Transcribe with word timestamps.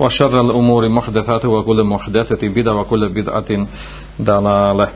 وشر 0.00 0.40
الأمور 0.40 0.88
محدثاته 0.88 1.48
وكل 1.48 1.84
محدثة 1.84 2.48
بدعة 2.48 2.74
وكل 2.80 3.08
بدعة 3.08 3.66
ضلالة 4.22 4.88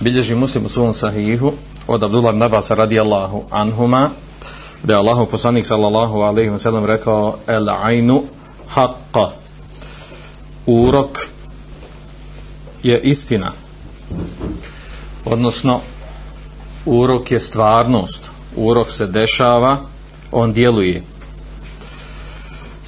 bilježi 0.00 0.34
muslim 0.34 0.64
u 0.64 0.68
svom 0.68 0.94
sahihu 0.94 1.52
od 1.86 2.02
Abdullah 2.02 2.30
ibn 2.34 2.42
Abbas 2.42 2.70
radijallahu 2.70 3.42
anhuma 3.50 4.10
da 4.82 4.92
je 4.92 4.98
Allahu 4.98 5.26
poslanik 5.26 5.66
sallallahu 5.66 6.18
alaihi 6.20 6.50
wa 6.50 6.58
sallam 6.58 6.84
rekao 6.84 7.38
el 7.46 7.68
ainu 7.68 8.22
haqqa 8.74 9.30
urok 10.66 11.18
je 12.82 13.00
istina 13.00 13.52
odnosno 15.25 15.79
urok 16.85 17.31
je 17.31 17.39
stvarnost. 17.39 18.31
Urok 18.55 18.91
se 18.91 19.07
dešava 19.07 19.77
on 20.31 20.53
djeluje. 20.53 21.03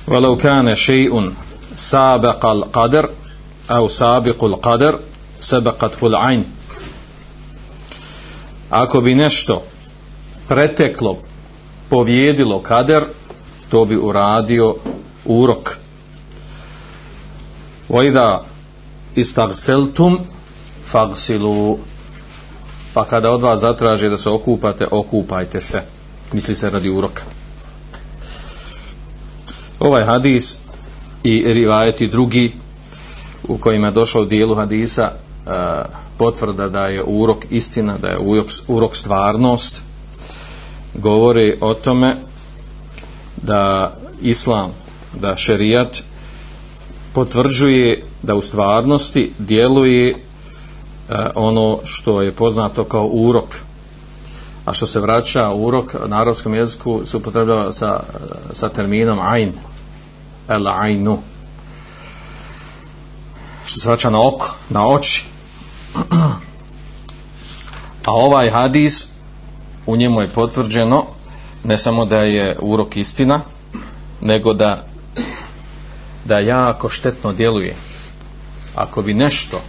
Walau 0.08 0.38
kana 0.42 0.76
shay'un 0.76 1.32
sabaqa 1.76 2.48
al-qadr 2.48 3.08
au 3.68 3.90
sabiqu 3.90 4.46
al-qadr 4.46 4.98
sabaqat 5.40 6.04
al-ayn 6.04 6.44
ako 8.70 9.02
bi 9.02 9.16
nešto 9.16 9.64
preteklo 10.48 11.18
povjedilo 11.90 12.60
kader 12.60 13.04
to 13.70 13.86
bi 13.86 13.96
uradio 13.96 14.76
urok. 15.26 15.78
Wa 17.90 18.04
idha 18.04 18.44
istagseltum 19.16 20.20
faghsilu 20.92 21.80
pa 22.96 23.04
kada 23.06 23.32
od 23.32 23.42
vas 23.42 23.60
zatraže 23.60 24.10
da 24.10 24.18
se 24.18 24.30
okupate 24.30 24.88
okupajte 24.92 25.60
se. 25.60 25.82
Misli 26.34 26.56
se 26.56 26.70
radi 26.70 26.90
uroka. 26.90 27.22
Ovaj 29.80 30.04
hadis 30.04 30.58
i 31.24 31.54
rivajeti 31.54 32.08
drugi 32.08 32.52
u 33.48 33.58
kojima 33.58 33.88
je 33.88 33.92
došao 33.92 34.22
u 34.22 34.26
dijelu 34.26 34.56
hadisa 34.56 35.12
e, 35.12 35.52
potvrda 36.18 36.70
da 36.70 36.88
je 36.88 37.04
urok 37.04 37.46
istina, 37.50 37.98
da 37.98 38.08
je 38.08 38.18
urok, 38.18 38.48
urok 38.68 38.96
stvarnost, 38.96 39.82
govori 40.94 41.58
o 41.62 41.74
tome 41.74 42.16
da 43.42 43.94
islam, 44.22 44.72
da 45.14 45.38
šerijat 45.38 46.04
potvrđuje 47.14 48.04
da 48.24 48.36
u 48.36 48.42
stvarnosti 48.42 49.32
djeluje 49.40 50.25
E, 51.10 51.14
ono 51.36 51.80
što 51.84 52.22
je 52.22 52.32
poznato 52.32 52.84
kao 52.84 53.06
urok. 53.06 53.56
A 54.66 54.74
što 54.74 54.88
se 54.88 55.00
vraća 55.00 55.54
urok 55.54 55.96
na 56.08 56.22
arabskom 56.22 56.56
jeziku 56.56 57.02
se 57.06 57.18
upotrebljava 57.18 57.74
sa, 57.74 58.00
e, 58.14 58.18
sa 58.54 58.70
terminom 58.70 59.20
ajn 59.22 59.54
el 60.50 60.68
ajnu 60.68 61.20
Što 63.66 63.80
se 63.80 63.90
vraća 63.90 64.10
na 64.10 64.28
oko, 64.28 64.56
na 64.70 64.88
oči. 64.88 65.26
A 68.06 68.12
ovaj 68.12 68.50
hadis 68.50 69.06
u 69.86 69.96
njemu 69.96 70.22
je 70.22 70.28
potvrđeno 70.28 71.06
ne 71.64 71.78
samo 71.78 72.06
da 72.06 72.18
je 72.18 72.58
urok 72.62 72.98
istina, 72.98 73.42
nego 74.22 74.54
da 74.54 74.86
da 76.26 76.40
jako 76.40 76.90
štetno 76.90 77.34
djeluje. 77.34 77.76
Ako 78.76 79.02
bi 79.02 79.14
nešto 79.14 79.62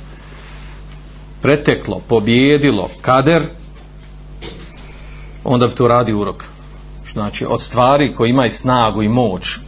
preteklo, 1.46 2.00
pobjedilo 2.08 2.88
kader, 3.00 3.42
onda 5.44 5.66
bi 5.66 5.74
to 5.74 5.88
radi 5.88 6.12
urok. 6.12 6.44
Znači, 7.12 7.46
od 7.48 7.60
stvari 7.60 8.14
koji 8.14 8.30
imaju 8.30 8.50
snagu 8.50 9.02
i 9.02 9.08
moć 9.08 9.58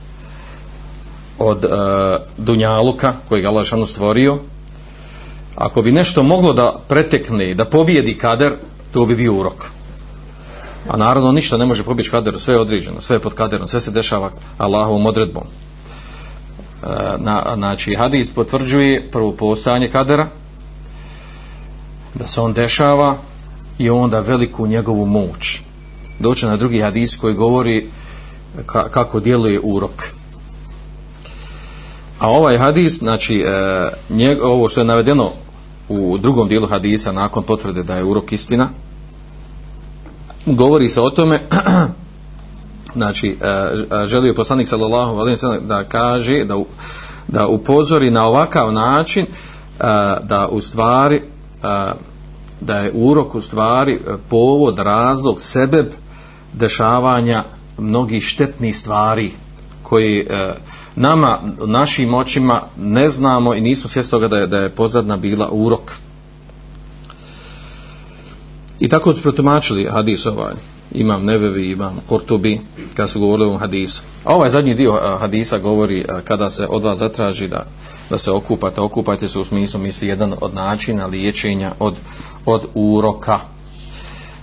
od 1.39 1.65
e, 1.65 1.69
Dunjaluka, 2.37 3.13
koji 3.29 3.43
ga 3.43 3.49
Allah 3.49 3.67
stvorio, 3.87 4.39
ako 5.55 5.83
bi 5.83 5.93
nešto 5.93 6.23
moglo 6.23 6.53
da 6.53 6.81
pretekne, 6.89 7.55
da 7.55 7.65
pobjedi 7.65 8.19
kader, 8.19 8.57
to 8.93 9.07
bi 9.07 9.17
bio 9.17 9.35
urok. 9.35 9.71
A 10.89 10.97
naravno 10.97 11.33
ništa 11.33 11.57
ne 11.57 11.67
može 11.67 11.85
pobjeći 11.85 12.11
kader, 12.11 12.39
sve 12.39 12.55
je 12.55 12.61
određeno, 12.61 13.01
sve 13.01 13.17
je 13.17 13.21
pod 13.21 13.35
kaderom, 13.35 13.69
sve 13.69 13.81
se 13.81 13.91
dešava 13.91 14.31
Allahovom 14.59 15.07
odredbom. 15.07 15.45
E, 15.45 16.89
na, 17.19 17.55
znači, 17.55 17.95
hadis 17.95 18.31
potvrđuje 18.31 19.11
prvo 19.11 19.33
postojanje 19.33 19.89
kadera, 19.89 20.29
da 22.15 22.27
se 22.27 22.41
on 22.41 22.53
dešava 22.53 23.17
i 23.79 23.91
onda 23.91 24.21
veliku 24.21 24.67
njegovu 24.67 25.07
moć. 25.07 25.61
Doće 26.19 26.47
na 26.47 26.57
drugi 26.57 26.81
hadis 26.81 27.17
koji 27.17 27.35
govori 27.35 27.91
ka, 28.67 28.89
kako 28.89 29.21
djeluje 29.21 29.61
urok. 29.63 30.05
A 32.19 32.31
ovaj 32.31 32.59
hadis, 32.59 32.99
znači, 32.99 33.41
e, 33.41 33.89
njeg, 34.11 34.43
ovo 34.43 34.69
što 34.69 34.81
je 34.81 34.85
navedeno 34.85 35.31
u 35.89 36.19
drugom 36.19 36.49
dijelu 36.49 36.67
hadisa 36.67 37.13
nakon 37.13 37.43
potvrde 37.43 37.83
da 37.83 37.97
je 37.97 38.05
urok 38.05 38.33
istina 38.33 38.69
govori 40.47 40.89
se 40.89 41.01
o 41.01 41.11
tome 41.11 41.41
znači 42.99 43.39
e, 43.41 44.07
želio 44.07 44.35
poslanik 44.35 44.69
sallallahu 44.69 45.19
alejhi 45.19 45.35
ve 45.35 45.37
sellem 45.37 45.67
da 45.67 45.85
kaže 45.85 46.45
da 46.45 46.55
da 47.29 47.47
upozori 47.47 48.11
na 48.11 48.27
ovakav 48.27 48.73
način 48.73 49.25
e, 49.25 49.27
da 50.23 50.49
u 50.51 50.61
stvari 50.61 51.23
da 52.61 52.79
je 52.79 52.93
urok 52.95 53.35
u 53.35 53.41
stvari 53.41 54.01
povod 54.29 54.79
razlog 54.79 55.43
sebeb 55.43 55.87
dešavanja 56.53 57.45
mnogih 57.79 58.25
štetnih 58.25 58.77
stvari 58.77 59.31
koji 59.83 60.27
nama, 60.97 61.41
našim 61.67 62.15
očima 62.15 62.63
ne 62.77 63.09
znamo 63.09 63.55
i 63.55 63.61
nismo 63.61 63.91
svjesni 63.91 64.11
toga 64.11 64.29
da 64.29 64.39
je, 64.39 64.47
da 64.47 64.59
je 64.59 64.71
pozadna 64.71 65.17
bila 65.17 65.49
urok. 65.53 65.93
I 68.81 68.89
tako 68.89 69.15
su 69.15 69.23
protumačili 69.23 69.85
hadis 69.85 70.27
ovaj. 70.27 70.55
Imam 70.93 71.25
Nevevi, 71.25 71.71
imam 71.71 72.01
Kortubi, 72.09 72.61
kada 72.95 73.09
su 73.09 73.21
govorili 73.21 73.49
o 73.49 73.59
hadisu. 73.59 74.03
A 74.25 74.35
ovaj 74.35 74.51
zadnji 74.51 74.75
dio 74.75 75.01
hadisa 75.21 75.59
govori 75.59 76.05
kada 76.25 76.51
se 76.51 76.67
od 76.67 76.85
vas 76.85 76.99
zatraži 76.99 77.49
da, 77.49 77.67
da 78.11 78.19
se 78.19 78.31
okupate, 78.31 78.81
okupajte 78.81 79.29
se 79.29 79.39
u 79.39 79.45
smislu 79.45 79.81
misli 79.81 80.09
jedan 80.09 80.35
od 80.41 80.55
načina 80.55 81.07
liječenja 81.07 81.73
od, 81.79 81.97
od 82.47 82.67
uroka. 82.75 83.39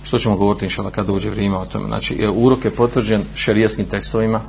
Što 0.04 0.18
ćemo 0.18 0.36
govoriti 0.36 0.64
inšala 0.64 0.90
kad 0.90 1.10
uđe 1.10 1.30
vrijeme 1.30 1.56
o 1.56 1.64
tome. 1.64 1.88
Znači, 1.88 2.28
urok 2.34 2.64
je 2.64 2.70
potvrđen 2.70 3.24
šerijaskim 3.34 3.86
tekstovima, 3.86 4.40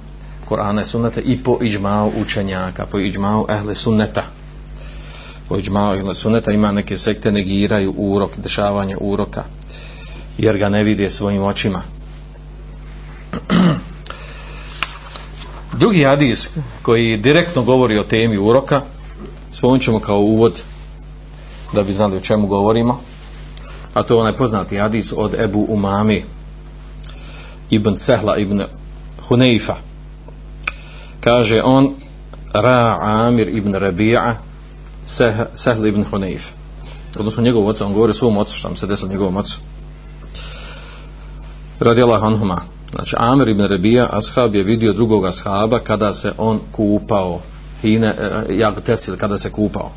Korana 0.46 0.82
i 0.82 0.86
Sunnete 0.86 1.22
i 1.22 1.44
po 1.44 1.58
iđmao 1.62 2.12
učenjaka, 2.22 2.86
po 2.86 3.00
iđmao 3.00 3.46
ehle 3.50 3.76
sunneta. 3.76 4.24
Po 5.50 5.58
iđmao 5.58 5.96
ehle 5.96 6.16
sunneta 6.16 6.52
ima 6.52 6.72
neke 6.72 6.98
sekte 6.98 7.32
negiraju 7.32 7.94
urok, 7.98 8.38
dešavanje 8.38 8.98
uroka, 9.02 9.44
jer 10.38 10.58
ga 10.58 10.70
ne 10.70 10.84
vide 10.84 11.10
svojim 11.10 11.44
očima. 11.44 11.82
Drugi 15.80 16.04
hadis 16.04 16.50
koji 16.82 17.18
direktno 17.18 17.64
govori 17.64 17.98
o 18.00 18.04
temi 18.04 18.38
uroka, 18.38 18.82
spomenut 19.58 19.82
ćemo 19.82 20.00
kao 20.00 20.20
uvod 20.20 20.62
da 21.74 21.84
bi 21.84 21.94
znali 21.94 22.18
o 22.18 22.20
čemu 22.20 22.48
govorimo, 22.48 23.00
a 23.94 24.04
to 24.04 24.14
je 24.14 24.20
onaj 24.20 24.34
poznati 24.34 24.78
hadis 24.78 25.14
od 25.18 25.34
Ebu 25.34 25.66
Umami 25.70 26.24
ibn 27.70 27.98
Sehla 27.98 28.38
ibn 28.38 28.64
Huneifa 29.28 29.76
kaže 31.20 31.62
on 31.64 31.94
Ra 32.54 32.98
Amir 33.02 33.48
ibn 33.48 33.74
Rabi'a 33.74 34.34
Sehl 35.54 35.86
ibn 35.88 36.04
Huneif 36.04 36.52
odnosno 37.20 37.44
njegov 37.44 37.68
oca, 37.68 37.86
on 37.86 37.94
govori 37.94 38.14
svom 38.14 38.38
ocu 38.38 38.56
što 38.56 38.70
mu 38.70 38.76
se 38.76 38.88
desilo 38.88 39.10
njegovom 39.10 39.38
ocu. 39.38 39.60
Radi 41.80 42.02
Allah 42.02 42.24
anhuma. 42.24 42.62
Znači 42.96 43.16
Amir 43.20 43.50
ibn 43.50 43.62
Rabija 43.62 44.10
ashab 44.12 44.56
je 44.56 44.64
vidio 44.64 44.94
drugog 44.94 45.26
ashaba 45.26 45.80
kada 45.80 46.14
se 46.14 46.32
on 46.38 46.60
kupao 46.72 47.42
hine, 47.82 48.08
eh, 48.08 48.58
jak 48.58 48.82
tesil, 48.82 49.18
kada 49.18 49.38
se 49.38 49.52
kupao. 49.52 49.92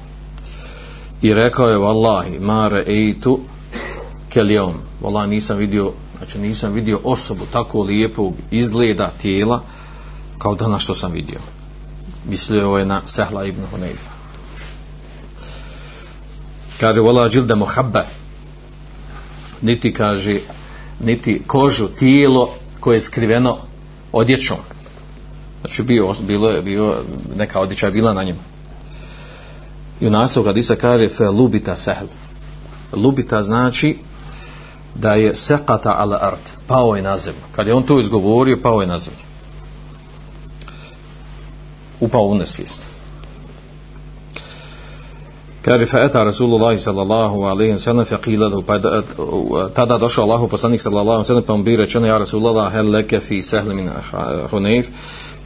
I 1.22 1.34
rekao 1.34 1.68
je 1.68 1.78
vallahi 1.78 2.38
mare 2.38 2.84
eitu 2.86 3.40
kelion 4.28 4.74
vallahi 5.02 5.30
nisam 5.30 5.58
vidio 5.58 5.92
znači 6.18 6.38
nisam 6.38 6.72
vidio 6.72 7.00
osobu 7.04 7.46
tako 7.52 7.82
lijepog 7.82 8.34
izgleda 8.50 9.10
tijela 9.22 9.62
kao 10.38 10.54
dana 10.54 10.78
što 10.78 10.94
sam 10.94 11.12
vidio. 11.12 11.38
Mislio 12.28 12.76
je 12.76 12.84
na 12.84 13.02
Sehla 13.06 13.44
ibn 13.44 13.62
Hunayfa. 13.72 14.10
Kaže 16.80 17.00
vola 17.00 17.28
džilda 17.28 17.54
muhabba. 17.54 18.04
Niti 19.60 19.92
kaže 19.94 20.40
niti 21.00 21.42
kožu, 21.46 21.88
tijelo 21.88 22.50
koje 22.80 22.96
je 22.96 23.00
skriveno 23.00 23.58
odjećom 24.12 24.58
znači 25.60 25.82
bio, 25.82 26.14
bilo 26.20 26.50
je 26.50 26.62
bio, 26.62 26.94
neka 27.36 27.60
odjeća 27.60 27.86
je 27.86 27.92
bila 27.92 28.12
na 28.12 28.22
njemu 28.22 28.40
i 30.00 30.06
u 30.06 30.10
nastavu 30.10 30.44
kad 30.44 30.56
Isa 30.56 30.76
kaže 30.76 31.08
fe 31.08 31.28
lubita 31.28 31.76
sehl 31.76 32.06
lubita 32.92 33.42
znači 33.42 33.98
da 34.94 35.14
je 35.14 35.34
sekata 35.34 35.94
ala 35.98 36.18
art 36.20 36.50
pao 36.66 36.96
je 36.96 37.02
na 37.02 37.18
zemlju. 37.18 37.42
Kad 37.52 37.66
je 37.66 37.74
on 37.74 37.82
to 37.82 38.00
izgovorio 38.00 38.58
pao 38.62 38.80
je 38.80 38.86
na 38.86 38.98
zemlju. 38.98 39.24
Upao 42.00 42.22
u 42.22 42.34
nesvijest. 42.34 42.82
Kaže 45.62 45.86
fa 45.86 45.98
eta 45.98 46.24
Rasulullah 46.24 46.78
sallallahu 46.78 47.42
alejhi 47.42 47.72
ve 47.72 47.78
sellem 47.78 48.04
fa 48.04 48.16
qila 48.16 48.48
lahu 48.48 48.62
pa 48.62 48.78
tada 49.74 49.98
došao 49.98 50.24
Allahu 50.24 50.48
poslanik 50.48 50.80
sallallahu 50.80 51.08
alejhi 51.08 51.22
ve 51.22 51.26
sellem 51.26 51.44
pa 51.44 51.56
mu 51.56 51.62
bi 51.62 51.76
rečeno 51.76 52.06
ja 52.06 52.18
Rasulullah 52.18 52.72
hel 52.72 52.90
leke 52.90 53.20
fi 53.20 53.42
sahl 53.42 53.74
min 53.74 53.90
Hunayf? 54.50 54.86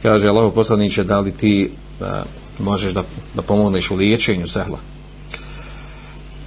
Kaže 0.05 0.29
Allaho 0.29 0.51
poslaniće, 0.51 1.03
da 1.03 1.19
li 1.19 1.31
ti 1.31 1.71
da, 1.99 2.25
možeš 2.59 2.93
da, 2.93 3.03
da 3.35 3.41
pomogneš 3.41 3.91
u 3.91 3.95
liječenju 3.95 4.47
sehla 4.47 4.77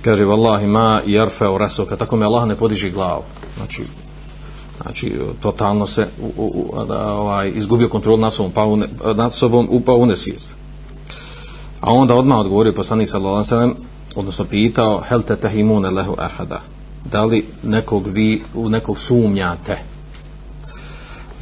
kaže 0.02 0.25
wallahi 0.25 0.66
ma 0.66 1.00
yarfa 1.06 1.58
rasoka, 1.58 1.96
tako 1.96 2.16
mi 2.16 2.25
Allah 2.25 2.46
ne 2.46 2.56
podiže 2.56 2.90
glavu 2.90 3.22
znači 3.56 3.82
znači 4.82 5.12
totalno 5.40 5.87
se 5.87 6.06
u, 6.22 6.32
u, 6.37 6.46
u, 6.46 6.84
da, 6.84 7.12
ovaj 7.12 7.52
izgubio 7.55 7.88
kontrolu 7.88 8.19
nad 8.19 8.32
sobom 8.32 8.52
pa 8.52 8.64
nad 9.14 9.32
sobom 9.32 9.69
upao 9.70 9.96
u 9.96 10.00
pa 10.00 10.06
nesvijest 10.06 10.56
A 11.81 11.93
onda 11.93 12.14
odmah 12.14 12.38
odgovorio 12.38 12.72
poslanik 12.72 13.08
sallallahu 13.08 13.34
alejhi 13.34 13.44
ve 13.44 13.49
sellem, 13.49 13.76
odnosno 14.16 14.44
pitao 14.44 15.02
hel 15.08 15.22
te 15.22 15.37
tahimune 15.37 15.90
lehu 15.90 16.14
ahada. 16.19 16.61
Da 17.12 17.25
li 17.25 17.46
nekog 17.62 18.06
vi 18.06 18.43
u 18.54 18.69
nekog 18.69 18.99
sumnjate? 18.99 19.78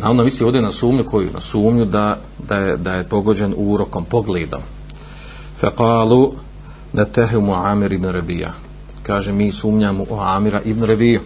A 0.02 0.10
ono 0.10 0.24
misli 0.24 0.46
ovdje 0.46 0.62
na 0.62 0.72
sumnju 0.72 1.04
koju 1.04 1.28
na 1.34 1.40
sumnju 1.40 1.84
da, 1.84 2.18
da, 2.48 2.56
je, 2.56 2.76
da 2.76 2.94
je 2.94 3.08
pogođen 3.08 3.54
urokom, 3.56 4.04
pogledom. 4.04 4.60
Fekalu 5.60 6.32
ne 6.92 7.04
tehimu 7.04 7.54
Amir 7.54 7.92
ibn 7.92 8.10
Rebija. 8.10 8.52
Kaže 9.02 9.32
mi 9.32 9.52
sumnjamo 9.52 10.04
u 10.10 10.20
Amira 10.20 10.60
ibn 10.64 10.84
Rebiju. 10.84 11.20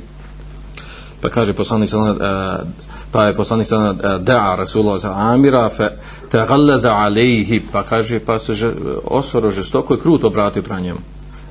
Pa 1.20 1.28
kaže 1.28 1.52
poslanik 1.52 1.90
sallallahu 1.90 2.20
eh, 2.22 2.66
pa 3.10 3.24
je 3.24 3.36
poslanik 3.36 3.66
sa 3.66 3.76
eh, 3.76 4.18
da'a 4.18 4.56
Rasulullah 4.56 5.00
za 5.00 5.12
Amira 5.12 5.68
fa 5.68 5.90
taghallada 6.30 6.94
alayhi 6.94 7.60
pa 7.72 7.82
kaže 7.82 8.20
pa 8.20 8.38
se 8.38 8.54
že, 8.54 8.72
osoro 9.04 9.50
žestoko 9.50 9.94
i 9.94 10.00
kruto 10.00 10.26
obratio 10.26 10.62
pra 10.62 10.80
njemu 10.80 10.98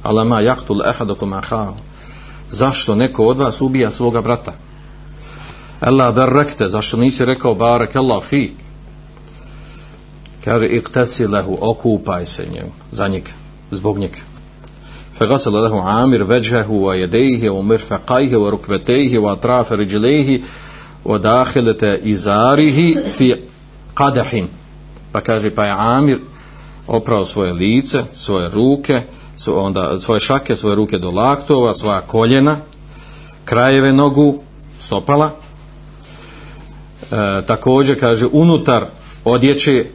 Alama 0.03 0.41
yaqtul 0.41 0.81
ahadukum 0.85 1.33
akhahu 1.33 1.75
zašto 2.51 2.95
neko 2.95 3.25
od 3.25 3.37
vas 3.37 3.61
ubija 3.61 3.91
svoga 3.91 4.21
brata 4.21 4.53
Allah 5.80 6.14
barakte 6.14 6.68
zašto 6.68 6.96
nisi 6.96 7.24
rekao 7.24 7.54
barakallahu 7.54 8.24
fik 8.26 8.52
kaže 10.44 10.66
iqtasilahu 10.66 11.58
okupaj 11.60 12.26
se 12.26 12.46
njemu 12.52 12.72
za 12.92 13.08
njega 13.08 13.30
zbog 13.70 13.98
njega 13.98 14.18
فغسل 15.18 15.52
له 15.52 15.82
عامر 15.82 16.22
وجهه 16.22 16.70
ويديه 16.70 17.50
ومرفقيه 17.50 18.36
وركبتيه 18.36 19.18
واطراف 19.18 19.72
رجليه 19.72 20.40
odahilete 21.04 22.00
izarihi 22.02 22.96
fi 23.16 23.34
qadahin 23.94 24.46
pa 25.12 25.20
kaže 25.20 25.50
pa 25.50 25.64
je 25.64 25.74
Amir 25.78 26.18
oprao 26.86 27.24
svoje 27.24 27.52
lice, 27.52 28.04
svoje 28.14 28.48
ruke 28.48 29.02
su 29.36 29.64
onda 29.64 30.00
svoje 30.00 30.20
šake, 30.20 30.56
svoje 30.56 30.76
ruke 30.76 30.98
do 30.98 31.10
laktova, 31.10 31.74
svoja 31.74 32.00
koljena 32.00 32.56
krajeve 33.44 33.92
nogu 33.92 34.38
stopala 34.78 35.30
e, 37.11 37.45
također 37.45 37.99
kaže 37.99 38.27
unutar 38.31 38.85
odjeće 39.25 39.85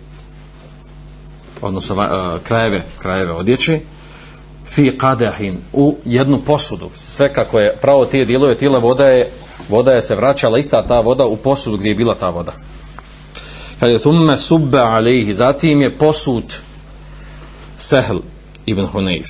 odnosno 1.62 2.02
e, 2.02 2.08
krajeve, 2.42 2.82
krajeve 2.98 3.32
odjeće 3.32 3.80
fi 4.66 4.90
qadahin 4.98 5.56
u 5.72 5.96
jednu 6.04 6.42
posudu. 6.46 6.90
Sve 7.08 7.32
kako 7.32 7.60
je 7.60 7.76
pravo 7.82 8.04
tije 8.04 8.24
dijelove 8.24 8.54
tijela 8.54 8.78
voda 8.78 9.06
je 9.06 9.30
voda 9.68 9.92
je 9.92 10.02
se 10.02 10.14
vraćala 10.14 10.58
ista 10.58 10.86
ta 10.86 11.00
voda 11.00 11.26
u 11.26 11.36
posudu 11.36 11.76
gdje 11.76 11.88
je 11.88 11.94
bila 11.94 12.14
ta 12.14 12.28
voda. 12.28 12.52
Kad 13.80 13.90
je 13.90 13.98
thumme 13.98 14.38
subbe 14.38 14.78
alejhi 14.78 15.34
zatim 15.34 15.80
je 15.80 15.90
posud 15.90 16.44
Sehl 17.76 18.18
ibn 18.66 18.86
Hunayf. 18.92 19.26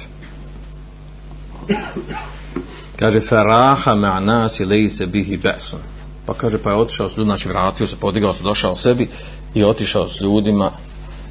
Kaže 2.96 3.20
faraha 3.20 3.94
ma'nasi 3.94 4.64
lejse 4.64 5.06
bihi 5.06 5.36
besun 5.36 5.78
pa 6.26 6.34
kaže 6.34 6.58
pa 6.58 6.70
je 6.70 6.76
otišao 6.76 7.08
s 7.08 7.16
ljudima 7.16 7.36
znači 7.36 7.48
vratio 7.48 7.86
se, 7.86 7.96
podigao 7.96 8.34
se, 8.34 8.42
došao 8.42 8.74
sebi 8.74 9.08
i 9.54 9.64
otišao 9.64 10.08
s 10.08 10.20
ljudima 10.20 10.70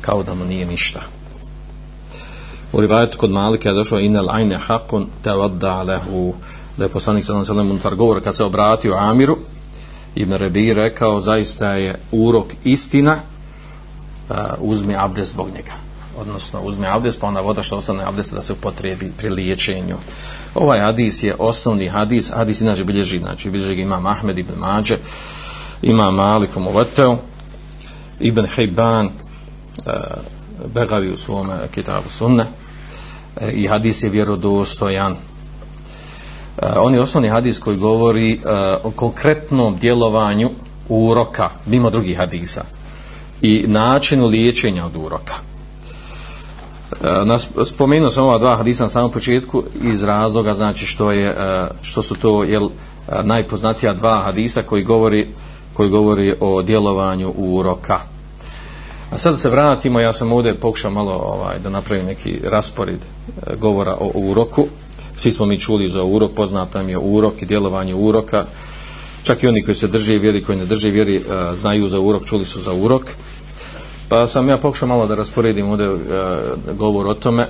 kao 0.01 0.23
da 0.23 0.33
mu 0.33 0.45
nije 0.45 0.65
ništa. 0.65 1.01
U 2.73 2.81
rivajetu 2.81 3.17
kod 3.17 3.31
Malika 3.31 3.69
je 3.69 3.75
došao 3.75 3.99
inel 3.99 4.29
ajne 4.29 4.57
hakun 4.57 5.07
te 5.23 5.31
vadda 5.31 5.81
lehu 5.81 6.33
da 6.77 6.83
je 6.83 6.89
poslanik 6.89 7.25
sallallahu 7.25 7.45
sallam 7.45 7.67
ve 7.67 7.69
sellem 7.69 7.71
unutar 7.71 7.95
govora 7.95 8.21
kad 8.21 8.35
se 8.35 8.43
obratio 8.43 8.93
Amiru 8.93 9.37
Ibn 10.15 10.33
Rabi 10.33 10.73
rekao 10.73 11.21
zaista 11.21 11.73
je 11.73 11.99
urok 12.11 12.45
istina 12.63 13.17
uh, 14.29 14.35
uzmi 14.59 14.95
abdes 14.97 15.29
zbog 15.29 15.47
njega 15.47 15.73
odnosno 16.23 16.61
uzme 16.61 16.87
abdest, 16.87 17.19
pa 17.19 17.27
ona 17.27 17.41
voda 17.41 17.63
što 17.63 17.77
ostane 17.77 18.03
abdes 18.03 18.31
da 18.31 18.41
se 18.41 18.53
upotrebi 18.53 19.11
pri 19.17 19.29
liječenju 19.29 19.97
ovaj 20.55 20.79
hadis 20.79 21.23
je 21.23 21.35
osnovni 21.39 21.87
hadis 21.87 22.31
hadis 22.31 22.61
inače 22.61 22.83
bilježi 22.83 23.19
znači 23.19 23.49
bilježi 23.49 23.81
ima 23.81 24.01
Ahmed 24.05 24.39
ibn 24.39 24.53
Mađe 24.59 24.97
ima 25.81 26.11
Malik 26.11 26.55
Muvateo 26.55 27.17
Ibn 28.19 28.45
Hibban 28.55 29.05
uh, 29.05 29.11
Begavi 30.73 31.11
u 31.11 31.17
svome 31.17 31.53
kitabu 31.71 32.09
sunne 32.09 32.45
eh, 33.41 33.51
i 33.51 33.67
hadis 33.67 34.03
je 34.03 34.09
vjerodostojan 34.09 35.15
Uh, 36.57 36.69
on 36.77 36.93
je 36.93 37.01
osnovni 37.01 37.29
hadis 37.29 37.59
koji 37.59 37.77
govori 37.77 38.33
uh, 38.33 38.51
o 38.83 38.91
konkretnom 38.91 39.77
djelovanju 39.77 40.51
uroka, 40.89 41.49
mimo 41.65 41.89
drugih 41.89 42.17
hadisa, 42.17 42.63
i 43.41 43.65
načinu 43.67 44.25
liječenja 44.25 44.85
od 44.85 44.95
uroka. 44.95 45.33
Eh, 47.01 47.25
nas, 47.25 47.47
spomenuo 47.65 48.09
sam 48.09 48.23
ova 48.23 48.37
dva 48.37 48.55
hadisa 48.55 48.83
na 48.83 48.89
samom 48.89 49.11
početku 49.11 49.63
iz 49.81 50.03
razloga 50.03 50.53
znači 50.53 50.85
što 50.85 51.11
je 51.11 51.27
eh, 51.27 51.67
što 51.81 52.01
su 52.01 52.15
to 52.15 52.43
jel, 52.43 52.65
eh, 52.65 53.23
najpoznatija 53.23 53.93
dva 53.93 54.17
hadisa 54.17 54.61
koji 54.61 54.83
govori 54.83 55.27
koji 55.73 55.89
govori 55.89 56.33
o 56.39 56.61
djelovanju 56.61 57.33
uroka. 57.37 57.99
A 59.11 59.17
sad 59.17 59.39
se 59.39 59.49
vratimo, 59.49 59.99
ja 59.99 60.13
sam 60.13 60.31
ovdje 60.31 60.59
pokušao 60.59 60.91
malo 60.91 61.13
ovaj, 61.13 61.59
da 61.59 61.69
napravim 61.69 62.05
neki 62.05 62.39
raspored 62.43 62.99
govora 63.59 63.97
o 63.99 64.11
uroku 64.13 64.67
svi 65.17 65.31
smo 65.31 65.45
mi 65.45 65.59
čuli 65.59 65.89
za 65.89 66.03
urok, 66.03 66.31
poznat 66.31 66.73
nam 66.73 66.89
je 66.89 66.97
urok 66.97 67.41
i 67.41 67.45
djelovanje 67.45 67.95
uroka, 67.95 68.45
čak 69.23 69.43
i 69.43 69.47
oni 69.47 69.63
koji 69.63 69.75
se 69.75 69.87
drže 69.87 70.17
vjeri, 70.17 70.43
koji 70.43 70.57
ne 70.57 70.65
drže 70.65 70.89
vjeri, 70.89 71.23
znaju 71.55 71.87
za 71.87 71.99
urok, 71.99 72.25
čuli 72.25 72.45
su 72.45 72.61
za 72.61 72.73
urok. 72.73 73.03
Pa 74.13 74.27
sam 74.27 74.49
ja 74.49 74.57
pokušao 74.57 74.87
malo 74.87 75.07
da 75.07 75.15
rasporedim 75.15 75.69
ovdje 75.69 75.85
e, 75.85 75.93
govor 76.73 77.07
o 77.07 77.13
tome, 77.13 77.47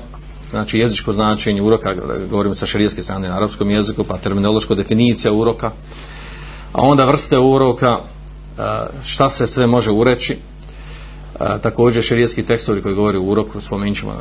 znači 0.49 0.79
jezičko 0.79 1.13
značenje 1.13 1.61
uroka, 1.61 1.93
govorimo 2.29 2.55
sa 2.55 2.65
šarijeske 2.65 3.03
strane 3.03 3.29
na 3.29 3.35
arapskom 3.35 3.69
jeziku, 3.69 4.03
pa 4.03 4.17
terminološko 4.17 4.75
definicija 4.75 5.33
uroka, 5.33 5.71
a 6.73 6.81
onda 6.81 7.05
vrste 7.05 7.37
uroka, 7.37 7.97
e, 7.97 8.61
šta 9.03 9.29
se 9.29 9.47
sve 9.47 9.67
može 9.67 9.91
ureći, 9.91 10.37
A, 11.39 11.57
također 11.57 12.03
šerijetski 12.03 12.43
tekstovi 12.43 12.81
koji 12.81 12.95
govori 12.95 13.17
o 13.17 13.21
uroku, 13.21 13.61
spomenut 13.61 13.97
ćemo 13.97 14.13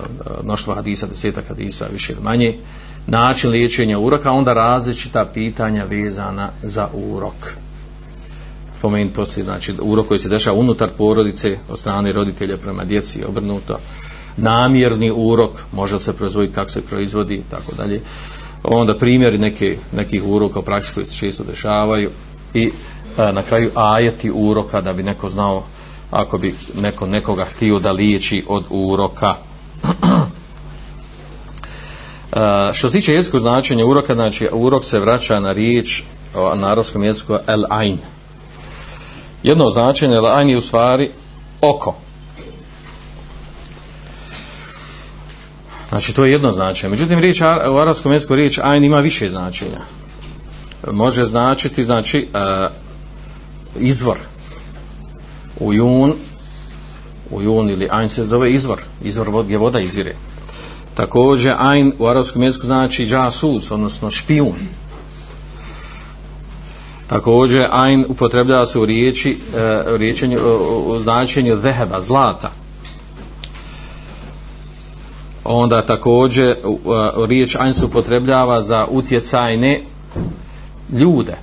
mnoštvo 0.44 0.74
hadisa, 0.74 1.06
desetak 1.06 1.48
hadisa, 1.48 1.86
više 1.92 2.12
ili 2.12 2.22
manje, 2.22 2.58
način 3.06 3.50
liječenja 3.50 3.98
uroka, 3.98 4.32
onda 4.32 4.52
različita 4.52 5.24
pitanja 5.34 5.84
vezana 5.84 6.50
za 6.62 6.88
urok 6.94 7.61
spomenuti 8.82 9.16
poslije, 9.16 9.44
znači 9.44 9.74
urok 9.82 10.06
koji 10.06 10.20
se 10.20 10.28
dešava 10.28 10.58
unutar 10.58 10.88
porodice 10.98 11.58
od 11.68 11.78
strane 11.78 12.12
roditelja 12.12 12.56
prema 12.56 12.84
djeci 12.84 13.18
i 13.18 13.24
obrnuto, 13.24 13.78
namjerni 14.36 15.12
urok, 15.14 15.50
može 15.72 15.98
se 15.98 16.12
proizvoditi 16.12 16.54
kako 16.54 16.70
se 16.70 16.82
proizvodi 16.82 17.34
i 17.34 17.42
tako 17.50 17.74
dalje. 17.74 18.00
Onda 18.64 18.98
primjeri 18.98 19.38
neke, 19.38 19.76
nekih 19.92 20.22
uroka 20.26 20.58
u 20.58 20.62
praksi 20.62 20.94
koji 20.94 21.06
se 21.06 21.16
često 21.16 21.44
dešavaju 21.44 22.10
i 22.54 22.70
a, 23.16 23.32
na 23.32 23.42
kraju 23.42 23.70
ajeti 23.74 24.30
uroka 24.34 24.80
da 24.80 24.92
bi 24.92 25.02
neko 25.02 25.28
znao 25.28 25.62
ako 26.10 26.38
bi 26.38 26.54
neko 26.74 27.06
nekoga 27.06 27.44
htio 27.44 27.78
da 27.78 27.92
liječi 27.92 28.44
od 28.48 28.64
uroka. 28.70 29.34
a, 32.32 32.70
što 32.74 32.90
se 32.90 32.98
tiče 32.98 33.12
jezikog 33.12 33.40
značenja 33.40 33.86
uroka, 33.86 34.14
znači 34.14 34.48
urok 34.52 34.84
se 34.84 35.00
vraća 35.00 35.40
na 35.40 35.52
riječ 35.52 36.02
na 36.34 36.68
arabskom 36.68 37.02
jeziku 37.02 37.36
el 37.46 37.64
ain. 37.70 37.98
Jedno 39.42 39.70
značenje 39.70 40.14
el 40.14 40.50
je 40.50 40.58
u 40.58 40.60
stvari 40.60 41.10
oko. 41.60 41.94
Znači 45.88 46.12
to 46.12 46.24
je 46.24 46.32
jedno 46.32 46.52
značenje. 46.52 46.90
Međutim 46.90 47.18
riječ 47.18 47.40
u 47.70 47.76
arapskom 47.76 48.12
jeziku 48.12 48.34
riječ 48.34 48.58
ain 48.62 48.84
ima 48.84 48.98
više 48.98 49.28
značenja. 49.28 49.80
Može 50.92 51.24
značiti 51.24 51.84
znači 51.84 52.28
uh, 52.34 53.82
izvor. 53.82 54.18
U 55.60 55.72
jun 55.72 56.14
u 57.32 57.42
jun 57.42 57.70
ili 57.70 57.88
ain 57.90 58.08
se 58.08 58.26
zove 58.26 58.52
izvor. 58.52 58.82
Izvor 59.02 59.28
vod, 59.28 59.44
gdje 59.44 59.58
voda 59.58 59.80
izvire. 59.80 60.14
Također 60.94 61.54
ain 61.58 61.92
u 61.98 62.06
arapskom 62.06 62.42
jeziku 62.42 62.66
znači 62.66 63.06
džasus, 63.06 63.70
odnosno 63.70 64.10
špijun. 64.10 64.58
Također 67.12 67.66
ain 67.70 68.04
upotrebljava 68.08 68.66
se 68.66 68.78
u 68.78 68.84
riječi 68.86 69.38
eh, 69.56 69.94
u 69.94 69.96
riječenju 69.96 70.38
eh, 70.38 70.42
u 70.86 71.00
značenju 71.00 71.60
zeheba, 71.62 72.00
zlata. 72.00 72.50
Onda 75.44 75.82
također 75.82 76.48
eh, 76.48 76.56
riječ 77.26 77.56
ajn 77.56 77.74
se 77.74 77.84
upotrebljava 77.84 78.62
za 78.62 78.86
utjecajne 78.90 79.80
ljude. 80.92 81.36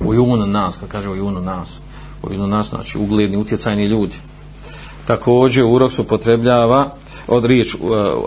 U 0.00 0.14
junu 0.14 0.46
nas, 0.46 0.76
kad 0.76 0.88
kaže 0.88 1.08
u 1.08 1.16
junu 1.16 1.40
nas. 1.40 1.80
U 2.22 2.32
junu 2.32 2.46
nas, 2.46 2.68
znači 2.68 2.98
ugledni 2.98 3.36
utjecajni 3.36 3.86
ljudi. 3.86 4.16
Također 5.06 5.64
urok 5.64 5.92
se 5.92 6.02
upotrebljava 6.02 6.86
od 7.28 7.44
riječ 7.44 7.76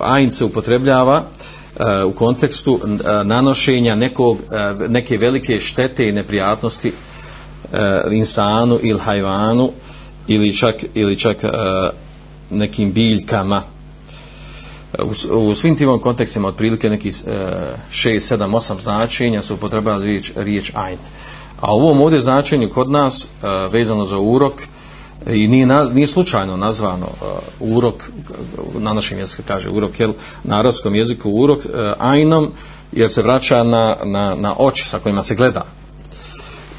ajn 0.02 0.32
se 0.32 0.46
upotrebljava 0.46 1.18
uh, 1.18 1.63
E, 1.80 2.04
u 2.04 2.12
kontekstu 2.12 2.80
e, 2.84 3.24
nanošenja 3.24 3.96
nekog, 3.96 4.38
e, 4.52 4.76
neke 4.90 5.18
velike 5.18 5.60
štete 5.60 6.10
i 6.10 6.12
neprijatnosti 6.12 6.94
insanu 8.12 8.80
ili 8.82 9.00
hajvanu 9.00 9.72
ili 10.28 10.56
čak, 10.56 10.76
ili 10.94 11.20
čak 11.20 11.38
nekim 12.50 12.92
biljkama 12.94 13.62
u, 15.32 15.38
u 15.38 15.56
svim 15.56 15.78
tim 15.78 16.00
kontekstima 16.00 16.48
otprilike 16.48 16.90
neki 16.90 17.12
6, 17.12 17.24
7, 17.92 18.38
8 18.38 18.82
značenja 18.82 19.42
su 19.42 19.54
upotrebali 19.54 20.06
riječ, 20.06 20.32
riječ 20.36 20.72
ajn. 20.76 20.98
A 21.60 21.76
u 21.76 21.80
ovom 21.80 22.02
ovdje 22.02 22.20
značenju 22.20 22.70
kod 22.70 22.92
nas 22.92 23.28
vezano 23.72 24.06
za 24.06 24.20
urok 24.20 24.54
i 25.28 25.48
nije, 25.48 25.66
naz, 25.66 25.94
nije 25.94 26.08
slučajno 26.08 26.58
nazvano 26.58 27.06
uh, 27.06 27.28
urok 27.60 28.10
na 28.80 28.94
našem 28.94 29.20
jeziku 29.20 29.44
kaže 29.48 29.70
urok 29.70 30.00
jel, 30.00 30.14
na 30.44 30.60
arabskom 30.60 30.96
jeziku 30.96 31.32
urok 31.32 31.60
uh, 31.60 31.72
ajnom 32.00 32.52
jer 32.92 33.12
se 33.12 33.22
vraća 33.22 33.64
na, 33.64 33.96
na, 34.04 34.36
na 34.36 34.56
oči 34.58 34.90
sa 34.90 35.00
kojima 35.00 35.24
se 35.24 35.36
gleda. 35.36 35.64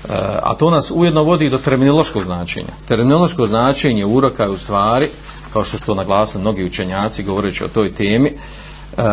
Uh, 0.04 0.10
a 0.42 0.54
to 0.54 0.70
nas 0.70 0.90
ujedno 0.94 1.22
vodi 1.22 1.50
do 1.50 1.58
terminološkog 1.58 2.24
značenja. 2.24 2.72
Terminološko 2.88 3.46
značenje 3.46 4.04
uroka 4.04 4.42
je 4.42 4.50
u 4.50 4.58
stvari 4.58 5.08
kao 5.52 5.64
što 5.64 5.78
su 5.78 5.86
to 5.86 5.94
naglasili 5.94 6.40
mnogi 6.40 6.64
učenjaci 6.64 7.22
govoreći 7.22 7.64
o 7.64 7.68
toj 7.68 7.94
temi 7.94 8.32
uh, 8.96 9.04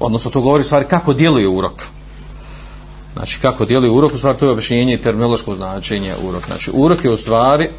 odnosno 0.00 0.30
to 0.30 0.40
govori 0.40 0.64
stvari 0.64 0.84
kako 0.90 1.12
djeluje 1.12 1.48
urok. 1.48 1.82
Znači 3.12 3.40
kako 3.40 3.64
djeluje 3.64 3.90
urok 3.90 4.14
u 4.14 4.18
stvari 4.18 4.38
to 4.38 4.44
je 4.44 4.50
objašnjenje 4.50 4.94
i 4.94 5.02
terminološko 5.02 5.54
značenje 5.54 6.14
urok. 6.22 6.46
Znači 6.46 6.70
urok 6.74 7.04
je 7.04 7.10
u 7.10 7.16
stvari 7.16 7.70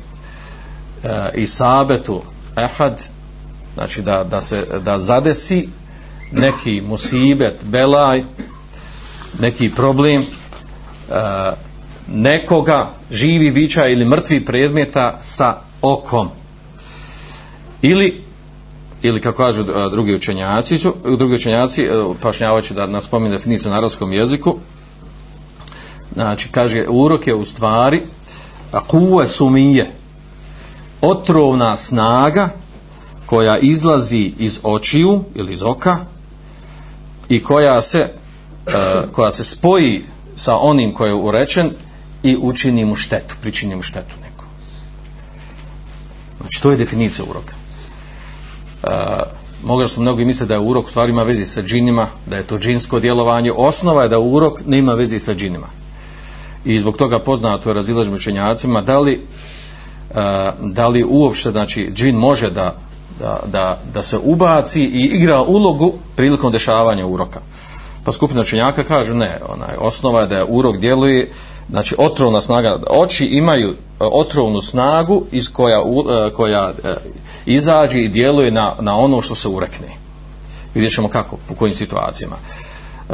e, 1.06 1.32
i 1.36 1.46
sabetu 1.46 2.22
ehad 2.56 3.02
znači 3.74 4.02
da, 4.02 4.24
da 4.24 4.42
se 4.42 4.66
da 4.84 5.00
zadesi 5.00 5.70
neki 6.32 6.82
musibet 6.82 7.56
belaj 7.64 8.24
neki 9.40 9.72
problem 9.72 10.22
e, 10.22 10.26
nekoga 12.08 12.90
živi 13.12 13.52
bića 13.52 13.88
ili 13.88 14.06
mrtvi 14.06 14.46
predmeta 14.46 15.20
sa 15.24 15.56
okom. 15.82 16.30
Ili 17.82 18.26
ili 19.02 19.22
kako 19.22 19.38
kažu 19.38 19.62
e, 19.62 19.90
drugi 19.92 20.16
učenjaci 20.16 20.78
su, 20.78 20.96
drugi 21.18 21.36
učenjaci 21.36 21.84
e, 21.84 21.90
pašnjavajući 22.22 22.74
da 22.74 22.88
nas 22.88 23.04
spominu 23.04 23.32
definiciju 23.32 23.72
na 23.72 23.78
arabskom 23.78 24.14
jeziku 24.14 24.58
znači 26.14 26.50
kaže 26.52 26.86
urok 26.88 27.28
je 27.28 27.36
u 27.36 27.46
stvari 27.46 28.02
kuve 28.88 29.28
sumije 29.28 29.92
otrovna 31.10 31.78
snaga 31.78 32.50
koja 33.26 33.58
izlazi 33.58 34.34
iz 34.40 34.60
očiju 34.64 35.24
ili 35.36 35.54
iz 35.54 35.64
oka 35.64 35.98
i 37.30 37.44
koja 37.44 37.82
se 37.82 38.10
e, 38.68 38.72
koja 39.12 39.32
se 39.32 39.44
spoji 39.44 40.04
sa 40.36 40.58
onim 40.58 40.94
koji 40.94 41.10
je 41.10 41.16
urečen 41.16 41.72
i 42.24 42.38
učini 42.42 42.86
mu 42.86 42.96
štetu, 42.96 43.36
pričini 43.42 43.76
mu 43.76 43.82
štetu 43.82 44.16
neku. 44.22 44.44
Znači, 46.40 46.62
to 46.62 46.72
je 46.72 46.78
definicija 46.78 47.26
uroka 47.30 47.54
e, 48.84 49.46
mogli 49.66 49.88
su 49.88 50.02
mnogi 50.02 50.26
misliti 50.26 50.48
da 50.48 50.54
je 50.54 50.60
urok 50.60 50.90
stvari 50.90 51.12
ima 51.12 51.24
vezi 51.24 51.46
sa 51.46 51.62
džinima, 51.62 52.08
da 52.26 52.38
je 52.38 52.44
to 52.44 52.60
džinsko 52.60 53.00
djelovanje. 53.00 53.52
Osnova 53.52 54.04
je 54.04 54.10
da 54.10 54.20
urok 54.20 54.60
nema 54.66 54.94
vezi 54.94 55.20
sa 55.20 55.34
džinima. 55.34 55.68
I 56.66 56.80
zbog 56.80 56.98
toga 56.98 57.20
poznato 57.20 57.70
je 57.70 57.74
razilaž 57.74 58.08
učenjacima 58.08 58.82
da 58.82 59.00
li, 59.00 59.22
da 60.62 60.88
li 60.88 61.06
uopšte 61.10 61.52
znači, 61.52 61.92
džin 61.94 62.16
može 62.16 62.50
da, 62.50 62.76
da, 63.20 63.40
da, 63.46 63.80
da 63.94 64.04
se 64.04 64.18
ubaci 64.24 64.82
i 64.82 65.04
igra 65.04 65.42
ulogu 65.42 65.94
prilikom 66.16 66.52
dešavanja 66.52 67.06
uroka. 67.06 67.40
Pa 68.04 68.12
skupina 68.12 68.42
učenjaka 68.42 68.84
kaže 68.84 69.14
ne, 69.14 69.40
onaj, 69.50 69.76
osnova 69.80 70.22
je 70.22 70.28
da 70.28 70.38
je 70.38 70.46
urok 70.50 70.78
djeluje 70.78 71.32
znači 71.70 71.96
otrovna 71.98 72.42
snaga 72.42 72.78
oči 72.90 73.26
imaju 73.26 73.70
e, 73.70 73.74
otrovnu 74.00 74.62
snagu 74.62 75.24
iz 75.32 75.54
koja, 75.54 75.80
e, 75.80 76.32
koja 76.34 76.74
e, 76.84 76.96
izađe 77.46 78.00
i 78.00 78.10
djeluje 78.10 78.52
na, 78.52 78.74
na 78.80 78.98
ono 78.98 79.22
što 79.22 79.36
se 79.36 79.48
urekne. 79.48 79.88
Vidjet 80.74 80.94
ćemo 80.94 81.08
kako, 81.08 81.38
u 81.50 81.56
kojim 81.56 81.76
situacijama. 81.76 82.36
Eh, 83.10 83.14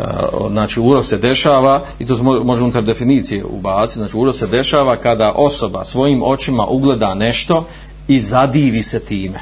znači, 0.49 0.79
urok 0.79 1.05
se 1.05 1.17
dešava, 1.17 1.81
i 1.99 2.05
to 2.05 2.23
možemo 2.23 2.65
unutar 2.65 2.83
definicije 2.83 3.45
ubaciti, 3.45 3.99
znači, 3.99 4.17
urok 4.17 4.35
se 4.35 4.47
dešava 4.47 4.95
kada 4.95 5.31
osoba 5.35 5.85
svojim 5.85 6.23
očima 6.23 6.65
ugleda 6.65 7.13
nešto 7.13 7.65
i 8.07 8.19
zadivi 8.19 8.83
se 8.83 8.99
time. 8.99 9.39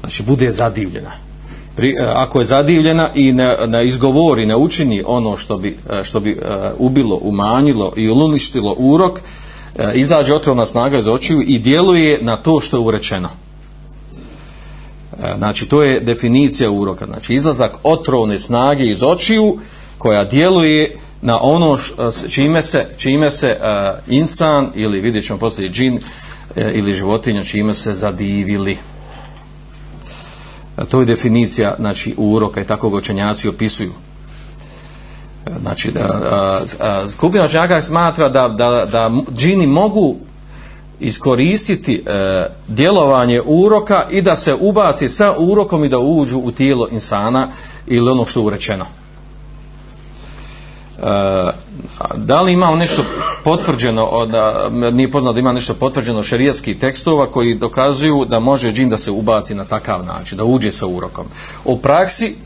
Znači, 0.00 0.22
bude 0.22 0.52
zadivljena. 0.52 1.10
Pri, 1.76 1.96
eh, 1.98 2.12
ako 2.14 2.38
je 2.38 2.44
zadivljena 2.44 3.10
i 3.14 3.32
ne, 3.32 3.56
ne 3.66 3.86
izgovori, 3.86 4.46
ne 4.46 4.56
učini 4.56 5.02
ono 5.06 5.36
što 5.36 5.58
bi, 5.58 5.78
eh, 5.90 6.04
što 6.04 6.20
bi 6.20 6.32
uh, 6.32 6.38
ubilo, 6.78 7.18
umanjilo 7.22 7.92
i 7.96 8.10
uništilo 8.10 8.74
urok, 8.78 9.20
izađe 9.94 10.34
otrovna 10.34 10.66
snaga 10.66 10.98
iz 10.98 11.06
očiju 11.06 11.42
i 11.42 11.58
djeluje 11.58 12.18
na 12.22 12.36
to 12.36 12.60
što 12.60 12.76
je 12.76 12.80
urečeno. 12.80 13.28
E, 15.22 15.34
znači, 15.38 15.66
to 15.66 15.82
je 15.82 16.00
definicija 16.00 16.70
uroka. 16.70 17.06
Znači, 17.06 17.34
izlazak 17.34 17.76
otrovne 17.82 18.38
snage 18.38 18.84
iz 18.84 19.02
očiju 19.02 19.58
koja 19.98 20.24
djeluje 20.24 20.98
na 21.22 21.38
ono 21.42 21.76
š, 21.76 21.92
e, 21.98 22.28
čime 22.28 22.62
se, 22.62 22.86
čime 22.96 23.30
se 23.30 23.56
uh, 23.60 23.66
insan 24.14 24.70
ili 24.74 25.00
vidjet 25.00 25.26
ćemo 25.26 25.38
poslije 25.38 25.70
džin 25.70 25.94
uh, 25.96 26.02
ili 26.72 26.92
životinja 26.92 27.44
čime 27.44 27.74
se 27.74 27.94
zadivili. 27.94 28.78
Uh, 30.76 30.84
to 30.88 31.00
je 31.00 31.06
definicija 31.06 31.74
znači, 31.78 32.14
uroka 32.16 32.60
i 32.60 32.66
tako 32.66 32.90
ga 32.90 32.96
učenjaci 32.96 33.48
opisuju 33.48 33.92
znači 35.60 35.92
da 35.92 36.62
skupina 37.08 37.44
učenjaka 37.44 37.82
smatra 37.82 38.28
da, 38.28 38.48
da, 38.48 38.86
da 38.86 39.10
džini 39.36 39.66
mogu 39.66 40.16
iskoristiti 41.00 42.02
e, 42.06 42.46
djelovanje 42.68 43.42
uroka 43.46 44.06
i 44.10 44.22
da 44.22 44.36
se 44.36 44.54
ubaci 44.54 45.08
sa 45.08 45.34
urokom 45.38 45.84
i 45.84 45.88
da 45.88 45.98
uđu 45.98 46.38
u 46.38 46.50
tijelo 46.50 46.88
insana 46.90 47.48
ili 47.86 48.10
ono 48.10 48.26
što 48.26 48.40
je 48.40 48.46
urečeno. 48.46 48.84
E, 50.98 51.02
da 52.16 52.42
li 52.42 52.52
imamo 52.52 52.76
nešto 52.76 53.04
potvrđeno 53.44 54.04
od, 54.04 54.30
nije 54.94 55.10
poznato 55.10 55.32
da 55.32 55.40
ima 55.40 55.52
nešto 55.52 55.74
potvrđeno 55.74 56.22
šerijskih 56.22 56.78
tekstova 56.78 57.26
koji 57.26 57.54
dokazuju 57.54 58.24
da 58.24 58.40
može 58.40 58.72
džin 58.72 58.90
da 58.90 58.98
se 58.98 59.10
ubaci 59.10 59.54
na 59.54 59.64
takav 59.64 60.04
način, 60.04 60.38
da 60.38 60.44
uđe 60.44 60.72
sa 60.72 60.86
urokom. 60.86 61.26
U 61.64 61.78
praksi 61.78 62.36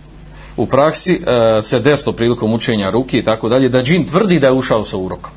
u 0.57 0.67
praksi 0.67 1.23
e, 1.27 1.63
se 1.63 1.81
desilo 1.81 2.13
prilikom 2.13 2.53
učenja 2.53 2.91
ruki 2.91 3.19
i 3.19 3.25
tako 3.25 3.49
dalje, 3.49 3.69
da 3.69 3.83
džin 3.83 4.07
tvrdi 4.07 4.41
da 4.41 4.47
je 4.47 4.53
ušao 4.53 4.85
sa 4.85 4.97
urokom 4.97 5.33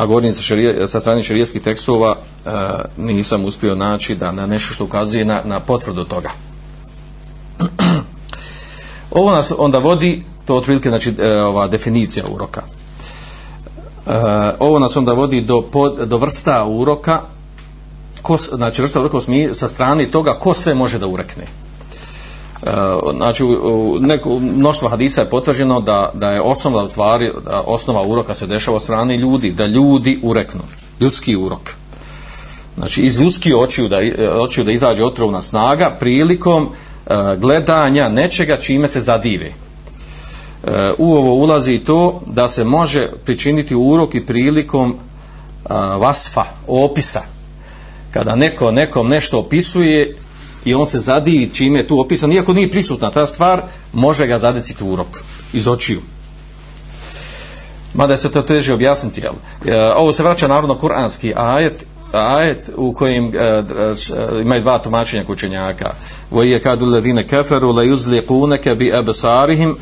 a 0.00 0.06
govorim 0.06 0.32
sa, 0.32 0.42
šarije, 0.42 0.88
sa 0.88 1.00
strane 1.00 1.22
šarijeskih 1.22 1.62
tekstova 1.62 2.16
e, 2.16 2.50
nisam 2.96 3.44
uspio 3.44 3.74
naći 3.74 4.14
da 4.14 4.32
na 4.32 4.46
nešto 4.46 4.74
što 4.74 4.84
ukazuje 4.84 5.24
na, 5.24 5.42
na 5.44 5.60
potvrdu 5.60 6.04
toga. 6.04 6.30
Ovo 9.20 9.32
nas 9.32 9.52
onda 9.58 9.78
vodi 9.78 10.24
to 10.44 10.56
otprilike 10.56 10.88
znači 10.88 11.14
e, 11.18 11.42
ova 11.42 11.68
definicija 11.68 12.24
uroka. 12.32 12.62
E, 14.06 14.12
ovo 14.58 14.78
nas 14.78 14.96
onda 14.96 15.12
vodi 15.12 15.40
do, 15.40 15.62
pod, 15.62 16.08
do 16.08 16.16
vrsta 16.16 16.64
uroka 16.64 17.20
ko, 18.22 18.36
znači 18.36 18.82
vrsta 18.82 19.00
uroka 19.00 19.18
sa 19.52 19.68
strane 19.68 20.10
toga 20.10 20.32
ko 20.32 20.54
sve 20.54 20.74
može 20.74 20.98
da 20.98 21.06
urekne. 21.06 21.44
E, 22.62 22.70
znači 23.16 23.44
u 23.44 23.98
neko 24.00 24.38
mnoštvo 24.38 24.88
hadisa 24.88 25.20
je 25.20 25.30
potvrđeno 25.30 25.80
da, 25.80 26.10
da 26.14 26.30
je 26.30 26.40
osnova 26.40 26.88
stvari 26.88 27.32
da 27.44 27.62
osnova 27.66 28.02
uroka 28.02 28.34
se 28.34 28.46
dešava 28.46 28.76
od 28.76 28.82
strane 28.82 29.16
ljudi 29.16 29.50
da 29.50 29.66
ljudi 29.66 30.20
ureknu 30.22 30.60
ljudski 31.00 31.36
urok. 31.36 31.70
Znači 32.76 33.02
iz 33.02 33.16
ljudskih 33.16 33.56
očiju 33.56 33.88
da, 33.88 34.02
e, 34.02 34.30
očiju 34.30 34.64
da 34.64 34.72
izađe 34.72 35.04
otrovna 35.04 35.40
snaga 35.40 35.90
prilikom 36.00 36.62
uh, 36.62 37.16
gledanja 37.38 38.08
nečega 38.08 38.56
čime 38.56 38.88
se 38.88 39.00
zadive. 39.00 39.46
Uh, 40.62 40.70
u 40.98 41.14
ovo 41.14 41.34
ulazi 41.34 41.78
to 41.78 42.22
da 42.26 42.48
se 42.48 42.64
može 42.64 43.08
pričiniti 43.24 43.74
urok 43.74 44.14
i 44.14 44.26
prilikom 44.26 44.90
uh, 44.90 45.70
vasfa, 46.00 46.44
opisa. 46.66 47.22
Kada 48.10 48.34
neko 48.34 48.70
nekom 48.70 49.08
nešto 49.08 49.38
opisuje 49.38 50.16
i 50.64 50.74
on 50.74 50.86
se 50.86 50.98
zadivi 50.98 51.50
čime 51.54 51.78
je 51.78 51.88
tu 51.88 52.00
opisan, 52.00 52.32
iako 52.32 52.52
nije 52.52 52.70
prisutna 52.70 53.10
ta 53.10 53.26
stvar, 53.26 53.62
može 53.92 54.26
ga 54.26 54.38
zadeciti 54.38 54.84
urok 54.84 55.22
iz 55.52 55.68
očiju. 55.68 56.00
Mada 57.94 58.16
se 58.16 58.30
to 58.30 58.42
teže 58.42 58.74
objasniti, 58.74 59.20
jel? 59.20 59.34
E, 59.66 59.92
ovo 59.92 60.12
se 60.12 60.22
vraća 60.22 60.48
naravno 60.48 60.74
kuranski 60.74 61.32
ajet, 61.36 61.86
ajet 62.12 62.70
u 62.76 62.92
kojim 62.92 63.32
e, 63.34 63.38
e 63.38 63.62
imaju 64.40 64.60
dva 64.60 64.78
tumačenja 64.78 65.24
kućenjaka. 65.24 65.90
Vo 66.30 66.42
je 66.42 66.60
kadu 66.60 66.86
ledine 66.86 67.26
keferu 67.28 67.72
le 67.72 67.92
uzli 67.92 68.26
kuneke 68.26 68.74
bi 68.74 68.92
ebesarihim 68.94 69.76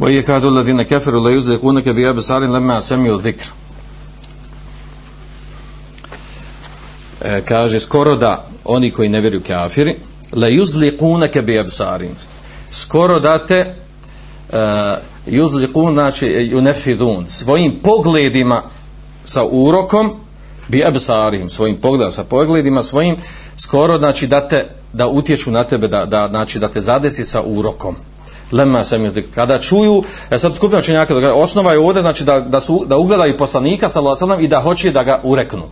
ويكاد 0.00 0.44
الذين 0.44 0.82
كفروا 0.82 1.28
لا 1.28 1.36
يزلقونك 1.36 1.88
بأبصار 1.88 2.42
لما 2.42 2.80
سمعوا 2.80 3.16
الذكر 3.16 3.46
kaže 7.48 7.80
skoro 7.80 8.16
da 8.16 8.44
oni 8.64 8.90
koji 8.90 9.08
ne 9.08 9.20
vjeruju 9.20 9.42
kafiri 9.46 9.96
la 10.32 10.48
yuzliqunaka 10.48 11.42
bi 11.42 11.58
absarin 11.58 12.14
skoro 12.70 13.20
da 13.20 13.38
te 13.38 13.74
uh, 14.48 14.56
yuzliqun 15.26 15.92
znači 15.92 16.26
yunfidun 16.26 17.26
svojim 17.26 17.76
pogledima 17.82 18.62
sa 19.24 19.44
urokom 19.44 20.20
bi 20.68 20.84
absarihim 20.84 21.50
svojim 21.50 21.76
pogledima 21.76 22.10
sa 22.10 22.24
pogledima 22.24 22.82
svojim 22.82 23.16
skoro 23.56 23.98
znači 23.98 24.26
da 24.26 24.48
te 24.48 24.66
da 24.92 25.08
utječu 25.08 25.50
na 25.50 25.64
tebe 25.64 25.88
da, 25.88 26.04
da 26.06 26.28
znači 26.28 26.58
da 26.58 26.68
te 26.68 26.80
zadesi 26.80 27.24
sa 27.24 27.42
urokom 27.42 27.96
lemma 28.51 28.83
sam 28.83 29.05
jih 29.05 29.25
kada 29.35 29.59
čuju 29.59 30.03
e 30.29 30.37
sad 30.37 30.55
skupina 30.55 30.79
učenjaka 30.79 31.33
osnova 31.33 31.73
je 31.73 31.79
ovdje 31.79 32.01
znači 32.01 32.23
da, 32.23 32.39
da, 32.39 32.59
su, 32.59 32.85
da 32.87 32.97
ugledaju 32.97 33.37
poslanika 33.37 33.89
sallallahu 33.89 34.41
i 34.41 34.47
da 34.47 34.61
hoće 34.61 34.91
da 34.91 35.03
ga 35.03 35.19
ureknu. 35.23 35.63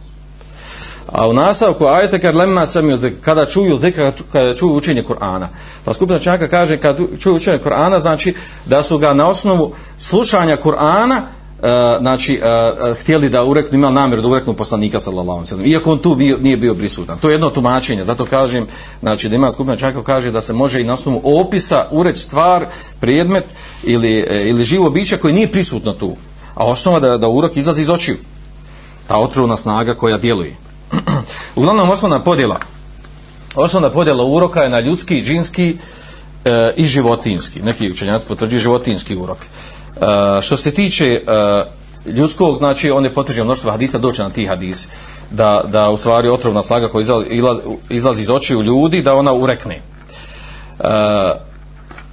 A 1.11 1.27
u 1.27 1.33
nastavku 1.33 1.85
ajete 1.85 2.19
kad 2.19 2.35
lemma 2.35 2.67
sam 2.67 2.85
kada 3.21 3.45
čuju 3.45 3.79
zikra 3.79 4.11
kada 4.31 4.55
čuju 4.55 4.75
učenje 4.75 5.03
Kur'ana. 5.03 5.47
Pa 5.85 5.93
skupina 5.93 6.17
učenjaka 6.17 6.47
kaže 6.47 6.77
kad 6.77 6.97
čuju 7.19 7.35
učenje 7.35 7.59
Kur'ana 7.63 7.99
znači 7.99 8.35
da 8.65 8.83
su 8.83 8.97
ga 8.97 9.13
na 9.13 9.29
osnovu 9.29 9.73
slušanja 9.97 10.57
Kur'ana 10.57 11.21
Uh, 11.59 11.65
znači 12.01 12.41
uh, 12.41 12.97
htjeli 12.97 13.29
da 13.29 13.43
ureknu 13.43 13.77
imali 13.77 13.93
namjeru 13.93 14.21
da 14.21 14.27
ureknu 14.27 14.53
poslanika 14.53 14.99
sallallahu 14.99 15.29
alejhi 15.29 15.43
ve 15.43 15.47
sellem 15.47 15.65
iako 15.65 15.91
on 15.91 15.97
tu 15.99 16.15
bio, 16.15 16.37
nije 16.37 16.57
bio 16.57 16.75
prisutan. 16.75 17.17
To 17.17 17.29
je 17.29 17.33
jedno 17.33 17.49
tumačenje 17.49 18.03
zato 18.03 18.25
kažem 18.25 18.67
znači 18.99 19.29
da 19.29 19.35
ima 19.35 19.51
skupina 19.51 19.75
čaka 19.75 20.03
kaže 20.03 20.31
da 20.31 20.41
se 20.41 20.53
može 20.53 20.81
i 20.81 20.83
na 20.83 20.93
osnovu 20.93 21.21
opisa 21.23 21.87
ureći 21.91 22.21
stvar 22.21 22.65
predmet 22.99 23.43
ili 23.83 24.27
ili 24.49 24.63
živo 24.63 24.89
biće 24.89 25.17
koje 25.17 25.33
nije 25.33 25.51
prisutno 25.51 25.93
tu. 25.93 26.15
A 26.55 26.65
osnova 26.65 26.99
da 26.99 27.17
da 27.17 27.27
urok 27.27 27.57
izlazi 27.57 27.81
iz 27.81 27.89
očiju. 27.89 28.17
Ta 29.07 29.17
otrovna 29.17 29.57
snaga 29.57 29.93
koja 29.93 30.17
djeluje. 30.17 30.55
Uglavnom 31.55 31.89
osnovna 31.89 32.23
podjela. 32.23 32.59
Osnovna 33.55 33.89
podjela 33.89 34.25
uroka 34.25 34.61
je 34.61 34.69
na 34.69 34.79
ljudski 34.79 35.23
džinski 35.23 35.73
uh, 35.73 35.79
e, 36.45 36.73
i 36.75 36.87
životinski 36.87 37.61
neki 37.61 37.91
učenjaci 37.91 38.25
potvrđuju 38.27 38.59
životinski 38.59 39.15
urok 39.15 39.37
Uh, 39.99 40.43
što 40.43 40.57
se 40.57 40.71
tiče 40.71 41.05
e, 41.05 41.21
ljudskog, 42.09 42.57
znači 42.57 42.91
on 42.91 43.03
je 43.05 43.13
potvrđen 43.13 43.45
mnoštvo 43.45 43.71
hadisa, 43.71 43.97
doće 43.97 44.23
na 44.23 44.29
ti 44.29 44.45
hadisi, 44.45 44.87
da, 45.31 45.63
da 45.67 45.89
u 45.89 45.97
stvari 45.97 46.29
otrovna 46.29 46.63
slaga 46.63 46.87
koja 46.87 47.01
izlazi, 47.01 47.59
izlazi 47.89 48.21
iz 48.21 48.29
očiju 48.29 48.61
ljudi, 48.61 49.01
da 49.01 49.15
ona 49.15 49.33
urekne. 49.33 49.81
Uh, 50.79 50.85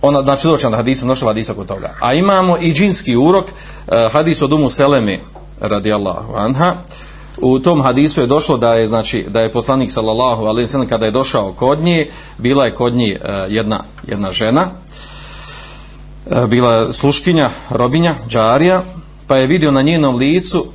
ona, 0.02 0.22
znači 0.22 0.46
doće 0.46 0.70
na 0.70 0.76
hadisa, 0.76 1.04
mnoštvo 1.04 1.28
hadisa 1.28 1.54
kod 1.54 1.66
toga. 1.66 1.94
A 2.00 2.14
imamo 2.14 2.58
i 2.60 2.72
džinski 2.72 3.16
urok, 3.16 3.44
e, 3.88 4.08
hadis 4.12 4.42
od 4.42 4.52
umu 4.52 4.70
Seleme, 4.70 5.18
radijallahu 5.60 6.34
anha, 6.36 6.74
u 7.38 7.58
tom 7.58 7.82
hadisu 7.82 8.20
je 8.20 8.26
došlo 8.26 8.56
da 8.56 8.74
je 8.74 8.86
znači 8.86 9.26
da 9.28 9.40
je 9.40 9.52
poslanik 9.52 9.90
sallallahu 9.90 10.44
alejhi 10.44 10.66
ve 10.66 10.70
sellem 10.70 10.88
kada 10.88 11.06
je 11.06 11.10
došao 11.10 11.52
kod 11.52 11.80
nje 11.80 12.10
bila 12.38 12.64
je 12.64 12.74
kod 12.74 12.94
nje 12.94 13.18
e, 13.24 13.46
jedna 13.48 13.80
jedna 14.06 14.32
žena 14.32 14.70
e, 16.30 16.46
bila 16.46 16.92
sluškinja, 16.92 17.50
robinja, 17.70 18.14
džarija, 18.28 18.82
pa 19.26 19.36
je 19.36 19.46
vidio 19.46 19.70
na 19.70 19.82
njenom 19.82 20.16
licu 20.16 20.60
uh, 20.60 20.68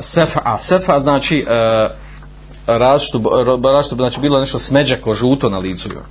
sefa, 0.00 0.58
sefa 0.60 1.00
znači 1.00 1.46
uh, 1.46 1.90
različito, 2.66 3.44
različito, 3.62 3.96
znači 3.96 4.20
bilo 4.20 4.40
nešto 4.40 4.58
smeđako, 4.58 5.14
žuto 5.14 5.48
na 5.50 5.58
licu 5.58 5.88
joj. 5.88 6.02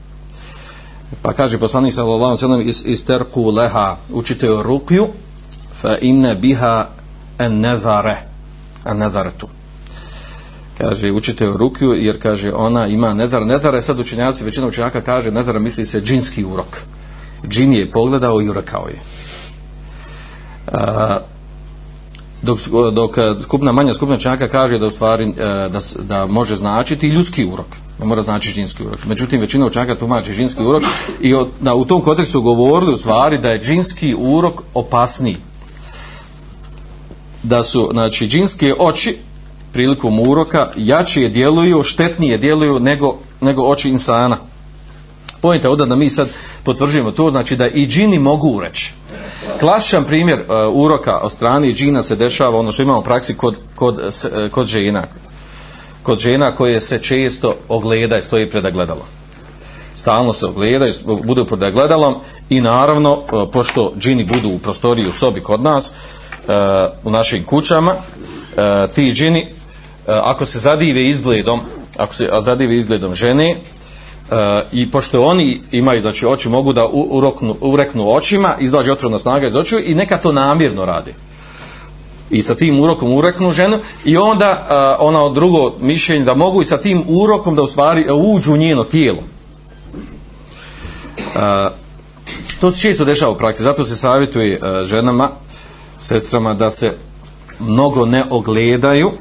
Pa 1.22 1.34
kaže 1.34 1.58
poslanik 1.58 1.94
sallallahu 1.94 2.24
alejhi 2.24 2.46
ve 2.46 2.74
sellem 2.74 2.92
isterku 2.94 3.50
leha 3.50 3.98
učite 4.14 4.46
joj 4.46 4.64
rukju 4.64 5.08
fa 5.74 5.98
inna 6.02 6.36
biha 6.36 6.88
an 7.38 7.60
nazare 7.60 8.18
an 8.84 8.98
nazaratu 8.98 9.48
kaže 10.82 11.12
učite 11.12 11.46
rukiju 11.46 11.94
jer 11.94 12.22
kaže 12.22 12.54
ona 12.54 12.88
ima 12.88 13.14
nedar 13.14 13.46
nedar 13.46 13.76
je 13.76 13.82
sad 13.82 14.00
učenjaci 14.00 14.44
većina 14.44 14.68
učenjaka 14.68 15.02
kaže 15.02 15.32
nedar 15.32 15.60
misli 15.60 15.86
se 15.86 16.02
džinski 16.02 16.46
urok. 16.46 16.78
Džin 17.48 17.74
je 17.74 17.92
pogledao 17.92 18.42
i 18.42 18.50
urekao 18.50 18.88
je. 18.88 19.00
A, 20.68 21.20
dok, 22.42 22.60
dok 22.94 23.18
e, 23.18 23.36
skupna 23.42 23.72
manja 23.72 23.94
skupna 23.94 24.18
čaka 24.18 24.48
kaže 24.48 24.80
da 24.80 24.88
u 24.88 24.92
stvari 24.92 25.30
e, 25.30 25.34
da, 25.70 25.80
da 26.00 26.26
može 26.26 26.56
značiti 26.56 27.08
ljudski 27.08 27.46
urok. 27.46 27.68
Ne 28.00 28.06
mora 28.06 28.22
znači 28.22 28.52
džinski 28.54 28.84
urok. 28.84 29.06
Međutim 29.06 29.42
većina 29.42 29.66
učenjaka 29.66 29.96
tumači 29.96 30.34
džinski 30.34 30.64
urok 30.64 30.84
i 31.22 31.34
od, 31.34 31.48
da 31.60 31.76
u 31.76 31.86
tom 31.86 32.02
kontekstu 32.02 32.42
govorili 32.42 32.94
u 32.94 32.98
stvari 32.98 33.38
da 33.38 33.52
je 33.52 33.62
džinski 33.64 34.16
urok 34.18 34.62
opasniji. 34.74 35.38
Da 37.44 37.64
su 37.64 37.90
znači 37.92 38.28
džinske 38.28 38.74
oči 38.80 39.18
prilikom 39.74 40.20
uroka 40.20 40.68
jačije 40.76 41.30
djeluju 41.30 41.84
štetnije 41.84 42.38
djeluju 42.38 42.80
nego, 42.80 43.16
nego 43.42 43.64
oči 43.64 43.90
insana 43.90 44.38
Pojente 45.42 45.70
ovdje 45.70 45.86
da 45.86 45.96
mi 45.96 46.10
sad 46.10 46.30
potvrđujemo 46.64 47.12
to, 47.12 47.32
znači 47.32 47.56
da 47.56 47.68
i 47.68 47.88
džini 47.88 48.20
mogu 48.20 48.48
ureći. 48.48 48.94
Klasičan 49.60 50.04
primjer 50.04 50.40
uh, 50.40 50.46
uroka 50.74 51.18
od 51.18 51.32
strane 51.32 51.72
džina 51.72 52.04
se 52.04 52.16
dešava, 52.16 52.60
ono 52.60 52.72
što 52.72 52.84
imamo 52.84 53.00
u 53.00 53.04
praksi 53.04 53.38
kod, 53.38 53.56
kod, 53.76 54.00
e, 54.00 54.50
kod 54.50 54.68
žena. 54.68 55.04
Kod 56.04 56.20
žena 56.20 56.52
koje 56.52 56.82
se 56.82 56.98
često 56.98 57.56
ogleda 57.68 58.18
i 58.18 58.22
stoji 58.22 58.50
pred 58.50 58.74
gledalom. 58.74 59.06
Stalno 59.96 60.34
se 60.34 60.46
ogleda 60.46 60.88
i 60.88 60.92
budu 61.24 61.46
pred 61.46 61.74
gledalom 61.74 62.16
i 62.50 62.62
naravno, 62.62 63.14
uh, 63.14 63.50
pošto 63.54 63.94
džini 64.00 64.26
budu 64.26 64.50
u 64.50 64.60
prostoriji 64.60 65.08
u 65.08 65.12
sobi 65.12 65.40
kod 65.40 65.62
nas, 65.62 65.92
uh, 65.92 66.54
u 67.04 67.12
našim 67.12 67.44
kućama, 67.44 67.92
uh, 67.92 68.94
ti 68.96 69.12
džini, 69.14 69.48
Eh, 70.10 70.22
ako 70.24 70.46
se 70.46 70.60
zadive 70.60 71.08
izgledom, 71.08 71.60
ako 71.98 72.14
se 72.14 72.30
zadive 72.42 72.76
izgledom 72.78 73.16
žene, 73.16 73.50
eh, 73.52 73.56
i 74.72 74.92
pošto 74.92 75.22
oni 75.22 75.62
imaju 75.72 76.02
znači 76.02 76.26
oči 76.26 76.50
mogu 76.50 76.74
da 76.74 76.88
uroknu, 76.94 77.56
ureknu 77.62 78.12
očima 78.12 78.56
izlađe 78.60 78.92
otrovna 78.92 79.20
snaga 79.20 79.48
iz 79.48 79.56
očiju 79.56 79.80
i 79.86 79.96
neka 79.96 80.18
to 80.18 80.32
namjerno 80.32 80.86
radi 80.86 81.14
i 82.30 82.42
sa 82.42 82.56
tim 82.56 82.80
urokom 82.80 83.12
ureknu 83.12 83.52
ženu 83.52 83.80
i 84.06 84.18
onda 84.18 84.52
uh, 84.52 85.08
ona 85.08 85.24
od 85.24 85.34
drugo 85.34 85.74
mišljenje 85.82 86.26
da 86.26 86.34
mogu 86.34 86.62
i 86.62 86.66
sa 86.66 86.78
tim 86.78 87.04
urokom 87.08 87.56
da 87.56 87.64
u 87.64 87.68
stvari 87.68 88.06
uđu 88.12 88.54
u 88.54 88.58
njeno 88.58 88.84
tijelo. 88.84 89.20
Uh, 91.18 91.42
to 92.60 92.72
se 92.72 92.82
često 92.82 93.06
dešava 93.06 93.32
u 93.32 93.38
praksi 93.38 93.64
zato 93.64 93.86
se 93.86 93.96
savjetuje 93.96 94.60
uh, 94.62 94.86
ženama 94.86 95.30
sestrama 96.00 96.54
da 96.54 96.72
se 96.72 96.94
mnogo 97.60 98.06
ne 98.06 98.24
ogledaju 98.30 99.12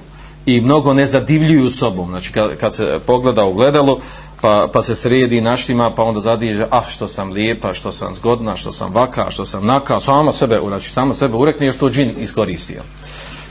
i 0.49 0.61
mnogo 0.61 0.95
ne 0.95 1.07
zadivljuju 1.07 1.71
sobom 1.71 2.09
znači 2.09 2.33
kad, 2.33 2.57
kad 2.57 2.75
se 2.75 3.01
pogleda 3.07 3.45
u 3.45 3.55
gledalo 3.55 3.99
pa, 4.41 4.69
pa 4.73 4.83
se 4.83 4.95
sredi 4.95 5.41
naštima, 5.41 5.91
pa 5.91 6.03
onda 6.03 6.21
zadiže, 6.21 6.67
ah, 6.71 6.85
što 6.89 7.09
sam 7.09 7.33
lijepa, 7.33 7.75
što 7.75 7.93
sam 7.93 8.15
zgodna, 8.15 8.57
što 8.57 8.73
sam 8.73 8.95
vaka, 8.95 9.31
što 9.31 9.45
sam 9.45 9.67
naka, 9.67 10.01
sama 10.01 10.33
sebe, 10.33 10.61
znači, 10.67 10.93
sama 10.93 11.15
sebe 11.15 11.37
urekne, 11.37 11.67
još 11.67 11.77
to 11.77 11.91
džin 11.91 12.15
iskoristio. 12.19 12.83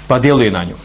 Pa 0.07 0.19
djeluje 0.19 0.51
na 0.51 0.63
nju. 0.63 0.75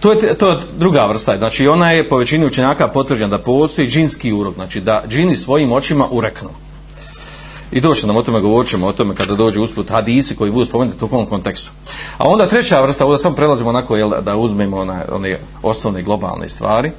To 0.00 0.12
je, 0.12 0.34
to 0.34 0.50
je 0.50 0.58
druga 0.78 1.06
vrsta, 1.06 1.38
znači 1.38 1.68
ona 1.68 1.90
je 1.90 2.08
po 2.08 2.16
većini 2.16 2.46
učenjaka 2.46 2.88
potvrđena 2.88 3.28
da 3.28 3.38
postoji 3.38 3.88
džinski 3.88 4.32
urok, 4.32 4.54
znači 4.54 4.80
da 4.80 5.02
džini 5.08 5.36
svojim 5.36 5.72
očima 5.72 6.08
ureknu. 6.10 6.50
I 7.72 7.80
doći 7.80 8.06
nam 8.06 8.16
o 8.16 8.22
tome, 8.22 8.40
govorit 8.40 8.70
ćemo 8.70 8.86
o 8.86 8.92
tome 8.92 9.14
kada 9.14 9.34
dođe 9.34 9.60
usput 9.60 9.90
hadisi 9.90 10.36
koji 10.36 10.50
budu 10.50 10.64
spomenuti 10.64 11.04
u 11.04 11.08
tom 11.08 11.26
kontekstu. 11.26 11.70
A 12.18 12.28
onda 12.28 12.48
treća 12.48 12.80
vrsta, 12.80 13.04
ovdje 13.04 13.18
samo 13.18 13.36
prelazimo 13.36 13.70
onako 13.70 13.96
jel, 13.96 14.10
da 14.22 14.36
uzmemo 14.36 14.76
one, 14.76 15.04
one 15.12 15.38
osnovne 15.62 16.02
globalne 16.02 16.48
stvari, 16.48 16.92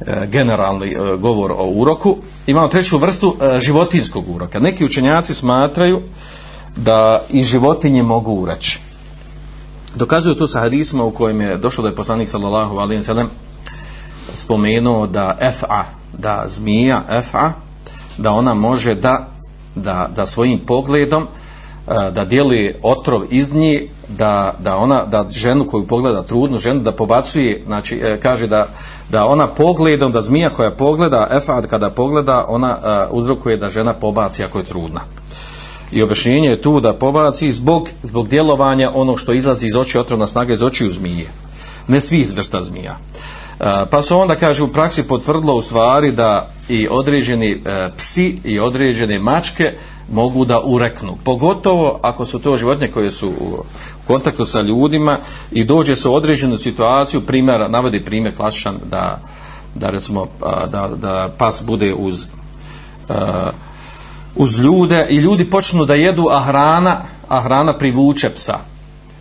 e, 0.00 0.26
generalni 0.26 0.90
e, 0.90 1.16
govor 1.16 1.52
o 1.52 1.66
uroku. 1.66 2.16
Imamo 2.46 2.68
treću 2.68 2.98
vrstu 2.98 3.36
e, 3.40 3.60
životinskog 3.60 4.24
uroka. 4.28 4.60
Neki 4.60 4.84
učenjaci 4.84 5.34
smatraju 5.34 6.00
da 6.76 7.22
i 7.30 7.44
životinje 7.44 8.02
mogu 8.02 8.32
ureći. 8.32 8.80
Dokazuju 9.94 10.34
to 10.34 10.48
sa 10.48 10.60
hadisima 10.60 11.04
u 11.04 11.10
kojem 11.10 11.40
je 11.40 11.56
došlo 11.56 11.82
da 11.82 11.88
je 11.88 11.96
poslanik 11.96 12.28
sallallahu 12.28 12.78
alaihi 12.78 13.02
sallam 13.02 13.30
spomenuo 14.34 15.06
da 15.06 15.38
FA, 15.60 15.84
da 16.12 16.44
zmija 16.46 17.22
FA, 17.30 17.52
da 18.18 18.32
ona 18.32 18.54
može 18.54 18.94
da 18.94 19.37
da, 19.74 20.08
da 20.16 20.26
svojim 20.26 20.58
pogledom 20.58 21.22
e, 21.22 22.10
da 22.10 22.24
djeluje 22.24 22.80
otrov 22.82 23.22
iz 23.30 23.54
nje 23.54 23.88
da, 24.08 24.54
da 24.58 24.76
ona 24.76 25.04
da 25.04 25.26
ženu 25.30 25.66
koju 25.66 25.86
pogleda 25.86 26.22
trudnu 26.22 26.58
ženu 26.58 26.80
da 26.80 26.92
pobacuje 26.92 27.62
znači 27.66 28.00
e, 28.04 28.20
kaže 28.20 28.46
da, 28.46 28.66
da 29.10 29.26
ona 29.26 29.46
pogledom 29.46 30.12
da 30.12 30.22
zmija 30.22 30.50
koja 30.50 30.70
pogleda 30.70 31.28
efad 31.30 31.66
kada 31.66 31.90
pogleda 31.90 32.44
ona 32.48 32.78
e, 32.84 33.06
uzrokuje 33.10 33.56
da 33.56 33.70
žena 33.70 33.92
pobaci 33.92 34.44
ako 34.44 34.58
je 34.58 34.64
trudna. 34.64 35.00
I 35.92 36.02
objašnjenje 36.02 36.48
je 36.48 36.62
tu 36.62 36.80
da 36.80 36.94
pobaci 36.94 37.52
zbog, 37.52 37.88
zbog 38.02 38.28
djelovanja 38.28 38.90
onog 38.94 39.20
što 39.20 39.32
izlazi 39.32 39.66
iz 39.66 39.76
oči 39.76 39.98
otrovna 39.98 40.26
snaga 40.26 40.54
iz 40.54 40.62
očiju 40.62 40.92
zmije. 40.92 41.30
Ne 41.86 42.00
svih 42.00 42.36
vrsta 42.36 42.62
zmija. 42.62 42.92
uh, 42.92 43.47
pa 43.90 44.02
su 44.02 44.18
onda 44.18 44.34
kaže 44.34 44.62
u 44.62 44.68
praksi 44.68 45.02
potvrdilo 45.02 45.54
u 45.54 45.62
stvari 45.62 46.12
da 46.12 46.50
i 46.68 46.88
određeni 46.90 47.50
e, 47.52 47.88
psi 47.96 48.40
i 48.44 48.58
određene 48.58 49.18
mačke 49.18 49.72
mogu 50.12 50.44
da 50.44 50.60
ureknu. 50.64 51.16
Pogotovo 51.24 51.98
ako 52.02 52.26
su 52.26 52.38
to 52.38 52.56
životinje 52.56 52.88
koje 52.88 53.10
su 53.10 53.28
u 53.28 53.64
kontaktu 54.06 54.44
sa 54.44 54.60
ljudima 54.60 55.18
i 55.52 55.64
dođe 55.64 55.96
se 55.96 56.08
u 56.08 56.14
određenu 56.14 56.58
situaciju, 56.58 57.20
primjer, 57.20 57.70
navodi 57.70 58.04
primjer 58.04 58.36
klasičan 58.36 58.78
da, 58.90 59.20
da 59.74 59.90
recimo 59.90 60.26
da, 60.70 60.90
da 60.96 61.34
pas 61.38 61.62
bude 61.62 61.94
uz 61.94 62.26
uh, 63.08 63.16
uz 64.36 64.58
ljude 64.58 65.06
i 65.10 65.16
ljudi 65.16 65.50
počnu 65.50 65.84
da 65.84 65.94
jedu, 65.94 66.28
a 66.30 66.40
hrana, 66.40 67.00
a 67.28 67.40
hrana 67.40 67.72
privuče 67.72 68.30
psa. 68.30 68.58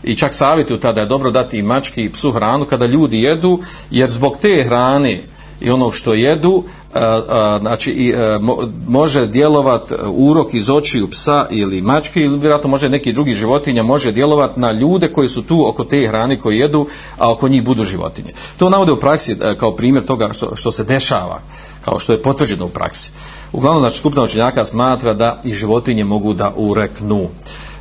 I 0.04 0.16
čak 0.16 0.34
savjetuju 0.34 0.80
tada 0.80 1.02
je 1.02 1.08
dobro 1.08 1.32
dati 1.32 1.58
i 1.58 1.62
mački 1.62 2.04
i 2.04 2.12
psu 2.12 2.32
hranu 2.32 2.66
kada 2.66 2.86
ljudi 2.86 3.22
jedu, 3.22 3.60
jer 3.92 4.10
zbog 4.10 4.38
te 4.42 4.64
hrane 4.64 5.22
i 5.62 5.70
onog 5.70 5.96
što 5.96 6.14
jedu, 6.14 6.64
a, 6.94 7.22
a, 7.30 7.58
znači 7.62 7.92
i, 7.92 8.10
e, 8.10 8.16
a, 8.18 8.40
može 8.88 9.28
djelovat 9.28 9.92
urok 10.08 10.54
iz 10.54 10.70
očiju 10.70 11.10
psa 11.10 11.48
ili 11.50 11.82
mačke 11.82 12.22
ili 12.22 12.40
vjerojatno 12.40 12.70
može 12.70 12.90
neki 12.90 13.14
drugi 13.14 13.34
životinja 13.34 13.84
može 13.84 14.12
djelovat 14.12 14.58
na 14.58 14.72
ljude 14.72 15.12
koji 15.12 15.30
su 15.30 15.42
tu 15.42 15.68
oko 15.68 15.84
te 15.84 16.08
hrane 16.08 16.40
koji 16.40 16.58
jedu, 16.58 16.88
a 17.18 17.32
oko 17.32 17.48
njih 17.48 17.64
budu 17.64 17.84
životinje. 17.84 18.34
To 18.58 18.70
navode 18.70 18.92
u 18.92 19.00
praksi 19.00 19.38
kao 19.58 19.72
primjer 19.72 20.06
toga 20.06 20.30
što, 20.34 20.56
što 20.56 20.72
se 20.72 20.84
dešava, 20.84 21.40
kao 21.86 22.00
što 22.00 22.14
je 22.14 22.22
potvrđeno 22.22 22.66
u 22.66 22.70
praksi. 22.70 23.12
Uglavnom, 23.52 23.84
znači, 23.84 23.98
skupna 23.98 24.24
učenjaka 24.24 24.66
smatra 24.66 25.14
da 25.14 25.42
i 25.44 25.54
životinje 25.54 26.04
mogu 26.04 26.34
da 26.34 26.54
ureknu 26.56 27.30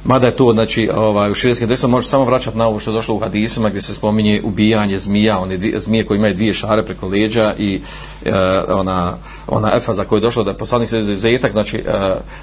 mada 0.06 0.26
je 0.26 0.36
to 0.36 0.52
znači 0.52 0.90
ovaj 0.94 1.30
u 1.30 1.34
širijskim 1.34 1.68
tekstovima 1.68 1.96
može 1.96 2.08
samo 2.08 2.24
vraćati 2.24 2.58
na 2.58 2.66
ovo 2.66 2.80
što 2.80 2.90
je 2.90 2.94
došlo 2.94 3.14
u 3.14 3.18
hadisima 3.18 3.68
gdje 3.68 3.80
se 3.80 3.94
spominje 3.94 4.40
ubijanje 4.44 4.98
zmija 4.98 5.38
one 5.38 5.56
dvije, 5.56 5.80
zmije 5.80 6.06
koje 6.06 6.16
imaju 6.16 6.34
dvije 6.34 6.54
šare 6.54 6.84
preko 6.84 7.08
leđa 7.08 7.54
i 7.58 7.80
e, 8.24 8.32
ona 8.68 9.16
ona 9.46 9.72
efa 9.76 9.92
za 9.92 10.04
koju 10.04 10.16
je 10.16 10.20
došlo 10.20 10.44
da 10.44 10.50
je 10.50 10.56
poslanik 10.56 10.88
se 10.88 11.00
zetak 11.00 11.52
znači 11.52 11.76
e, 11.76 11.82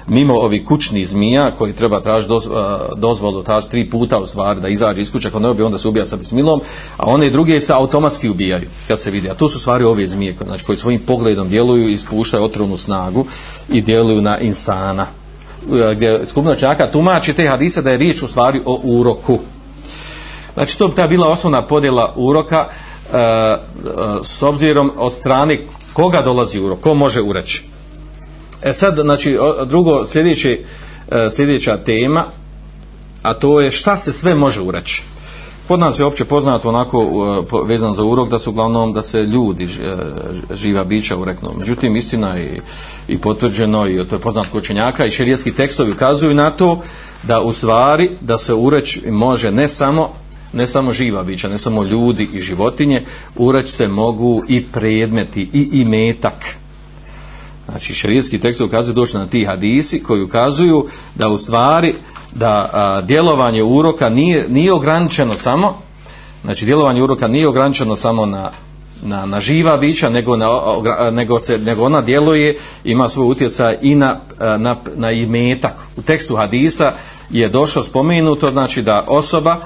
mimo 0.06 0.34
ovih 0.34 0.64
kućnih 0.64 1.08
zmija 1.08 1.50
koji 1.50 1.72
treba 1.72 2.00
tražiti 2.00 2.28
doz, 2.28 2.46
e, 2.46 2.50
dozvolu 2.96 3.42
tražiti 3.42 3.70
tri 3.70 3.90
puta 3.90 4.18
u 4.18 4.26
stvari 4.26 4.60
da 4.60 4.68
izađe 4.68 5.02
iz 5.02 5.12
kuće 5.12 5.28
ako 5.28 5.38
ne 5.38 5.50
ubije 5.50 5.66
onda 5.66 5.78
se 5.78 5.88
ubija 5.88 6.06
sa 6.06 6.16
bismilom 6.16 6.60
a 6.96 7.06
one 7.06 7.30
druge 7.30 7.60
se 7.60 7.72
automatski 7.72 8.28
ubijaju 8.28 8.68
kad 8.88 9.00
se 9.00 9.10
vidi. 9.10 9.30
A 9.30 9.34
to 9.34 9.48
su 9.48 9.60
stvari 9.60 9.84
ove 9.84 10.06
zmije 10.06 10.36
znači 10.46 10.64
koji 10.64 10.78
svojim 10.78 11.00
pogledom 11.06 11.48
djeluju 11.48 11.88
i 11.88 11.92
ispuštaju 11.92 12.44
otrovnu 12.44 12.76
snagu 12.76 13.26
i 13.68 13.80
djeluju 13.80 14.22
na 14.22 14.38
insana. 14.38 15.06
E, 15.72 15.94
gdje 15.94 16.26
skupina 16.26 16.56
čaka 16.56 16.90
tumači 16.90 17.32
te 17.32 17.48
hadise 17.48 17.82
da 17.82 17.90
je 17.90 17.98
riječ 17.98 18.22
u 18.22 18.28
stvari 18.28 18.60
o 18.64 18.80
uroku. 18.82 19.38
Znači 20.54 20.78
to 20.78 20.88
bi 20.88 20.94
ta 20.94 21.06
bila 21.06 21.28
osnovna 21.28 21.62
podjela 21.62 22.12
uroka 22.16 22.66
e, 22.66 23.18
e, 23.18 23.56
s 24.22 24.42
obzirom 24.42 24.92
od 24.96 25.12
strane 25.12 25.58
koga 25.92 26.22
dolazi 26.22 26.60
urok, 26.60 26.80
ko 26.80 26.94
može 26.94 27.22
ureći. 27.22 27.64
E 28.62 28.72
sad, 28.72 28.98
znači, 29.02 29.38
drugo, 29.66 30.06
sljedeći, 30.06 30.64
e, 31.10 31.30
sljedeća 31.30 31.76
tema, 31.76 32.24
a 33.22 33.34
to 33.34 33.60
je 33.60 33.72
šta 33.72 33.96
se 33.96 34.12
sve 34.12 34.34
može 34.34 34.60
ureći. 34.60 35.02
Pod 35.68 35.80
nas 35.80 35.98
je 35.98 36.04
opće 36.04 36.24
poznato 36.24 36.68
onako 36.68 36.98
e, 37.52 37.56
vezan 37.66 37.94
za 37.94 38.04
urok 38.04 38.28
da 38.28 38.38
su 38.38 38.50
uglavnom 38.50 38.92
da 38.92 39.02
se 39.02 39.22
ljudi 39.22 39.64
e, 39.64 39.68
živa 40.54 40.84
bića 40.84 41.16
ureknu. 41.16 41.50
Međutim, 41.58 41.96
istina 41.96 42.34
je 42.34 42.60
i 43.08 43.18
potvrđeno 43.18 43.88
i 43.88 44.04
to 44.04 44.16
je 44.16 44.20
poznato 44.20 44.48
kod 44.52 44.62
učenjaka 44.62 45.06
i 45.06 45.10
šerijetski 45.10 45.52
tekstovi 45.52 45.90
ukazuju 45.90 46.34
na 46.34 46.50
to 46.50 46.82
da 47.22 47.40
u 47.40 47.52
stvari 47.52 48.10
da 48.20 48.38
se 48.38 48.54
ureć 48.54 48.98
može 49.10 49.52
ne 49.52 49.68
samo 49.68 50.10
ne 50.54 50.66
samo 50.66 50.92
živa 50.92 51.22
bića, 51.22 51.48
ne 51.48 51.58
samo 51.58 51.84
ljudi 51.84 52.28
i 52.32 52.40
životinje, 52.40 53.02
ureć 53.36 53.68
se 53.68 53.88
mogu 53.88 54.42
i 54.48 54.64
predmeti 54.64 55.48
i 55.52 55.68
imetak. 55.72 56.56
Znači, 57.68 57.94
šerijetski 57.94 58.38
tekst 58.38 58.60
ukazuju 58.60 58.94
došli 58.94 59.20
na 59.20 59.26
ti 59.26 59.44
hadisi 59.44 60.02
koji 60.02 60.22
ukazuju 60.22 60.86
da 61.14 61.28
u 61.28 61.38
stvari 61.38 61.94
da 62.34 62.70
a, 62.72 63.00
djelovanje 63.00 63.62
uroka 63.62 64.08
nije, 64.08 64.48
nije 64.48 64.72
ograničeno 64.72 65.34
samo 65.34 65.74
znači 66.44 66.64
djelovanje 66.64 67.02
uroka 67.02 67.28
nije 67.28 67.48
ograničeno 67.48 67.96
samo 67.96 68.26
na, 68.26 68.50
na, 69.02 69.26
na 69.26 69.40
živa 69.40 69.76
bića 69.76 70.10
nego, 70.10 70.36
na, 70.36 70.48
nego, 71.10 71.40
se, 71.40 71.58
nego 71.58 71.84
ona 71.84 72.00
djeluje 72.00 72.58
ima 72.84 73.08
svoj 73.08 73.30
utjecaj 73.30 73.76
i 73.82 73.94
na, 73.94 74.20
na, 74.58 74.76
na 74.96 75.10
imetak. 75.10 75.74
U 75.96 76.02
tekstu 76.02 76.36
hadisa 76.36 76.92
je 77.30 77.48
došlo 77.48 77.82
spomenuto 77.82 78.50
znači 78.50 78.82
da 78.82 79.04
osoba 79.08 79.56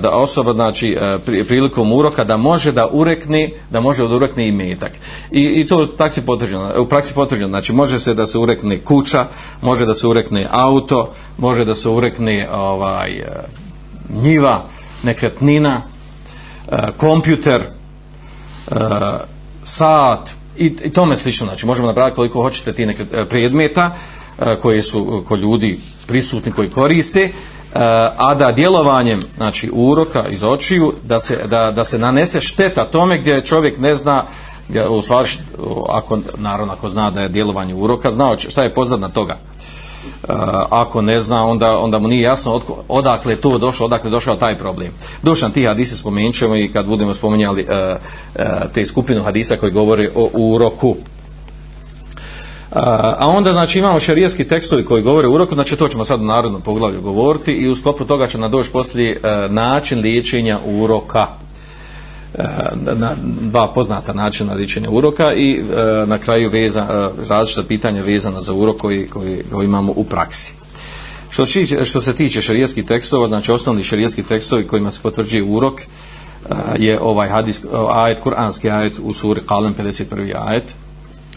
da 0.00 0.10
osoba 0.10 0.52
znači 0.52 0.96
e, 1.00 1.18
prilikom 1.44 1.92
uroka 1.92 2.24
da 2.24 2.36
može 2.36 2.72
da 2.72 2.88
urekne 2.92 3.50
da 3.70 3.80
može 3.80 4.08
da 4.08 4.14
urekne 4.14 4.48
i 4.48 4.52
metak. 4.52 4.92
I, 5.30 5.42
i 5.42 5.68
to 5.68 5.86
tak 5.86 6.12
se 6.12 6.26
potvrđeno 6.26 6.72
u 6.78 6.86
praksi 6.86 7.14
potvrđeno. 7.14 7.48
Znači 7.48 7.72
može 7.72 7.98
se 7.98 8.14
da 8.14 8.26
se 8.26 8.38
urekne 8.38 8.78
kuća 8.78 9.26
može 9.62 9.86
da 9.86 9.94
se 9.94 10.06
urekne 10.06 10.46
auto 10.50 11.12
može 11.38 11.64
da 11.64 11.74
se 11.74 11.88
urekne 11.88 12.48
ovaj 12.52 13.10
e, 13.10 13.24
njiva 14.22 14.64
nekretnina 15.02 15.82
e, 16.68 16.76
kompjuter 16.96 17.62
sat 19.64 20.30
i, 20.58 20.66
i 20.84 20.90
tome 20.90 21.16
slično. 21.16 21.46
Znači 21.46 21.66
možemo 21.66 21.86
nabrati 21.86 22.16
koliko 22.16 22.42
hoćete 22.42 22.72
ti 22.72 22.86
nekret, 22.86 23.28
predmeta 23.28 23.94
koji 24.62 24.82
su 24.82 25.24
kod 25.28 25.40
ljudi 25.40 25.78
prisutni 26.06 26.52
koji 26.52 26.70
koriste. 26.70 27.30
E, 27.74 27.78
a 28.16 28.34
da 28.34 28.52
djelovanjem 28.52 29.22
znači 29.36 29.70
uroka 29.72 30.24
iz 30.28 30.42
očiju 30.42 30.92
da 31.04 31.20
se, 31.20 31.36
da, 31.46 31.70
da 31.70 31.84
se 31.84 31.98
nanese 31.98 32.40
šteta 32.40 32.84
tome 32.84 33.18
gdje 33.18 33.44
čovjek 33.44 33.78
ne 33.78 33.94
zna 33.94 34.24
u 34.88 35.02
stvari 35.02 35.28
ako 35.88 36.18
naravno 36.36 36.72
ako 36.72 36.88
zna 36.88 37.10
da 37.10 37.22
je 37.22 37.28
djelovanje 37.28 37.74
uroka 37.74 38.12
znao 38.12 38.38
šta 38.38 38.62
je 38.62 38.74
pozadna 38.74 39.08
toga 39.08 39.36
Uh, 40.28 40.34
ako 40.70 41.02
ne 41.02 41.20
zna, 41.20 41.46
onda, 41.46 41.78
onda 41.78 41.98
mu 41.98 42.08
nije 42.08 42.22
jasno 42.22 42.52
od, 42.52 42.62
odakle 42.88 43.32
je 43.32 43.40
to 43.40 43.58
došlo, 43.58 43.86
odakle 43.86 44.08
je 44.08 44.10
došao 44.10 44.36
taj 44.36 44.58
problem. 44.58 44.92
Dušan 45.22 45.52
ti 45.52 45.66
hadise 45.66 45.96
spomenut 45.96 46.34
ćemo 46.34 46.56
i 46.56 46.68
kad 46.72 46.86
budemo 46.86 47.14
spominjali 47.14 47.62
uh, 47.62 47.96
uh, 48.34 48.42
te 48.74 48.86
skupinu 48.86 49.22
hadisa 49.22 49.56
koji 49.56 49.72
govori 49.72 50.08
o 50.14 50.30
uroku. 50.34 50.96
A 52.70 53.28
onda 53.28 53.52
znači 53.52 53.78
imamo 53.78 54.00
šerijski 54.00 54.44
tekstovi 54.44 54.84
koji 54.84 55.02
govore 55.02 55.28
o 55.28 55.32
uroku, 55.32 55.54
znači 55.54 55.76
to 55.76 55.88
ćemo 55.88 56.04
sad 56.04 56.20
u 56.20 56.24
narodnom 56.24 56.62
poglavlju 56.62 57.00
govoriti 57.00 57.52
i 57.52 57.68
u 57.68 57.76
sklopu 57.76 58.04
toga 58.04 58.26
će 58.26 58.38
nam 58.38 58.50
doći 58.50 58.70
poslije 58.70 59.12
e, 59.22 59.48
način 59.48 60.00
liječenja 60.00 60.58
uroka. 60.66 61.26
E, 62.34 62.44
na 62.96 63.10
dva 63.40 63.68
poznata 63.68 64.12
načina 64.12 64.54
liječenja 64.54 64.90
uroka 64.90 65.34
i 65.34 65.54
e, 65.56 66.06
na 66.06 66.18
kraju 66.18 66.50
veza, 66.50 67.10
različita 67.28 67.62
pitanja 67.62 68.02
vezana 68.02 68.42
za 68.42 68.52
urok 68.52 68.76
koji, 68.76 69.06
koji, 69.06 69.42
koji 69.52 69.66
imamo 69.66 69.92
u 69.96 70.04
praksi. 70.04 70.54
Što, 71.30 71.46
što 71.84 72.00
se 72.00 72.14
tiče 72.14 72.40
šarijetskih 72.40 72.84
tekstova, 72.84 73.28
znači 73.28 73.52
osnovni 73.52 73.84
šerijski 73.84 74.22
tekstovi 74.22 74.66
kojima 74.66 74.90
se 74.90 75.00
potvrđuje 75.02 75.42
urok, 75.42 75.80
je 76.78 77.00
ovaj 77.00 77.28
hadis, 77.28 77.60
ajet, 77.90 78.20
kuranski 78.20 78.70
ajet 78.70 78.92
u 79.02 79.12
suri 79.12 79.40
Kalem 79.46 79.74
51. 79.74 80.34
ajet, 80.46 80.74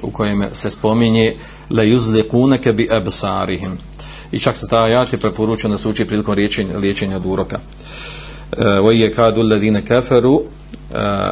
u 0.01 0.11
kojem 0.11 0.43
se 0.53 0.69
spominje 0.69 1.35
le 1.69 1.83
yuzliqunaka 1.83 2.73
bi 2.73 2.87
absarihim. 2.91 3.77
I 4.31 4.39
čak 4.39 4.57
se 4.57 4.67
ta 4.67 4.83
ajat 4.83 5.13
je 5.13 5.19
preporučen 5.19 5.71
da 5.71 5.77
se 5.77 5.89
uči 5.89 6.05
prilikom 6.05 6.35
liječenja, 6.35 6.77
liječenja 6.77 7.15
od 7.15 7.25
uroka. 7.25 7.59
E, 8.51 8.63
Wa 8.63 8.91
je 8.91 9.13
kadu 9.13 9.41
kafaru 9.87 10.41
e, 10.93 11.31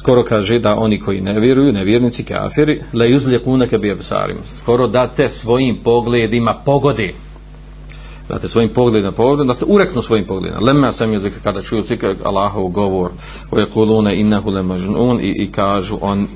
skoro 0.00 0.24
kaže 0.24 0.58
da 0.58 0.76
oni 0.76 1.00
koji 1.00 1.20
ne 1.20 1.40
vjeruju, 1.40 1.72
nevjernici, 1.72 2.24
kafiri, 2.24 2.80
le 2.92 3.08
yuzliqunaka 3.08 3.78
bi 3.78 3.90
absarihim. 3.90 4.42
Skoro 4.58 4.86
da 4.86 5.06
te 5.06 5.28
svojim 5.28 5.78
pogledima 5.84 6.54
pogode. 6.54 7.12
Date 8.30 8.48
svojim 8.48 8.68
pogledima 8.68 9.12
pogledima, 9.12 9.52
da 9.52 9.58
te 9.58 9.64
ureknu 9.68 10.02
svojim 10.02 10.26
pogledima. 10.26 10.60
Lemma 10.60 10.92
sam 10.92 11.12
je 11.12 11.32
kada 11.44 11.62
čuju 11.62 11.82
cika 11.82 12.14
Allahov 12.24 12.68
govor, 12.68 13.10
o 13.50 13.58
je 13.58 13.66
kulune 13.66 14.16
innahu 14.16 14.50
le 14.50 14.64
i, 15.22 15.44
i 15.44 15.52
kažu 15.52 15.98
on, 16.00 16.26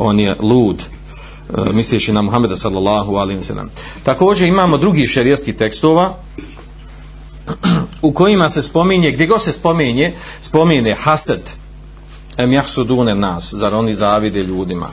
on 0.00 0.20
je 0.20 0.36
lud 0.40 0.82
e, 0.84 1.72
misleći 1.72 2.12
na 2.12 2.22
Muhammeda 2.22 2.56
sallallahu 2.56 3.16
alim 3.16 3.42
sallam. 3.42 3.70
Također 4.02 4.48
imamo 4.48 4.78
drugi 4.78 5.06
šerijski 5.06 5.52
tekstova 5.52 6.16
u 8.02 8.12
kojima 8.12 8.48
se 8.48 8.62
spominje, 8.62 9.10
gdje 9.10 9.26
god 9.26 9.42
se 9.42 9.52
spominje, 9.52 10.14
spominje 10.40 10.94
hased, 10.94 11.50
em 12.38 12.52
jahsudune 12.52 13.14
nas, 13.14 13.54
zar 13.54 13.74
oni 13.74 13.94
zavide 13.94 14.42
ljudima. 14.42 14.86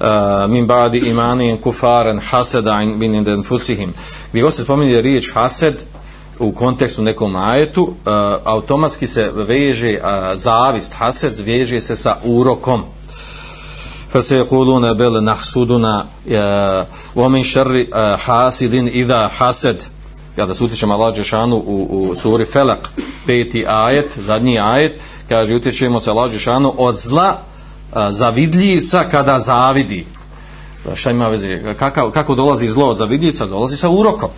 Uh, 0.00 0.50
min 0.50 0.66
badi 0.66 0.98
imanin 0.98 1.56
kufaran 1.56 2.18
haseda 2.18 2.78
min 2.78 3.14
inden 3.14 3.42
fusihim 3.42 3.94
gdje 4.30 4.42
god 4.42 4.54
se 4.54 4.62
spominje 4.62 5.00
riječ 5.00 5.32
hased 5.34 5.82
u 6.38 6.52
kontekstu 6.52 7.02
nekom 7.02 7.36
ajetu 7.36 7.82
uh, 7.82 7.94
automatski 8.44 9.06
se 9.06 9.30
veže 9.34 9.98
uh, 9.98 10.08
zavist 10.34 10.92
hased 10.92 11.40
veže 11.40 11.80
se 11.80 11.96
sa 11.96 12.16
urokom 12.24 12.82
فسيقولون 14.14 14.82
se 14.82 14.88
yaquluna 14.88 14.94
bel 14.94 15.22
nahsuduna 15.22 16.06
حاسد 18.16 18.74
إذا 18.74 19.28
حسد 19.28 19.78
hasidin 19.78 19.94
kada 20.36 20.54
se 20.54 20.64
utječemo 20.64 20.94
Allah 20.94 21.16
Đešanu 21.16 21.56
u, 21.56 21.88
u 21.90 22.14
suri 22.14 22.46
Felak 22.46 22.88
peti 23.26 23.66
ajet, 23.68 24.18
zadnji 24.22 24.58
ajet 24.58 25.00
kaže 25.28 25.54
utječemo 25.54 26.00
se 26.00 26.10
Allah 26.10 26.32
Đešanu 26.32 26.74
od 26.78 26.96
zla 26.96 27.38
e, 27.38 27.96
zavidljivca 28.10 29.08
kada 29.08 29.40
zavidi. 29.40 30.06
Pa 30.84 30.96
šta 30.96 31.10
ima 31.10 31.28
veze? 31.28 31.74
Kako, 31.78 32.10
kako 32.10 32.34
dolazi 32.34 32.66
zlo 32.66 32.88
od 32.88 32.96
zavidljivca? 32.96 33.46
Dolazi 33.46 33.76
sa 33.76 33.88
urokom. 33.88 34.30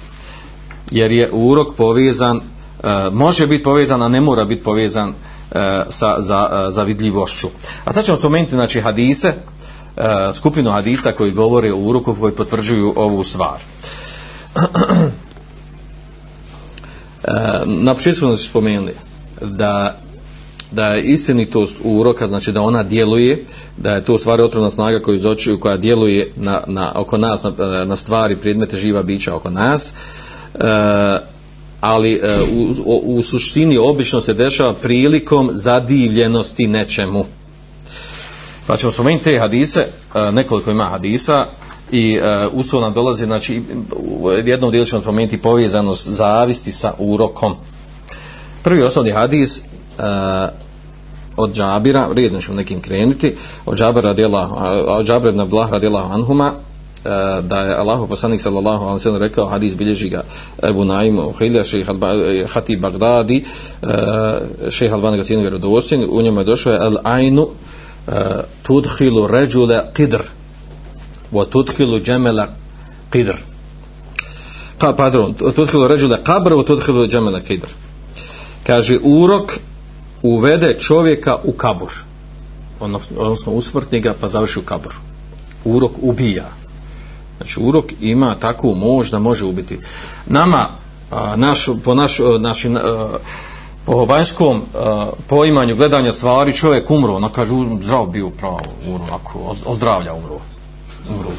Jer 0.91 1.13
je 1.13 1.31
urok 1.33 1.75
povezan, 1.77 2.37
e, 2.37 2.41
može 3.13 3.47
biti 3.47 3.65
povezan, 3.65 4.03
a 4.03 4.09
ne 4.09 4.21
mora 4.21 4.45
biti 4.45 4.63
povezan 4.63 5.09
e, 5.09 5.15
sa 5.89 6.17
za, 6.19 6.67
zavidljivošću. 6.71 7.49
A 7.85 7.93
sad 7.93 8.05
ćemo 8.05 8.19
spomenuti 8.19 8.55
znači, 8.55 8.81
hadise, 8.81 9.35
E, 9.97 10.33
skupinu 10.33 10.71
hadisa 10.71 11.13
koji 11.13 11.33
govore 11.33 11.73
o 11.73 11.77
uroku, 11.77 12.17
koji 12.21 12.33
potvrđuju 12.33 12.93
ovu 12.97 13.25
stvar. 13.25 13.61
E, 17.27 17.33
na 17.67 17.95
početku 17.95 18.19
smo 18.19 18.37
spomenuli 18.37 18.93
da 19.41 19.99
da 20.71 20.87
je 20.87 21.03
istinitost 21.03 21.77
uroka, 21.85 22.27
znači 22.27 22.53
da 22.53 22.61
ona 22.61 22.83
djeluje, 22.83 23.45
da 23.77 23.95
je 23.95 24.05
to 24.05 24.15
u 24.15 24.19
stvari 24.19 24.43
otrovna 24.43 24.71
snaga 24.71 25.03
koju 25.03 25.17
izočuju, 25.17 25.61
koja 25.61 25.77
djeluje 25.77 26.33
na, 26.37 26.65
na, 26.67 26.93
oko 26.97 27.19
nas, 27.19 27.43
na, 27.43 27.85
na 27.85 27.97
stvari, 27.97 28.37
predmete, 28.37 28.77
živa 28.77 29.03
bića 29.03 29.35
oko 29.35 29.51
nas, 29.51 29.95
e, 30.55 30.59
ali 31.81 32.13
e, 32.13 32.39
u, 32.53 32.75
u, 32.85 33.17
u 33.17 33.23
suštini 33.23 33.79
obično 33.79 34.21
se 34.21 34.35
dešava 34.35 34.75
prilikom 34.75 35.51
zadivljenosti 35.55 36.67
nečemu. 36.67 37.25
Znači, 38.67 38.79
pa 38.79 38.81
ćemo 38.81 38.93
spomenuti 38.93 39.25
te 39.25 39.39
hadise, 39.39 39.81
e, 40.15 40.33
nekoliko 40.33 40.71
ima 40.71 40.85
hadisa, 40.85 41.47
i 41.91 42.15
e, 42.15 42.47
uh, 42.47 42.55
uslov 42.55 42.83
nam 42.83 42.93
dolazi, 42.93 43.25
znači, 43.25 43.63
u 43.97 44.31
jednom 44.31 44.71
dijelu 44.71 44.87
ćemo 44.87 45.03
spomenuti 45.03 45.39
povezanost 45.39 46.09
zavisti 46.09 46.73
sa 46.73 46.93
urokom. 46.99 47.55
Prvi 48.63 48.83
osnovni 48.83 49.11
hadis, 49.11 49.59
e, 49.59 49.63
od 51.37 51.55
Džabira, 51.55 52.09
redno 52.17 52.41
ćemo 52.41 52.57
nekim 52.57 52.81
krenuti, 52.81 53.35
od 53.67 53.79
Džabira 53.79 54.09
radijallahu, 54.09 54.57
od 54.87 55.07
Džabira 55.07 55.31
ibn 55.31 55.41
Abdullah 55.41 55.71
radijallahu 55.71 56.15
anhuma, 56.15 56.53
da 57.43 57.61
je 57.61 57.75
Allahu 57.75 58.07
poslanik 58.07 58.41
sallallahu 58.41 58.83
alejhi 58.83 58.95
ve 58.95 59.01
sellem 59.01 59.23
rekao 59.23 59.47
hadis 59.47 59.77
bilježi 59.77 60.09
ga 60.09 60.23
Abu 60.63 60.85
Naim 60.85 61.19
Uhilja 61.19 61.65
šejh 61.65 61.87
Hatib 62.49 62.81
Bagdadi 62.81 63.45
šejh 64.71 64.93
Albani 64.93 65.17
ga 65.17 65.25
sinu 65.25 65.61
u 66.09 66.23
njemu 66.23 66.41
je 66.41 66.45
došao 66.45 66.73
al 66.73 66.97
ainu 67.05 67.49
tudhilu 68.63 69.27
ređule 69.27 69.77
rajula 69.77 69.93
qidr 69.95 70.23
wa 71.33 71.49
tudkhilu 71.51 72.01
jamala 72.07 72.49
qidr. 73.13 73.37
Pa 74.79 74.93
pardon 74.93 75.35
tudhilu 75.35 75.89
rajula 75.89 76.19
qabr 76.25 76.53
wa 76.53 76.67
tudhilu 76.67 77.09
jamala 77.11 77.41
qidr. 77.41 77.69
Kaže 78.67 78.99
urok 79.03 79.53
uvede 80.23 80.77
čovjeka 80.79 81.39
u 81.45 81.53
kabur. 81.53 81.93
Ono, 82.81 83.01
odnosno 83.17 83.53
usmrtni 83.53 84.01
ga 84.01 84.15
pa 84.21 84.29
završi 84.29 84.59
u 84.59 84.63
kabur 84.63 84.95
urok 85.67 85.93
ubija. 86.03 86.49
Znači 87.37 87.61
urok 87.61 87.85
ima 88.01 88.35
takvu 88.35 88.75
moć 88.75 89.11
da 89.11 89.19
može 89.19 89.45
ubiti. 89.45 89.79
Nama 90.27 90.69
a, 91.11 91.37
naš, 91.37 91.67
po 91.85 91.95
naš, 91.95 92.19
našim 92.41 92.79
po 93.87 94.05
vanjskom 94.05 94.57
e, 94.57 94.79
poimanju 95.29 95.77
gledanja 95.77 96.13
stvari 96.13 96.53
čovjek 96.53 96.91
umro. 96.91 97.15
Ono 97.15 97.29
kaže 97.29 97.53
zdrav 97.83 98.07
bio 98.07 98.31
pravo 98.31 98.59
ono, 98.59 98.95
umro 98.95 99.05
onako 99.05 99.55
ozdravlja 99.67 100.15
umro. 100.15 100.39
Umro. 101.11 101.31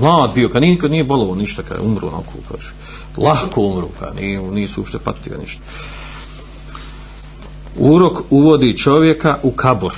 Mlad 0.00 0.34
bio 0.34 0.48
kad 0.48 0.62
nikad 0.62 0.90
nije 0.90 1.04
bolovo 1.04 1.34
ništa 1.34 1.62
kad 1.62 1.78
umro 1.82 2.08
onako 2.08 2.32
kaže. 2.52 2.72
Lahko 3.16 3.60
umro 3.60 3.88
kad 3.98 4.16
nije, 4.16 4.42
nisu 4.42 4.80
uopšte 4.80 4.98
patio 4.98 5.38
ništa. 5.40 5.62
Urok 7.78 8.22
uvodi 8.30 8.76
čovjeka 8.76 9.38
u 9.42 9.50
kabor 9.50 9.94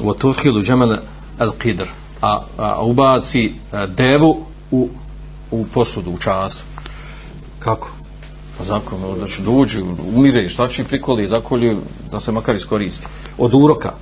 u 0.00 0.10
otohilu 0.10 0.62
džemele 0.62 0.98
al 1.38 1.50
qidr 1.62 1.86
a, 2.22 2.40
a 2.58 2.82
ubaci 2.82 3.52
a, 3.72 3.86
devu 3.86 4.44
u, 4.70 4.88
u 5.50 5.66
posudu, 5.74 6.10
u 6.10 6.18
času. 6.18 6.64
Kako? 7.58 7.95
Pa 8.58 8.64
zakon, 8.64 9.04
ono, 9.04 9.16
znači, 9.16 9.42
da 9.42 9.66
će 9.68 9.82
ono, 9.82 9.96
umire, 10.16 10.48
šta 10.48 10.68
će 10.68 10.84
prikoli 10.84 11.28
zakolju 11.28 11.76
da 12.10 12.20
se 12.20 12.32
makar 12.32 12.56
iskoristi. 12.56 13.06
Od 13.38 13.54
uroka. 13.54 13.92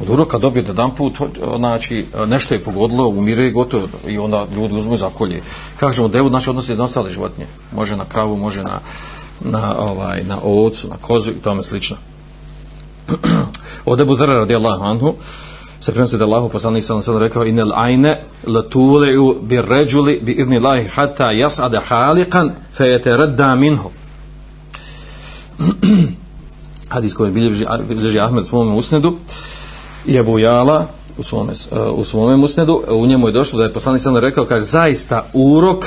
Od 0.00 0.10
uroka 0.10 0.38
dobije 0.38 0.62
da 0.62 0.72
dan 0.72 0.94
put 0.94 1.18
znači 1.56 2.06
nešto 2.26 2.54
je 2.54 2.64
pogodilo, 2.64 3.08
umire 3.08 3.46
i 3.46 3.52
gotovo 3.52 3.88
i 4.08 4.18
onda 4.18 4.46
ljudi 4.56 4.74
uzmu 4.74 4.96
zakolje. 4.96 5.42
Kažemo 5.76 6.08
devu, 6.08 6.28
znači 6.28 6.50
odnosi 6.50 6.74
na 6.74 6.84
ostale 6.84 7.10
životinje. 7.10 7.46
Može 7.72 7.96
na 7.96 8.04
kravu, 8.04 8.36
može 8.36 8.62
na 8.62 8.80
na, 9.40 9.74
ovaj, 9.78 10.24
na 10.24 10.38
ovcu, 10.44 10.88
na 10.88 10.96
kozu 10.96 11.30
i 11.30 11.42
tome 11.42 11.62
slično. 11.62 11.96
Od 13.84 14.00
Ebu 14.00 14.16
Zara 14.16 14.34
radijallahu 14.34 14.84
anhu 14.84 15.14
se 15.84 15.92
prenosi 15.92 16.18
da 16.18 16.24
Allahu 16.24 16.48
poslanik 16.48 16.84
sallallahu 16.84 17.10
alejhi 17.10 17.22
ve 17.22 17.28
rekao 17.28 17.46
inel 17.46 17.72
ajne 17.74 18.20
latuleu 18.46 19.34
bi 19.42 19.62
rajuli 19.62 20.20
bi 20.22 20.32
idni 20.32 20.56
Allahi 20.56 20.88
hatta 20.88 21.32
yas'ada 21.32 21.80
haliqan 21.88 22.52
fayataradda 22.78 23.54
minhu. 23.54 23.90
Hadis 26.94 27.14
koji 27.14 27.32
bilježi, 27.32 27.66
bilježi 27.88 28.20
Ahmed 28.20 28.42
u 28.42 28.46
svom 28.46 28.76
usnedu 28.76 29.16
i 30.06 30.16
Ebu 30.16 30.38
Jala 30.38 30.86
u 31.18 31.22
svom, 31.22 31.50
u 31.94 32.04
svom 32.04 32.42
usnedu 32.42 32.82
u 32.88 33.06
njemu 33.06 33.28
je 33.28 33.32
došlo 33.32 33.58
da 33.58 33.64
je 33.64 33.72
poslanik 33.72 34.02
sallallahu 34.02 34.26
rekao 34.26 34.44
kaže 34.44 34.64
zaista 34.64 35.26
urok 35.34 35.84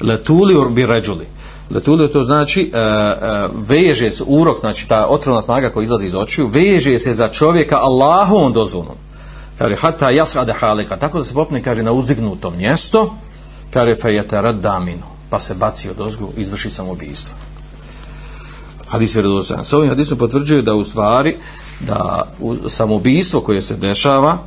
latuli 0.00 0.70
bi 0.70 0.86
rajuli 0.86 1.26
Letulio 1.74 2.08
to 2.08 2.24
znači 2.24 2.70
e, 2.74 2.78
e, 2.78 3.48
veže 3.68 4.10
se 4.10 4.24
urok, 4.26 4.60
znači 4.60 4.88
ta 4.88 5.06
otrovna 5.08 5.42
snaga 5.42 5.70
koja 5.70 5.84
izlazi 5.84 6.06
iz 6.06 6.14
očiju, 6.14 6.46
veže 6.46 6.98
se 6.98 7.12
za 7.12 7.28
čovjeka 7.28 7.76
Allahovom 7.76 8.52
dozvolom. 8.52 8.96
Kaže, 9.58 9.76
hata 9.76 10.10
jasrade 10.10 10.52
halika, 10.52 10.96
tako 10.96 11.18
da 11.18 11.24
se 11.24 11.34
popne, 11.34 11.62
kaže, 11.62 11.82
na 11.82 11.92
uzdignuto 11.92 12.50
mjesto, 12.50 13.14
kaže, 13.70 13.94
fejete 13.94 14.42
radaminu, 14.42 15.06
pa 15.30 15.40
se 15.40 15.54
baci 15.54 15.90
od 15.90 16.00
ozgu, 16.00 16.28
izvrši 16.36 16.70
samobijstvo. 16.70 17.34
Hadis 18.88 19.14
vjerodostojan. 19.14 19.64
S 19.64 19.72
ovim 19.72 19.88
hadisom 19.88 20.18
potvrđuju 20.18 20.62
da 20.62 20.74
u 20.74 20.84
stvari, 20.84 21.36
da 21.80 22.32
u 22.40 22.68
samobijstvo 22.68 23.40
koje 23.40 23.62
se 23.62 23.76
dešava, 23.76 24.38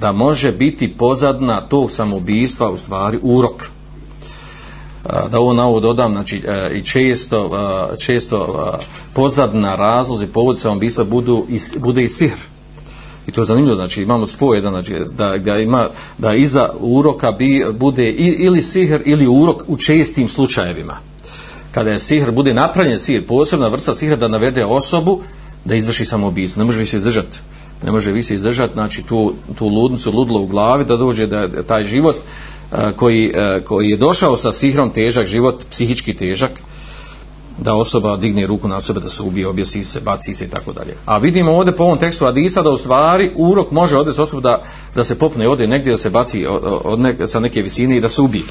da 0.00 0.12
može 0.12 0.52
biti 0.52 0.92
pozadna 0.98 1.60
tog 1.60 1.90
samobijstva 1.90 2.70
u 2.70 2.78
stvari 2.78 3.18
urok 3.22 3.70
da 5.30 5.40
ovo 5.40 5.52
na 5.52 5.66
ovo 5.66 5.80
dodam, 5.80 6.12
znači 6.12 6.42
e, 6.46 6.70
i 6.74 6.82
često, 6.82 7.50
e, 7.94 7.98
često 7.98 8.68
e, 8.74 8.84
pozadna 9.14 9.74
razlozi 9.74 10.26
povod 10.26 10.58
se 10.58 10.68
bisa 10.80 11.04
budu 11.04 11.46
i, 11.48 11.58
bude 11.78 12.02
i 12.02 12.08
sihr. 12.08 12.38
I 13.26 13.32
to 13.32 13.40
je 13.40 13.44
zanimljivo, 13.44 13.76
znači 13.76 14.02
imamo 14.02 14.26
spoj 14.26 14.56
jedan, 14.56 14.72
znači, 14.72 14.94
da, 15.16 15.38
da, 15.38 15.58
ima, 15.58 15.88
da 16.18 16.34
iza 16.34 16.70
uroka 16.80 17.32
bi, 17.32 17.66
bude 17.74 18.10
ili 18.10 18.62
sihr 18.62 19.00
ili 19.04 19.26
urok 19.26 19.62
u 19.66 19.76
čestim 19.76 20.28
slučajevima. 20.28 20.96
Kada 21.70 21.90
je 21.90 21.98
sihr, 21.98 22.30
bude 22.30 22.54
napravljen 22.54 22.98
sihr, 22.98 23.26
posebna 23.26 23.68
vrsta 23.68 23.94
sihra 23.94 24.16
da 24.16 24.28
navede 24.28 24.64
osobu 24.64 25.20
da 25.64 25.74
izvrši 25.74 26.06
samoubistvo, 26.06 26.60
ne 26.60 26.66
može 26.66 26.78
više 26.78 26.96
izdržati 26.96 27.38
ne 27.84 27.92
može 27.92 28.12
više 28.12 28.34
izdržati 28.34 28.72
znači 28.72 29.02
tu, 29.02 29.34
tu 29.54 29.66
ludnicu 29.66 30.12
ludlo 30.12 30.40
u 30.40 30.46
glavi 30.46 30.84
da 30.84 30.96
dođe 30.96 31.26
da 31.26 31.62
taj 31.62 31.84
život 31.84 32.16
koji, 32.96 33.32
koji 33.64 33.90
je 33.90 33.96
došao 33.96 34.36
sa 34.36 34.52
sihrom 34.52 34.90
težak 34.90 35.26
život 35.26 35.64
psihički 35.70 36.14
težak 36.14 36.50
da 37.58 37.74
osoba 37.74 38.16
digne 38.16 38.46
ruku 38.46 38.68
na 38.68 38.80
sebe 38.80 39.00
da 39.00 39.08
se 39.08 39.22
ubije, 39.22 39.46
objesi 39.46 39.84
se, 39.84 40.00
baci 40.00 40.34
se 40.34 40.44
i 40.44 40.48
tako 40.48 40.72
dalje. 40.72 40.94
A 41.06 41.18
vidimo 41.18 41.52
ovdje 41.52 41.76
po 41.76 41.84
ovom 41.84 41.98
tekstu 41.98 42.26
Adisa 42.26 42.62
da 42.62 42.70
u 42.70 42.78
stvari 42.78 43.30
urok 43.36 43.70
može 43.70 43.96
odvesti 43.96 44.22
osobu 44.22 44.40
da, 44.40 44.62
da 44.94 45.04
se 45.04 45.18
popne 45.18 45.48
ode 45.48 45.66
negdje 45.66 45.92
da 45.92 45.98
se 45.98 46.10
baci 46.10 46.46
od, 46.46 46.80
od 46.84 47.00
nek, 47.00 47.16
sa 47.26 47.40
neke 47.40 47.62
visine 47.62 47.96
i 47.96 48.00
da 48.00 48.08
se 48.08 48.22
ubije. 48.22 48.44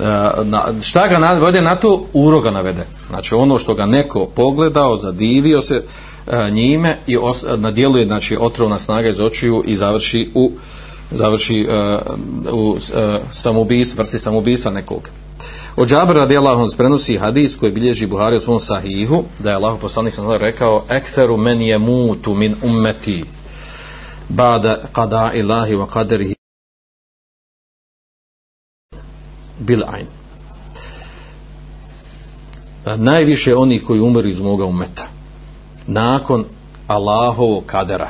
E, 0.00 0.02
na, 0.44 0.64
šta 0.82 1.08
ga 1.08 1.18
navede 1.18 1.62
na 1.62 1.76
to? 1.76 2.06
Urok 2.12 2.44
ga 2.44 2.50
navede. 2.50 2.86
Znači 3.10 3.34
ono 3.34 3.58
što 3.58 3.74
ga 3.74 3.86
neko 3.86 4.26
pogledao, 4.26 4.98
zadivio 4.98 5.62
se 5.62 5.82
e, 6.26 6.50
njime 6.50 6.98
i 7.06 7.16
os, 7.16 7.44
e, 7.44 7.56
nadjeluje 7.56 8.04
znači, 8.04 8.36
otrovna 8.40 8.78
snaga 8.78 9.08
iz 9.08 9.20
očiju 9.20 9.62
i 9.66 9.76
završi 9.76 10.30
u 10.34 10.52
završi 11.10 11.68
uh, 11.68 12.54
u 12.54 12.76
e, 12.76 13.04
uh, 13.04 13.20
samobijstvu, 13.30 13.98
vrsti 13.98 14.18
samobijstva 14.18 14.72
nekog. 14.72 15.10
Od 15.76 15.88
Džabra 15.88 16.20
radijallahu 16.20 16.62
anhu 16.62 16.76
prenosi 16.76 17.16
hadis 17.16 17.56
koji 17.56 17.72
bilježi 17.72 18.06
Buhari 18.06 18.36
u 18.36 18.40
svom 18.40 18.60
sahihu, 18.60 19.24
da 19.38 19.50
je 19.50 19.56
Allah 19.56 19.78
poslanik 19.80 20.14
sam 20.14 20.32
rekao 20.32 20.84
ekseru 20.88 21.36
men 21.36 21.62
je 21.62 21.78
mutu 21.78 22.34
min 22.34 22.56
ummeti 22.62 23.24
bada 24.28 24.78
qada 24.92 25.32
ilahi 25.34 25.74
wa 25.74 25.86
qadrihi 25.86 26.34
bil 29.58 29.82
ain. 29.86 30.06
E, 32.86 32.96
najviše 32.96 33.56
onih 33.56 33.84
koji 33.84 34.00
umiru 34.00 34.28
iz 34.28 34.40
moga 34.40 34.64
umeta 34.64 35.08
nakon 35.86 36.44
Allahovog 36.86 37.64
kadera 37.66 38.08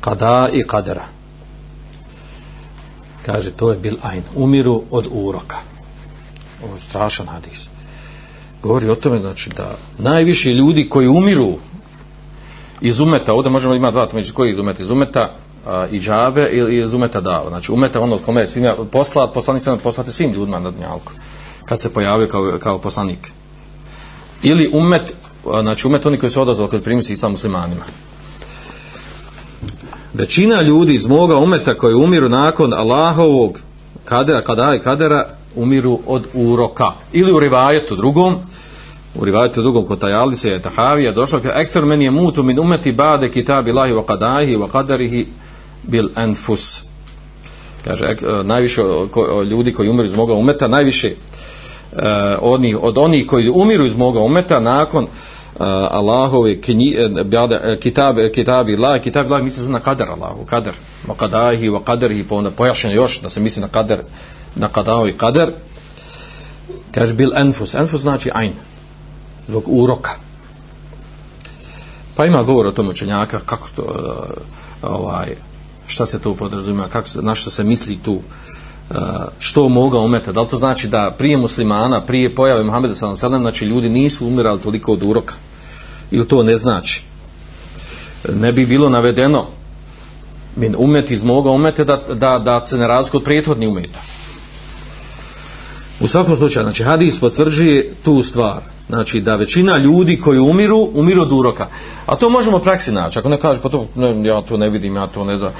kada 0.00 0.48
i 0.52 0.62
kadera 0.66 1.04
kaže 3.26 3.50
to 3.50 3.70
je 3.70 3.78
bil 3.78 3.96
ain. 4.02 4.22
Umiru 4.34 4.82
od 4.90 5.06
uroka. 5.10 5.56
Ovo 6.64 6.74
je 6.74 6.80
strašan 6.80 7.26
hadis. 7.26 7.66
Govori 8.62 8.88
o 8.88 8.94
tome 8.94 9.18
znači 9.18 9.50
da 9.50 9.76
najviše 9.98 10.48
ljudi 10.48 10.88
koji 10.88 11.08
umiru 11.08 11.54
iz 12.80 13.00
umeta 13.00 13.34
ovdje 13.34 13.50
možemo 13.50 13.74
imati 13.74 13.92
dva 13.92 14.08
među 14.12 14.34
koji 14.34 14.50
iz 14.50 14.58
umeta? 14.58 14.82
Iz 14.82 14.90
umeta 14.90 15.30
a, 15.66 15.86
i 15.90 16.00
džabe 16.00 16.48
ili 16.52 16.84
iz 16.84 16.94
umeta 16.94 17.20
dava. 17.20 17.48
Znači 17.48 17.72
umeta 17.72 18.00
ono 18.00 18.18
kome 18.18 18.40
je 18.40 18.46
svima 18.46 18.74
poslat 18.92 19.34
poslanik 19.34 19.62
se 19.62 19.76
poslate 19.82 20.12
svim 20.12 20.32
ljudima 20.32 20.58
na 20.58 20.70
dnjalku 20.70 21.12
kad 21.64 21.80
se 21.80 21.92
pojavio 21.92 22.26
kao, 22.26 22.58
kao 22.58 22.78
poslanik. 22.78 23.32
Ili 24.42 24.70
umet 24.72 25.14
znači 25.60 25.86
umet 25.86 26.06
oni 26.06 26.16
koji 26.16 26.30
su 26.30 26.42
odazvali 26.42 26.70
kod 26.70 26.82
primisi 26.82 27.12
islam 27.12 27.32
muslimanima 27.32 27.84
većina 30.14 30.62
ljudi 30.62 30.94
iz 30.94 31.06
moga 31.06 31.36
umeta 31.36 31.74
koji 31.74 31.94
umiru 31.94 32.28
nakon 32.28 32.72
Allahovog 32.72 33.58
kadera, 34.04 34.40
kada 34.40 34.74
i 34.74 34.80
kadera 34.80 35.28
umiru 35.56 35.98
od 36.06 36.26
uroka. 36.34 36.90
Ili 37.12 37.32
u 37.32 37.40
rivajetu 37.40 37.96
drugom 37.96 38.36
u 39.14 39.24
rivajetu 39.24 39.62
drugom 39.62 39.86
kod 39.86 39.98
tajali 39.98 40.36
se 40.36 40.50
je 40.50 40.62
tahavija 40.62 41.12
došlo 41.12 41.40
kao 41.40 41.52
ekster 41.54 41.84
men 41.84 42.02
je 42.02 42.10
mutu 42.10 42.42
min 42.42 42.58
umeti 42.58 42.92
bade 42.92 43.30
kitabi 43.30 43.72
lahi 43.72 43.92
wa 43.92 44.04
qadaihi 44.04 44.58
wa 44.58 44.68
kadarihi 44.68 45.26
bil 45.82 46.08
enfus 46.16 46.82
kaže 47.84 48.04
ek, 48.04 48.22
e, 48.22 48.44
najviše 48.44 48.82
ko, 49.10 49.42
ljudi 49.42 49.72
koji 49.72 49.88
umiru 49.88 50.08
iz 50.08 50.14
moga 50.14 50.34
umeta 50.34 50.68
najviše 50.68 51.14
uh, 51.92 51.98
od, 52.40 52.54
onih, 52.54 52.82
od 52.82 52.98
onih 52.98 53.26
koji 53.26 53.48
umiru 53.48 53.86
iz 53.86 53.94
moga 53.94 54.20
umeta 54.20 54.60
nakon 54.60 55.06
Eh, 55.60 55.64
Allahove 55.64 56.50
eh, 56.50 56.58
eh, 56.58 57.78
kitab 57.80 58.16
kitab 58.32 58.68
la 58.78 58.98
kitab 58.98 59.30
la 59.30 59.38
misli 59.38 59.68
na 59.68 59.80
kadar 59.80 60.10
Allahu 60.10 60.46
kadar 60.46 60.74
ma 61.06 61.14
kadahi, 61.14 61.68
wa 61.68 61.84
kadarhi, 61.84 62.24
pa 62.24 62.34
onda 62.34 62.50
pojašnjeno 62.50 62.96
još 62.96 63.20
da 63.20 63.28
se 63.28 63.40
misli 63.40 63.60
na 63.60 63.68
kadar 63.68 64.02
na 64.54 64.68
qadao 64.68 65.08
i 65.08 65.12
kadar 65.12 65.50
kaže 66.92 67.14
bil 67.14 67.30
anfus 67.34 67.74
anfus 67.74 68.00
znači 68.00 68.30
ajn, 68.34 68.52
zbog 69.48 69.64
uroka. 69.66 70.10
Pa 72.16 72.26
ima 72.26 72.42
govor 72.42 72.66
o 72.66 72.72
tom 72.72 72.88
učenjaka 72.88 73.40
kako 73.46 73.68
to 73.76 73.84
ovaj 74.82 75.36
šta 75.86 76.06
se 76.06 76.18
to 76.18 76.34
podrazumijeva 76.34 76.88
kako 76.88 77.08
na 77.20 77.34
što 77.34 77.50
se 77.50 77.64
misli 77.64 77.98
tu 78.04 78.20
što 79.38 79.68
moga 79.68 79.98
umeta, 79.98 80.32
da 80.32 80.40
li 80.40 80.48
to 80.48 80.56
znači 80.56 80.88
da 80.88 81.14
prije 81.18 81.36
muslimana, 81.36 82.00
prije 82.00 82.34
pojave 82.34 82.64
Muhammeda 82.64 82.94
sallam 82.94 83.16
sallam, 83.16 83.42
znači 83.42 83.64
ljudi 83.64 83.88
nisu 83.88 84.26
umirali 84.26 84.60
toliko 84.60 84.92
od 84.92 85.02
uroka, 85.02 85.34
ili 86.10 86.28
to 86.28 86.42
ne 86.42 86.56
znači. 86.56 87.04
Ne 88.34 88.52
bi 88.52 88.66
bilo 88.66 88.88
navedeno 88.88 89.46
min 90.56 90.74
umet 90.78 91.10
iz 91.10 91.22
moga 91.22 91.50
umete 91.50 91.84
da, 91.84 91.96
da, 91.96 92.38
da 92.38 92.66
se 92.66 92.76
ne 92.76 92.86
razliku 92.86 93.16
od 93.16 93.24
prethodni 93.24 93.66
umeta. 93.66 94.00
U 96.00 96.06
svakom 96.06 96.36
slučaju, 96.36 96.64
znači 96.64 96.82
hadis 96.82 97.20
potvrđuje 97.20 97.94
tu 98.04 98.22
stvar. 98.22 98.60
Znači 98.88 99.20
da 99.20 99.36
većina 99.36 99.78
ljudi 99.78 100.20
koji 100.20 100.38
umiru, 100.38 100.90
umiru 100.94 101.22
od 101.22 101.32
uroka. 101.32 101.66
A 102.06 102.16
to 102.16 102.30
možemo 102.30 102.58
praksi 102.58 102.92
naći. 102.92 103.18
Ako 103.18 103.28
ne 103.28 103.40
kaže, 103.40 103.60
pa 103.60 103.68
to, 103.68 103.86
ne, 103.94 104.28
ja 104.28 104.40
to 104.40 104.56
ne 104.56 104.70
vidim, 104.70 104.96
ja 104.96 105.06
to 105.06 105.24
ne 105.24 105.36
da. 105.36 105.46
E, 105.46 105.52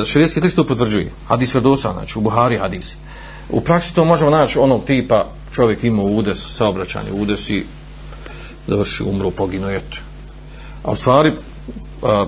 e 0.00 0.04
širijski 0.04 0.40
tekst 0.40 0.56
to 0.56 0.66
potvrđuje. 0.66 1.10
Hadis 1.28 1.54
Verdosa, 1.54 1.92
znači 1.92 2.18
u 2.18 2.22
Buhari 2.22 2.58
hadis. 2.58 2.96
U 3.50 3.60
praksi 3.60 3.94
to 3.94 4.04
možemo 4.04 4.30
naći 4.30 4.58
onog 4.58 4.84
tipa, 4.84 5.24
čovjek 5.54 5.84
ima 5.84 6.02
udes, 6.02 6.38
saobraćanje, 6.56 7.12
udes 7.12 7.50
i 7.50 7.64
završi, 8.66 9.02
umro, 9.02 9.30
poginu, 9.30 9.70
eto. 9.70 9.98
A 10.82 10.90
u 10.90 10.96
stvari, 10.96 11.28
e, 11.28 11.34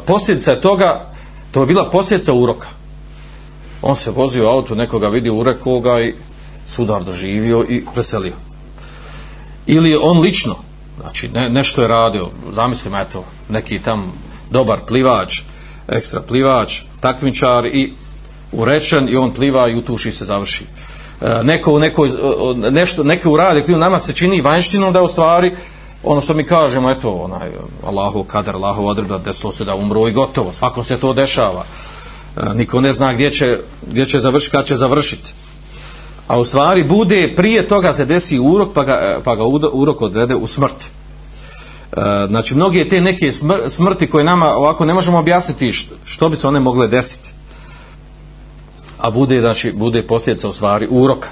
posljedica 0.06 0.60
toga, 0.60 1.00
to 1.50 1.60
je 1.60 1.66
bila 1.66 1.90
posljedica 1.90 2.32
uroka. 2.32 2.68
On 3.82 3.96
se 3.96 4.10
vozio 4.10 4.44
u 4.44 4.48
auto, 4.48 4.74
nekoga 4.74 5.08
vidi 5.08 5.30
urekoga 5.30 6.00
i 6.00 6.14
sudar 6.68 7.04
doživio 7.04 7.64
i 7.68 7.84
preselio. 7.94 8.34
Ili 9.66 9.98
on 10.00 10.20
lično, 10.20 10.56
znači 11.00 11.28
ne, 11.28 11.50
nešto 11.50 11.82
je 11.82 11.88
radio, 11.88 12.28
zamislim 12.52 12.94
eto, 12.94 13.24
neki 13.48 13.78
tam 13.78 14.12
dobar 14.50 14.80
plivač, 14.86 15.40
ekstra 15.88 16.20
plivač, 16.20 16.80
takmičar 17.00 17.66
i 17.66 17.92
urečen 18.52 19.08
i 19.08 19.16
on 19.16 19.30
pliva 19.30 19.68
i 19.68 19.76
utuši 19.76 20.12
se 20.12 20.24
završi. 20.24 20.64
E, 21.20 21.42
neko, 21.42 21.78
neko, 21.78 22.08
nešto, 22.70 23.04
neko 23.04 23.30
uradi, 23.30 23.62
krivo 23.62 23.80
nama 23.80 24.00
se 24.00 24.12
čini 24.12 24.40
vanjštinom 24.40 24.92
da 24.92 25.02
u 25.02 25.08
stvari 25.08 25.54
ono 26.04 26.20
što 26.20 26.34
mi 26.34 26.44
kažemo, 26.44 26.90
eto, 26.90 27.10
onaj, 27.10 27.48
Allahu 27.86 28.24
kadar, 28.24 28.54
Allahu 28.54 28.86
odreba, 28.86 29.18
desilo 29.18 29.52
se 29.52 29.64
da 29.64 29.74
umro 29.74 30.08
i 30.08 30.12
gotovo, 30.12 30.52
svako 30.52 30.84
se 30.84 30.96
to 30.96 31.12
dešava. 31.12 31.64
E, 32.36 32.54
niko 32.54 32.80
ne 32.80 32.92
zna 32.92 33.12
gdje 33.12 33.30
će, 33.30 33.58
gdje 33.86 34.06
će 34.06 34.20
završiti, 34.20 34.52
kad 34.52 34.66
će 34.66 34.76
završiti 34.76 35.34
a 36.28 36.38
u 36.38 36.44
stvari 36.44 36.84
bude 36.84 37.32
prije 37.36 37.68
toga 37.68 37.92
se 37.92 38.04
desi 38.04 38.38
urok 38.38 38.68
pa 38.74 38.84
ga, 38.84 39.20
pa 39.24 39.34
ga 39.34 39.44
urok 39.72 40.02
odvede 40.02 40.34
u 40.34 40.46
smrt. 40.46 40.84
E, 40.84 42.26
znači 42.28 42.54
mnoge 42.54 42.88
te 42.88 43.00
neke 43.00 43.32
smrti 43.68 44.06
koje 44.06 44.24
nama 44.24 44.46
ovako 44.46 44.84
ne 44.84 44.94
možemo 44.94 45.18
objasniti 45.18 45.72
što, 45.72 45.94
što 46.04 46.28
bi 46.28 46.36
se 46.36 46.48
one 46.48 46.60
mogle 46.60 46.88
desiti. 46.88 47.32
A 48.98 49.10
bude 49.10 49.40
znači 49.40 49.72
bude 49.72 50.02
posljedica 50.02 50.48
u 50.48 50.52
stvari 50.52 50.88
uroka. 50.90 51.28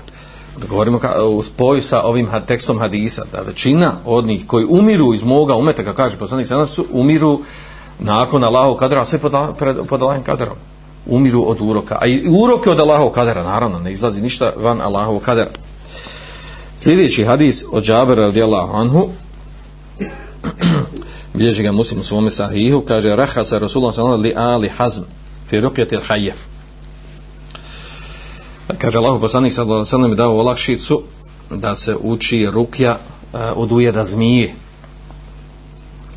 Da 0.61 0.67
govorimo 0.67 0.99
ka, 0.99 1.23
u 1.25 1.43
spoju 1.43 1.83
sa 1.83 2.03
ovim 2.03 2.29
tekstom 2.47 2.79
hadisa 2.79 3.23
da 3.33 3.41
većina 3.41 3.93
od 4.05 4.27
njih 4.27 4.47
koji 4.47 4.67
umiru 4.69 5.15
iz 5.15 5.23
moga 5.23 5.55
umeta 5.57 5.85
kako 5.85 5.97
kaže 5.97 6.17
poslanik 6.17 6.47
su 6.67 6.87
umiru 6.93 7.41
nakon 7.99 8.45
Allahu 8.45 8.77
kadra 8.77 9.05
sve 9.05 9.19
pod, 9.19 9.33
pod 9.89 10.03
Allahim 10.03 10.23
kadrom 10.23 10.57
umiru 11.07 11.45
od 11.49 11.61
uroka. 11.61 11.99
A 12.01 12.07
i 12.07 12.29
uroke 12.29 12.71
od 12.71 12.81
Allahovog 12.81 13.15
kadera, 13.15 13.43
naravno, 13.43 13.79
ne 13.79 13.93
izlazi 13.93 14.23
ništa 14.23 14.53
van 14.57 14.81
Allahovog 14.81 15.23
kadera. 15.23 15.51
Sljedeći 16.79 17.25
hadis 17.25 17.65
od 17.73 17.85
Džabera 17.85 18.23
radijallahu 18.23 18.77
anhu, 18.77 19.09
bilježi 21.35 21.63
ga 21.63 21.73
muslim 21.73 22.01
u 22.01 22.05
svome 22.05 22.31
sahihu, 22.31 22.81
kaže, 22.81 23.17
raha 23.17 23.45
sa 23.45 23.59
Rasulullah 23.59 23.95
sallallahu 23.95 24.23
li 24.23 24.33
ali 24.37 24.69
hazm, 24.69 25.03
fi 25.49 25.61
rukjati 25.61 25.97
l'hajje. 25.97 26.33
Kaže, 28.79 28.99
Allahu 28.99 29.21
poslanik 29.21 29.53
sallallahu 29.53 29.85
sallam 29.85 30.11
je 30.11 30.17
dao 30.17 30.39
olakšicu 30.39 31.03
da 31.51 31.77
se 31.77 31.97
uči 32.03 32.47
rukja 32.51 32.99
uh, 33.33 33.41
eh, 33.41 33.53
od 33.57 33.73
ujeda 33.73 34.05
zmije. 34.05 34.55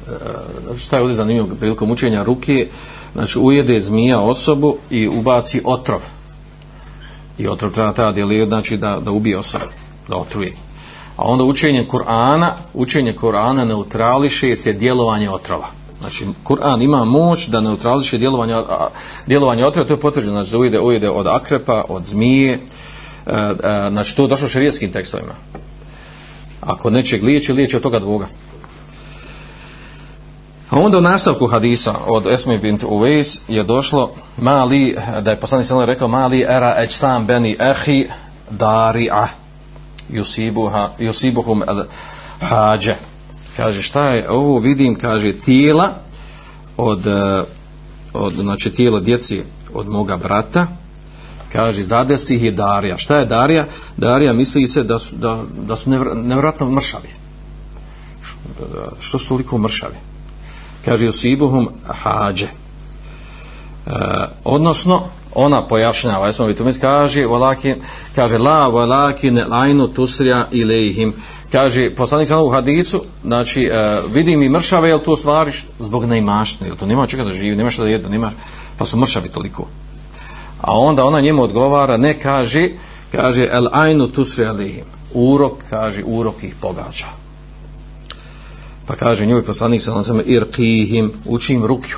Uh, 0.08 0.78
šta 0.78 0.96
je 0.96 1.02
ovdje 1.02 1.16
zanimljivo 1.16 1.56
prilikom 1.60 1.92
učenja 1.92 2.24
ruke? 2.24 2.68
Uh, 2.70 2.99
znači 3.14 3.40
ujede 3.40 3.80
zmija 3.80 4.20
osobu 4.20 4.78
i 4.90 5.08
ubaci 5.08 5.62
otrov. 5.66 6.02
I 7.38 7.48
otrov 7.48 7.72
treba 7.72 7.94
tada 7.94 8.12
djelio 8.12 8.46
znači 8.46 8.78
da, 8.78 9.00
da 9.00 9.12
ubije 9.12 9.38
osobu 9.38 9.66
da 10.08 10.16
otruje. 10.16 10.54
A 11.18 11.24
onda 11.24 11.44
učenje 11.44 11.88
Kur'ana 11.90 12.52
učenje 12.74 13.14
Kur'ana 13.14 13.66
neutrališe 13.66 14.56
se 14.56 14.74
djelovanje 14.74 15.30
otrova. 15.30 15.68
Znači 16.00 16.26
Kur'an 16.44 16.84
ima 16.84 17.06
moć 17.06 17.48
da 17.48 17.62
neutrališe 17.62 18.18
djelovanje, 18.18 18.56
djelovanje 19.28 19.66
otrova 19.66 19.88
to 19.88 19.94
je 19.94 20.00
potvrđeno. 20.00 20.44
Znači 20.44 20.58
ujede, 20.58 20.80
ujede 20.80 21.10
od 21.10 21.28
akrepa 21.28 21.84
od 21.90 22.06
zmije 22.06 22.54
e, 22.54 22.60
e, 23.28 23.90
znači 23.90 24.16
to 24.16 24.22
je 24.22 24.28
došlo 24.28 24.48
šarijetskim 24.48 24.92
tekstovima. 24.92 25.34
Ako 26.62 26.90
nečeg 26.90 27.24
liječi, 27.24 27.54
liječi 27.54 27.76
od 27.78 27.84
toga 27.84 28.00
dvoga. 28.00 28.28
A 30.70 30.80
onda 30.80 30.98
u 30.98 31.02
nastavku 31.02 31.48
hadisa 31.48 31.94
od 32.08 32.28
Esme 32.28 32.58
bint 32.58 32.84
Uwais 32.84 33.40
je 33.48 33.64
došlo 33.64 34.12
mali, 34.38 34.96
da 35.22 35.32
je 35.32 35.40
poslanik 35.40 35.68
sallallahu 35.68 35.92
rekao 35.94 36.08
mali 36.08 36.42
era 36.42 36.76
eć 36.78 36.98
sam 36.98 37.26
beni 37.26 37.58
ehi 37.60 38.08
dari'a 38.52 39.28
yusibuha 40.12 40.88
yusibuhum 41.00 41.64
al 41.68 41.84
hađe. 42.42 42.96
Kaže 43.58 43.82
šta 43.82 44.10
je 44.10 44.30
ovo? 44.30 44.60
Vidim 44.60 44.96
kaže 44.96 45.34
tijela 45.34 45.90
od, 46.78 47.08
od 48.14 48.34
znači 48.34 48.72
tijela 48.72 49.00
djeci 49.00 49.44
od 49.74 49.88
moga 49.88 50.18
brata. 50.18 50.68
Kaže 51.52 51.84
zadesi 51.84 52.36
ih 52.36 52.44
je 52.44 52.52
Darija. 52.52 52.98
Šta 52.98 53.18
je 53.18 53.26
Darija? 53.26 53.66
Darija 53.98 54.34
misli 54.34 54.68
se 54.68 54.84
da 54.84 55.00
su, 55.00 55.16
da, 55.16 55.44
da 55.68 55.76
su 55.76 55.90
nevratno 56.16 56.72
mršavi. 56.72 57.10
Što 59.00 59.20
su 59.20 59.28
toliko 59.28 59.58
mršavi? 59.58 59.96
Kaže 60.86 61.08
usibuhum 61.08 61.70
hađe. 61.88 62.46
E, 62.46 63.92
odnosno 64.44 65.02
ona 65.36 65.62
pojašnjava 65.62 66.28
jesmo 66.28 66.46
vi 66.46 66.56
tumis 66.56 66.78
kaže 66.78 67.26
walakin 67.26 67.76
kaže 68.16 68.38
la 68.38 68.70
walakin 68.70 69.50
lainu 69.50 69.88
tusrija 69.88 70.48
ilehim 70.52 71.14
kaže 71.52 71.96
poslanik 71.96 72.28
sa 72.28 72.40
u 72.40 72.50
hadisu 72.50 73.04
znači 73.24 73.64
e, 73.64 74.02
vidim 74.14 74.44
i 74.44 74.50
mršave 74.50 74.90
jel 74.90 75.00
to 75.00 75.16
stvari 75.16 75.52
zbog 75.80 76.06
neimaštine 76.06 76.70
jel 76.70 76.76
to 76.78 76.86
nema 76.86 77.08
čega 77.08 77.24
da 77.24 77.32
živi 77.32 77.56
nema 77.56 77.70
što 77.70 77.84
da 77.84 77.90
jedu 77.90 78.10
nema 78.10 78.32
pa 78.78 78.86
su 78.86 78.98
mršavi 78.98 79.30
toliko. 79.30 79.68
A 80.62 80.80
onda 80.80 81.06
ona 81.06 81.22
njemu 81.22 81.44
odgovara 81.44 81.98
ne 81.98 82.20
kaže 82.20 82.70
kaže 83.12 83.48
el 83.52 83.68
ainu 83.72 84.08
tusrija 84.08 84.52
ilehim 84.52 84.86
urok 85.14 85.54
kaže 85.70 86.04
urok 86.06 86.44
ih 86.44 86.56
pogađa 86.62 87.08
pa 88.90 88.96
kaže 88.96 89.26
njoj 89.26 89.44
poslanik 89.46 89.82
sa 89.82 89.94
nam 89.94 90.22
irqihim 90.26 91.12
učim 91.26 91.66
rukju 91.66 91.98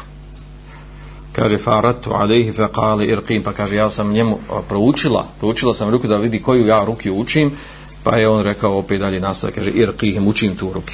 kaže 1.31 1.57
faratu 1.57 2.11
alejhi 2.13 2.51
fa 2.51 2.67
qali 2.67 3.05
irqim 3.07 3.43
pa 3.43 3.53
kaže 3.53 3.75
ja 3.75 3.89
sam 3.89 4.11
njemu 4.11 4.39
proučila 4.67 5.25
proučila 5.39 5.73
sam 5.73 5.89
ruku 5.89 6.07
da 6.07 6.17
vidi 6.17 6.41
koju 6.41 6.67
ja 6.67 6.83
ruku 6.85 7.13
učim 7.15 7.51
pa 8.03 8.17
je 8.17 8.29
on 8.29 8.43
rekao 8.43 8.77
opet 8.77 8.99
dalje 8.99 9.19
nastavak 9.19 9.55
kaže 9.55 9.71
irqihim 9.71 10.27
učim 10.27 10.55
tu 10.55 10.73
ruku 10.73 10.91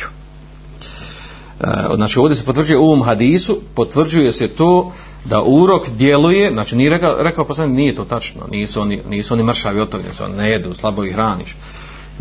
e, 1.60 1.96
znači 1.96 2.20
ovdje 2.20 2.36
se 2.36 2.46
potvrđuje 2.46 2.78
u 2.78 2.86
ovom 2.86 3.04
hadisu 3.04 3.60
potvrđuje 3.74 4.32
se 4.32 4.48
to 4.48 4.94
da 5.26 5.42
urok 5.44 5.90
djeluje 5.90 6.52
znači 6.52 6.76
nije 6.76 6.90
rekao, 6.90 7.24
rekao 7.24 7.46
poslanik 7.46 7.76
nije 7.76 7.96
to 7.96 8.06
tačno 8.06 8.42
nisu 8.52 8.82
oni, 8.82 9.02
nisu 9.10 9.34
oni 9.34 9.44
mršavi 9.44 9.80
od 9.80 9.90
toga 9.90 10.04
ne 10.38 10.50
jedu, 10.50 10.74
slabo 10.74 11.04
ih 11.04 11.14
hraniš 11.14 11.56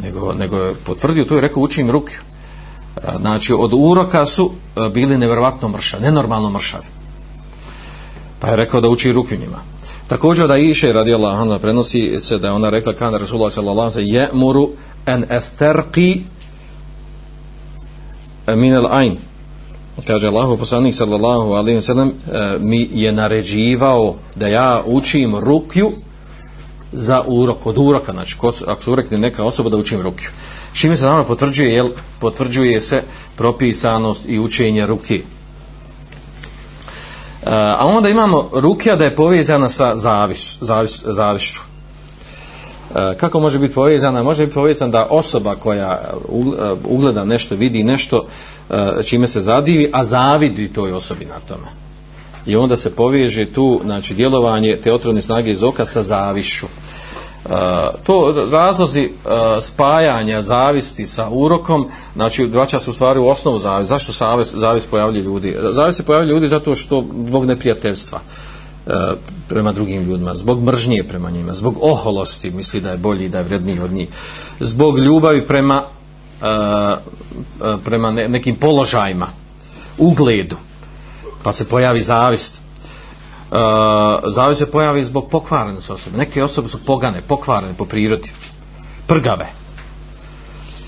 nego, 0.02 0.34
nego 0.34 0.56
je 0.56 0.74
potvrdio 0.74 1.24
to 1.24 1.38
i 1.38 1.40
rekao 1.40 1.62
učim 1.62 1.90
ruku 1.90 2.12
znači 3.20 3.52
od 3.52 3.70
uroka 3.74 4.26
su 4.26 4.50
e, 4.76 4.88
bili 4.88 5.18
nevjerovatno 5.18 5.68
mršavi, 5.68 6.02
nenormalno 6.02 6.50
mršavi. 6.50 6.86
Pa 8.40 8.48
je 8.48 8.56
rekao 8.56 8.80
da 8.80 8.88
uči 8.88 9.12
ruku 9.12 9.34
njima. 9.34 9.58
Također 10.08 10.48
da 10.48 10.56
iše 10.56 10.92
radi 10.92 11.14
Allah, 11.14 11.60
prenosi 11.60 12.20
se 12.20 12.38
da 12.38 12.46
je 12.46 12.52
ona 12.52 12.70
rekla 12.70 12.92
kana 12.92 13.18
Rasulullah 13.18 13.52
sallallahu 13.52 13.90
alaihi 13.90 14.12
je 14.12 14.30
muru 14.32 14.70
en 15.06 15.24
esterqi 15.30 16.22
min 18.46 18.72
el 18.72 18.86
ain. 18.90 19.16
Kaže 20.06 20.28
Allahu 20.28 20.56
poslanik 20.56 20.94
sallallahu 20.94 21.52
alaihi 21.52 21.80
sallam 21.80 22.08
e, 22.08 22.12
mi 22.60 22.88
je 22.92 23.12
naređivao 23.12 24.14
da 24.34 24.48
ja 24.48 24.82
učim 24.86 25.36
rukju 25.36 25.92
za 26.92 27.22
urok, 27.26 27.66
od 27.66 27.78
uroka, 27.78 28.12
znači 28.12 28.36
ako 28.66 28.82
se 28.82 28.90
urekne 28.90 29.18
neka 29.18 29.44
osoba 29.44 29.70
da 29.70 29.76
učim 29.76 30.00
rukiju. 30.00 30.30
Šime 30.72 30.96
se 30.96 31.04
naravno 31.04 31.24
potvrđuje 31.24 31.74
jel, 31.74 31.88
potvrđuje 32.20 32.80
se 32.80 33.02
propisanost 33.36 34.22
i 34.26 34.38
učenje 34.38 34.86
ruke 34.86 35.14
e, 35.14 35.20
a 37.50 37.86
onda 37.86 38.08
imamo 38.08 38.50
rukija 38.52 38.96
da 38.96 39.04
je 39.04 39.16
povezana 39.16 39.68
sa 39.68 39.96
zavis, 39.96 40.58
zavis, 40.60 41.02
zavišću. 41.04 41.60
E, 42.94 43.16
kako 43.18 43.40
može 43.40 43.58
biti 43.58 43.74
povezana? 43.74 44.22
Može 44.22 44.46
biti 44.46 44.54
povezana 44.54 44.92
da 44.92 45.06
osoba 45.10 45.54
koja 45.54 46.00
e, 46.02 46.06
e, 46.12 46.74
ugleda 46.84 47.24
nešto 47.24 47.54
vidi 47.54 47.84
nešto 47.84 48.26
e, 48.70 49.02
čime 49.02 49.26
se 49.26 49.40
zadivi 49.40 49.90
a 49.92 50.04
zavidi 50.04 50.72
toj 50.72 50.92
osobi 50.92 51.24
na 51.24 51.40
tome 51.48 51.85
i 52.46 52.56
onda 52.56 52.76
se 52.76 52.94
poveže 52.94 53.46
tu 53.46 53.80
znači 53.84 54.14
djelovanje 54.14 54.76
te 54.76 54.92
otrovne 54.92 55.22
snage 55.22 55.50
iz 55.50 55.62
oka 55.62 55.86
sa 55.86 56.02
zavišću 56.02 56.66
e, 56.66 57.48
to 58.06 58.46
razlozi 58.50 59.10
uh, 59.24 59.30
spajanja 59.60 60.42
zavisti 60.42 61.06
sa 61.06 61.28
urokom, 61.30 61.88
znači 62.14 62.44
vraća 62.44 62.80
se 62.80 62.90
u 62.90 62.92
stvari 62.92 63.20
u 63.20 63.28
osnovu 63.28 63.58
zavis. 63.58 63.88
Zašto 63.88 64.12
zavis, 64.12 64.54
zavis 64.54 64.86
pojavljuje 64.86 65.22
ljudi? 65.22 65.56
Zavis 65.70 65.96
se 65.96 66.02
pojavljuje 66.02 66.34
ljudi 66.34 66.48
zato 66.48 66.74
što 66.74 67.04
zbog 67.26 67.44
neprijateljstva 67.44 68.20
uh, 68.86 68.92
prema 69.48 69.72
drugim 69.72 70.02
ljudima, 70.02 70.34
zbog 70.34 70.62
mržnje 70.62 71.04
prema 71.08 71.30
njima, 71.30 71.52
zbog 71.52 71.78
oholosti, 71.80 72.50
misli 72.50 72.80
da 72.80 72.90
je 72.90 72.98
bolji, 72.98 73.28
da 73.28 73.38
je 73.38 73.44
vredniji 73.44 73.80
od 73.80 73.92
njih, 73.92 74.08
zbog 74.60 74.98
ljubavi 74.98 75.46
prema, 75.46 75.82
uh, 76.40 77.78
prema 77.84 78.10
ne, 78.10 78.28
nekim 78.28 78.56
položajima, 78.56 79.26
ugledu, 79.98 80.56
pa 81.46 81.52
se 81.52 81.68
pojavi 81.68 82.00
zavist 82.02 82.60
E, 83.52 84.30
zavist 84.30 84.58
se 84.58 84.70
pojavi 84.70 85.04
zbog 85.04 85.28
pokvarenosti 85.30 85.92
osobe. 85.92 86.18
Neke 86.18 86.44
osobe 86.44 86.68
su 86.68 86.78
pogane, 86.84 87.22
pokvarene 87.22 87.74
po 87.78 87.84
prirodi, 87.84 88.30
prgave. 89.06 89.46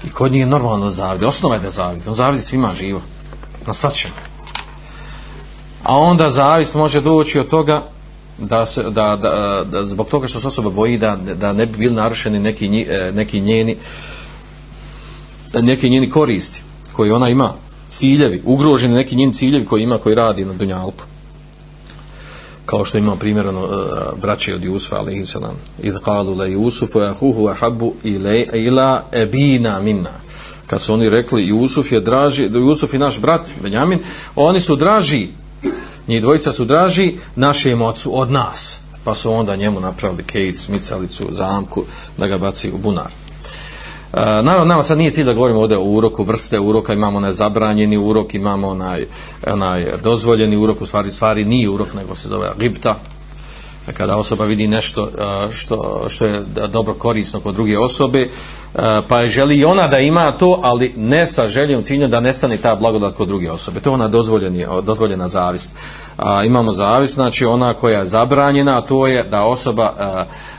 I 0.04 0.10
kod 0.10 0.32
njih 0.32 0.40
je 0.40 0.46
normalno 0.46 0.90
zavidi. 0.90 1.24
Osnova 1.24 1.54
je 1.54 1.60
da 1.60 1.70
zavidi. 1.70 2.08
On 2.08 2.14
zavidi 2.14 2.42
svima 2.42 2.74
živo. 2.74 3.00
Na 3.66 3.74
svačem. 3.74 4.10
A 5.82 5.96
onda 5.96 6.28
zavist 6.28 6.74
može 6.74 7.00
doći 7.00 7.38
od 7.38 7.48
toga 7.48 7.82
da, 8.38 8.66
se, 8.66 8.82
da, 8.82 9.16
da, 9.16 9.64
da 9.64 9.86
zbog 9.86 10.08
toga 10.08 10.26
što 10.26 10.40
se 10.40 10.46
osoba 10.46 10.70
boji 10.70 10.98
da, 10.98 11.16
da 11.16 11.52
ne 11.52 11.66
bi 11.66 11.78
bili 11.78 11.94
narušeni 11.94 12.38
neki, 12.38 12.86
e, 12.88 13.12
neki 13.14 13.40
njeni 13.40 13.76
neki 15.62 15.90
njeni 15.90 16.10
koristi 16.10 16.62
koji 16.92 17.10
ona 17.10 17.28
ima 17.28 17.52
ciljevi, 17.90 18.42
ugroženi 18.44 18.94
neki 18.94 19.16
njeni 19.16 19.34
ciljevi 19.34 19.66
koji 19.66 19.82
ima 19.82 19.98
koji 19.98 20.14
radi 20.14 20.44
na 20.44 20.52
Dunjalku. 20.52 21.04
Kao 22.66 22.84
što 22.84 22.98
ima 22.98 23.16
primjerno 23.16 23.50
ono, 23.50 23.66
e, 23.66 24.20
braće 24.20 24.54
od 24.54 24.64
Jusufa 24.64 24.96
alaihi 24.96 25.24
salam. 25.24 25.56
Id 25.82 25.94
qalu 25.94 26.38
la 26.38 26.46
Jusufu 26.46 27.00
ahuhu 27.00 27.48
ahabbu 27.48 27.94
ila 28.52 29.04
ebina 29.12 29.80
minna. 29.80 30.10
Kad 30.66 30.82
su 30.82 30.94
oni 30.94 31.10
rekli 31.10 31.48
Jusuf 31.48 31.92
je 31.92 32.00
draži 32.00 32.50
Jusuf 32.54 32.92
je 32.92 32.98
naš 32.98 33.18
brat 33.18 33.50
Benjamin 33.62 33.98
oni 34.36 34.60
su 34.60 34.76
draži 34.76 35.28
njih 36.08 36.22
dvojica 36.22 36.52
su 36.52 36.64
draži 36.64 37.16
našem 37.36 37.82
ocu 37.82 38.20
od 38.20 38.30
nas. 38.30 38.78
Pa 39.04 39.14
su 39.14 39.32
onda 39.32 39.56
njemu 39.56 39.80
napravili 39.80 40.22
kejt, 40.22 40.58
smicalicu, 40.58 41.28
zamku 41.32 41.84
da 42.18 42.26
ga 42.26 42.38
baci 42.38 42.70
u 42.70 42.78
bunar. 42.78 43.10
Uh, 44.12 44.18
naravno, 44.20 44.64
nama 44.64 44.82
sad 44.82 44.98
nije 44.98 45.10
cilj 45.10 45.24
da 45.24 45.32
govorimo 45.32 45.60
ovdje 45.60 45.76
o 45.76 45.82
uroku, 45.82 46.24
vrste 46.24 46.60
uroka, 46.60 46.92
imamo 46.92 47.16
onaj 47.16 47.32
zabranjeni 47.32 47.96
urok, 47.96 48.34
imamo 48.34 48.68
onaj, 48.68 49.06
onaj 49.46 49.86
dozvoljeni 50.02 50.56
urok, 50.56 50.82
u 50.82 50.86
stvari, 50.86 51.12
stvari 51.12 51.44
nije 51.44 51.68
urok, 51.68 51.94
nego 51.94 52.14
se 52.14 52.28
zove 52.28 52.50
ripta, 52.58 52.96
e, 53.88 53.92
kada 53.92 54.16
osoba 54.16 54.44
vidi 54.44 54.66
nešto 54.66 55.10
što, 55.52 56.06
što 56.08 56.24
je 56.24 56.44
dobro 56.72 56.94
korisno 56.94 57.40
kod 57.40 57.54
druge 57.54 57.78
osobe, 57.78 58.28
pa 59.08 59.26
želi 59.26 59.56
i 59.56 59.64
ona 59.64 59.88
da 59.88 59.98
ima 59.98 60.32
to, 60.32 60.60
ali 60.62 60.92
ne 60.96 61.26
sa 61.26 61.48
željom 61.48 61.82
ciljem 61.82 62.10
da 62.10 62.20
nestane 62.20 62.56
ta 62.56 62.74
blagodat 62.74 63.14
kod 63.14 63.28
druge 63.28 63.50
osobe. 63.50 63.80
To 63.80 63.90
je 63.90 63.94
ona 63.94 64.08
dozvoljeni, 64.08 64.66
dozvoljena 64.82 65.28
zavist. 65.28 65.70
A, 66.16 66.44
imamo 66.44 66.72
zavist, 66.72 67.14
znači 67.14 67.44
ona 67.44 67.74
koja 67.74 67.98
je 67.98 68.06
zabranjena, 68.06 68.80
to 68.80 69.06
je 69.06 69.22
da 69.22 69.42
osoba 69.42 69.94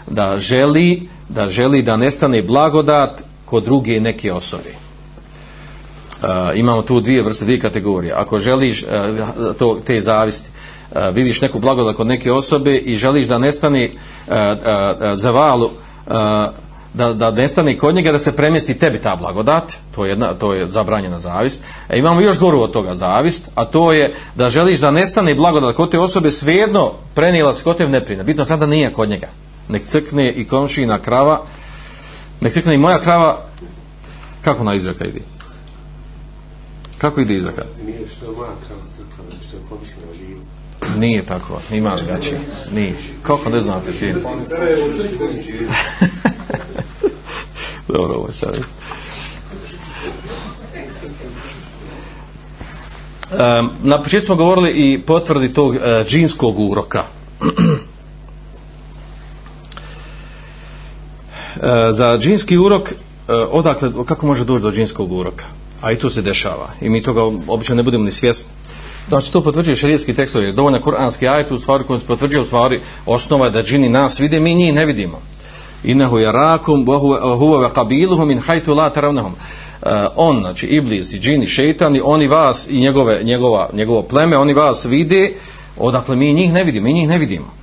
da 0.08 0.39
želi 0.39 1.10
da 1.30 1.47
želi 1.47 1.82
da 1.82 1.97
nestane 1.97 2.41
blagodat 2.41 3.29
kod 3.50 3.64
druge 3.64 4.00
neke 4.00 4.34
osobe. 4.34 4.70
Uh, 6.22 6.28
imamo 6.56 6.82
tu 6.82 7.00
dvije 7.00 7.24
vrste, 7.24 7.45
dvije 7.45 7.60
kategorije. 7.60 8.14
Ako 8.14 8.39
želiš 8.39 8.84
uh, 8.84 8.89
to, 9.60 9.80
te 9.86 10.02
zavisti, 10.02 10.50
uh, 10.91 10.97
vidiš 11.14 11.41
neku 11.41 11.60
blagodat 11.60 11.95
kod 11.95 12.08
neke 12.08 12.32
osobe 12.32 12.78
i 12.78 12.95
želiš 12.95 13.26
da 13.26 13.38
nestane 13.38 13.89
uh, 13.89 14.34
za 15.16 15.32
valu 15.32 15.70
da, 16.93 17.14
da 17.14 17.32
nestane 17.32 17.78
kod 17.78 17.95
njega 17.95 18.12
da 18.12 18.20
se 18.20 18.32
premjesti 18.32 18.80
tebi 18.80 18.97
ta 18.97 19.16
blagodat, 19.16 19.74
to 19.95 20.06
je, 20.06 20.10
jedna, 20.10 20.34
to 20.34 20.54
je 20.54 20.72
zabranjena 20.72 21.20
zavist. 21.20 21.62
E, 21.89 22.00
imamo 22.00 22.22
još 22.22 22.39
goru 22.39 22.62
od 22.62 22.72
toga 22.72 22.95
zavist, 22.95 23.50
a 23.56 23.66
to 23.66 23.91
je 23.91 24.14
da 24.36 24.50
želiš 24.50 24.80
da 24.80 24.91
nestane 24.91 25.36
blagodat 25.36 25.76
kod 25.76 25.91
te 25.91 26.00
osobe 26.00 26.32
svejedno 26.32 26.91
prenijela 27.16 27.54
se 27.54 27.64
kod 27.64 27.78
te 27.78 27.88
neprina. 27.88 28.24
Bitno 28.24 28.45
sada 28.45 28.66
nije 28.66 28.93
kod 28.93 29.10
njega. 29.10 29.28
Nek 29.68 29.84
crkne 29.84 30.32
i 30.32 30.47
komšina 30.47 30.97
krava, 30.97 31.41
Nek 32.42 32.54
se 32.54 32.74
i 32.74 32.78
moja 32.78 33.00
krava, 33.00 33.42
kako 34.42 34.64
na 34.64 34.74
izraka 34.76 35.06
ide? 35.06 35.20
Kako 36.98 37.22
ide 37.22 37.36
izraka? 37.36 37.66
Nije 37.86 38.08
što 38.08 38.26
je 38.26 38.32
moja 38.32 38.52
krava 38.68 38.82
crkva, 38.98 39.24
što 39.48 39.58
je 39.58 39.64
pomišljena 39.70 40.14
živa. 40.18 40.40
Nije 41.00 41.26
tako, 41.26 41.62
ima 41.72 41.96
drugačije. 41.96 42.40
Nije. 42.74 42.94
Kako 43.24 43.50
ne 43.50 43.60
znate 43.60 43.92
ti? 43.92 44.14
Dobro, 47.88 48.16
ovo 48.16 48.28
je 48.28 48.34
sad. 48.34 48.60
Um, 53.32 53.70
na 53.84 54.04
početku 54.04 54.26
smo 54.26 54.36
govorili 54.36 54.72
i 54.72 55.02
potvrdi 55.02 55.54
tog 55.54 55.76
uh, 55.76 55.82
džinskog 56.08 56.60
uroka. 56.60 57.04
E, 61.60 61.93
za 61.93 62.18
džinski 62.18 62.57
urok, 62.57 62.91
e, 62.91 62.95
odakle, 63.34 63.91
kako 64.05 64.28
može 64.28 64.45
doći 64.45 64.62
do 64.62 64.72
džinskog 64.72 65.12
uroka? 65.12 65.45
A 65.82 65.91
i 65.91 65.95
to 65.95 66.10
se 66.10 66.22
dešava. 66.22 66.70
I 66.82 66.89
mi 66.89 67.03
toga 67.03 67.22
obično 67.47 67.76
ne 67.76 67.84
budemo 67.84 68.03
ni 68.03 68.12
svjesni. 68.12 68.51
Znači 69.10 69.34
to 69.34 69.43
potvrđuje 69.43 69.76
šarijetski 69.76 70.14
tekstovi, 70.14 70.51
dovoljno 70.51 70.82
kuranski 70.82 71.28
ajet 71.28 71.51
u 71.51 71.60
stvari 71.60 71.84
kojim 71.84 71.99
se 71.99 72.07
potvrđuje 72.07 72.41
u 72.41 72.45
stvari 72.45 72.80
osnova 73.05 73.45
je 73.45 73.51
da 73.51 73.64
džini 73.64 73.89
nas 73.89 74.20
vide, 74.20 74.39
mi 74.39 74.55
njih 74.55 74.74
ne 74.74 74.86
vidimo. 74.86 75.22
Innehu 75.84 76.16
yarakum 76.16 76.86
wa 76.86 76.99
huwa 77.38 77.72
qabiluhum 77.74 78.26
min 78.26 78.41
haythu 78.47 78.76
la 78.76 78.89
tarawnahum. 78.89 79.32
Uh, 79.32 79.91
e, 79.91 80.07
on, 80.16 80.39
znači 80.39 80.68
iblis 80.68 81.14
i 81.14 81.20
džini, 81.20 81.47
šejtani, 81.47 82.01
oni 82.03 82.28
vas 82.28 82.68
i 82.68 82.80
njegove, 82.80 83.24
njegova, 83.24 83.70
njegovo 83.74 84.03
pleme, 84.03 84.38
oni 84.38 84.53
vas 84.53 84.86
vide, 84.86 85.34
odakle 85.78 86.16
mi 86.16 86.34
njih 86.34 86.53
ne 86.53 86.64
vidimo, 86.64 86.84
mi 86.84 86.93
njih 86.93 87.07
ne 87.07 87.18
vidimo. 87.18 87.59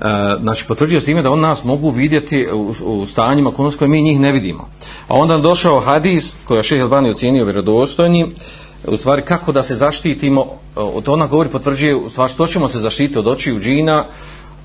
E, 0.00 0.36
znači 0.42 0.64
potvrđuje 0.66 1.00
s 1.00 1.04
time 1.04 1.22
da 1.22 1.30
on 1.30 1.40
nas 1.40 1.64
mogu 1.64 1.90
vidjeti 1.90 2.48
u, 2.52 2.74
u 2.84 3.06
stanjima 3.06 3.50
konos 3.50 3.76
koje 3.76 3.88
mi 3.88 4.02
njih 4.02 4.20
ne 4.20 4.32
vidimo. 4.32 4.68
A 5.08 5.14
onda 5.14 5.34
je 5.34 5.40
došao 5.40 5.80
hadis 5.80 6.36
koji 6.44 6.58
je 6.58 6.62
Šehe 6.62 6.82
Albani 6.82 7.10
ocjenio 7.10 7.44
vjerodostojnim, 7.44 8.32
u 8.86 8.96
stvari 8.96 9.22
kako 9.22 9.52
da 9.52 9.62
se 9.62 9.74
zaštitimo, 9.74 10.40
e, 10.40 10.46
od 10.76 11.08
ona 11.08 11.26
govori 11.26 11.48
potvrđuje 11.48 11.96
u 11.96 12.10
stvari 12.10 12.32
što 12.32 12.46
ćemo 12.46 12.68
se 12.68 12.78
zaštiti 12.78 13.18
od 13.18 13.28
očiju 13.28 13.60
džina, 13.60 14.04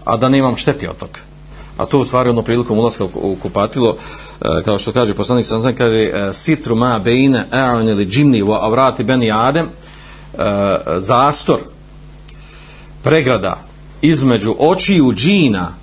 a 0.05 0.17
da 0.17 0.29
nemam 0.29 0.57
šteti 0.57 0.87
od 0.87 0.97
toga. 0.97 1.19
A 1.77 1.85
to 1.85 1.99
u 1.99 2.05
stvari 2.05 2.29
ono 2.29 2.41
prilikom 2.41 2.79
ulaska 2.79 3.03
u 3.03 3.37
kupatilo, 3.41 3.95
e, 4.41 4.63
kao 4.65 4.77
što 4.77 4.91
kaže 4.91 5.13
poslanik 5.13 5.45
sam 5.45 5.75
kaže, 5.77 6.11
sitru 6.33 6.75
ma 6.75 6.99
bejne 6.99 7.45
e'an 7.51 7.89
ili 7.89 8.05
džinni 8.05 8.43
wa 8.43 8.57
avrati 8.61 9.03
beni 9.03 9.31
adem, 9.31 9.69
zastor, 10.97 11.59
pregrada 13.03 13.74
između 14.07 14.55
očiju 14.59 15.13
džina 15.13 15.73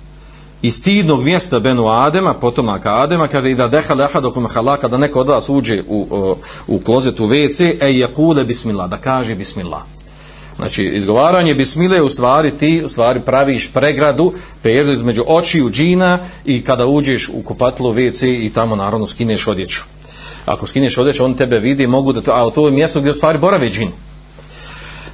i 0.61 0.71
stidnog 0.71 1.23
mjesta 1.23 1.59
Benu 1.59 1.87
Adema, 1.87 2.33
potomaka 2.33 3.01
Adema, 3.01 3.27
kaže 3.27 3.51
i 3.51 3.55
da 3.55 3.67
deha 3.67 3.93
leha 3.93 4.21
me 4.35 4.49
halaka, 4.49 4.87
da 4.87 4.97
neko 4.97 5.19
od 5.19 5.29
vas 5.29 5.49
uđe 5.49 5.83
u, 5.87 6.07
u, 6.11 6.35
u 6.67 6.79
klozet 6.79 7.19
u 7.19 7.27
WC, 7.27 7.73
e 7.81 7.91
je 7.91 8.07
kule 8.07 8.43
bismillah, 8.43 8.89
da 8.89 8.97
kaže 8.97 9.35
bismillah. 9.35 9.81
Znači, 10.55 10.83
izgovaranje 10.83 11.55
bismile 11.55 12.01
u 12.01 12.09
stvari 12.09 12.51
ti 12.51 12.81
u 12.85 12.89
stvari 12.89 13.21
praviš 13.25 13.71
pregradu, 13.73 14.33
perdu 14.61 14.93
između 14.93 15.23
očiju 15.27 15.69
džina 15.69 16.19
i 16.45 16.63
kada 16.63 16.85
uđeš 16.85 17.29
u 17.29 17.41
kupatilo 17.41 17.93
WC 17.93 18.45
i 18.45 18.49
tamo 18.49 18.75
naravno 18.75 19.05
skineš 19.05 19.47
odjeću. 19.47 19.81
Ako 20.45 20.67
skineš 20.67 20.97
odjeću, 20.97 21.25
on 21.25 21.33
tebe 21.33 21.59
vidi, 21.59 21.87
mogu 21.87 22.13
da 22.13 22.21
to, 22.21 22.31
a 22.31 22.49
to 22.49 22.67
je 22.67 22.73
mjesto 22.73 22.99
gdje 22.99 23.11
u 23.11 23.15
stvari 23.15 23.37
borave 23.37 23.69
džini 23.69 23.91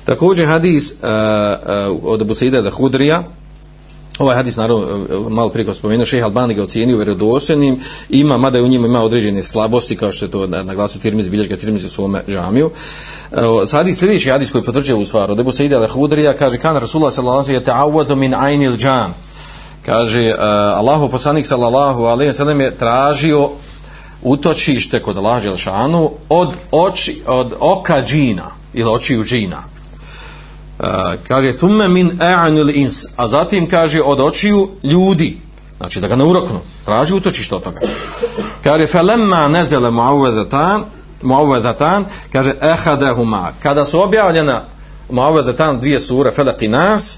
Također 0.09 0.47
hadis 0.47 0.91
uh, 0.91 0.97
uh, 0.97 2.03
od 2.03 2.21
Abu 2.21 2.33
Saida 2.33 2.61
da 2.61 2.69
Hudrija, 2.69 3.23
Ovaj 4.19 4.35
hadis 4.35 4.55
naravno 4.55 4.83
e, 4.87 5.29
malo 5.29 5.49
prije 5.49 5.65
kao 5.65 5.73
spomenuo 5.73 6.05
Šejh 6.05 6.23
Albani 6.23 6.53
ga 6.53 6.63
ocijenio 6.63 6.97
vjerodostojnim, 6.97 7.79
ima 8.09 8.37
mada 8.37 8.57
je 8.57 8.63
u 8.63 8.67
njima 8.67 8.87
ima 8.87 9.03
određene 9.03 9.43
slabosti 9.43 9.97
kao 9.97 10.11
što 10.11 10.25
je 10.25 10.31
to 10.31 10.47
na 10.47 10.75
glasu 10.75 10.99
Tirmizi 10.99 11.29
bilješka 11.29 11.57
Tirmizi 11.57 11.87
u 11.87 11.89
svome 11.89 12.23
džamiju. 12.27 12.71
Uh, 13.31 13.71
hadis 13.71 13.99
sljedeći 13.99 14.29
hadis 14.29 14.51
koji 14.51 14.63
potvrđuje 14.63 14.95
u 14.95 15.05
stvaru, 15.05 15.35
da 15.35 15.43
bu 15.43 15.51
se 15.51 15.65
ide 15.65 15.75
al-Hudrija 15.75 16.33
kaže 16.33 16.57
kan 16.57 16.77
Rasulullah 16.77 17.13
sallallahu 17.13 17.43
alejhi 17.43 17.65
ve 17.65 17.71
ta'awwadu 17.71 18.15
min 18.15 18.33
ajnil 18.33 18.77
jan. 18.83 19.13
Kaže 19.85 20.33
uh, 20.33 20.39
Allahu 20.77 21.09
poslanik 21.09 21.45
sallallahu 21.45 22.03
alejhi 22.03 22.29
ve 22.29 22.33
sellem 22.33 22.61
je 22.61 22.75
tražio 22.77 23.49
utočište 24.23 25.01
kod 25.01 25.17
Allaha 25.17 25.39
Đelšanu 25.39 26.11
od 26.29 26.53
oči 26.71 27.21
od 27.27 27.53
oka 27.59 28.01
džina 28.01 28.51
ili 28.73 28.89
očiju 28.89 29.23
džina 29.23 29.78
Eh, 30.79 31.17
kaže 31.27 31.53
thumme 31.53 31.87
min 31.87 32.21
a'nil 32.21 32.69
ins. 32.75 33.05
A 33.15 33.27
zatim 33.27 33.69
kaže 33.69 34.01
od 34.01 34.19
očiju 34.19 34.69
ljudi. 34.83 35.37
Znači 35.77 35.99
da 35.99 36.07
ga 36.07 36.15
ne 36.15 36.23
uroknu. 36.23 36.59
Traži 36.85 37.13
utočište 37.13 37.55
od 37.55 37.63
toga. 37.63 37.79
Kaže 38.63 38.87
falamma 38.87 39.47
nazala 39.47 39.91
muawwadatan 39.91 40.83
muawwadatan 41.21 42.03
kaže 42.31 42.53
ahadahuma 42.61 43.51
kada 43.63 43.85
su 43.85 44.01
objavljena 44.01 44.61
muawwadatan 45.11 45.79
dvije 45.79 45.99
sure 45.99 46.31
falaq 46.31 46.69
nas 46.69 47.17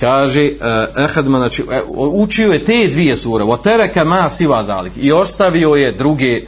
kaže 0.00 0.44
eh, 0.44 0.54
ehadma 0.96 1.04
ehad 1.04 1.26
znači 1.26 1.64
eh, 1.70 1.82
učio 1.96 2.52
je 2.52 2.64
te 2.64 2.88
dvije 2.88 3.16
sure. 3.16 3.44
Wa 3.44 3.62
taraka 3.62 4.04
ma 4.04 4.28
siwa 4.28 4.66
dalik 4.66 4.92
i 4.96 5.12
ostavio 5.12 5.74
je 5.74 5.92
druge 5.92 6.42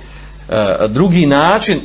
drugi 0.89 1.27
način 1.27 1.81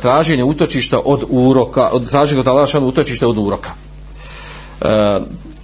traženje 0.00 0.44
utočišta 0.44 1.00
od 1.04 1.24
uroka, 1.28 1.88
od 1.92 2.10
traženje 2.10 2.40
od 2.40 2.48
Allaha 2.48 2.78
utočišta 2.78 3.28
od 3.28 3.38
uroka. 3.38 3.70
E, 4.80 5.20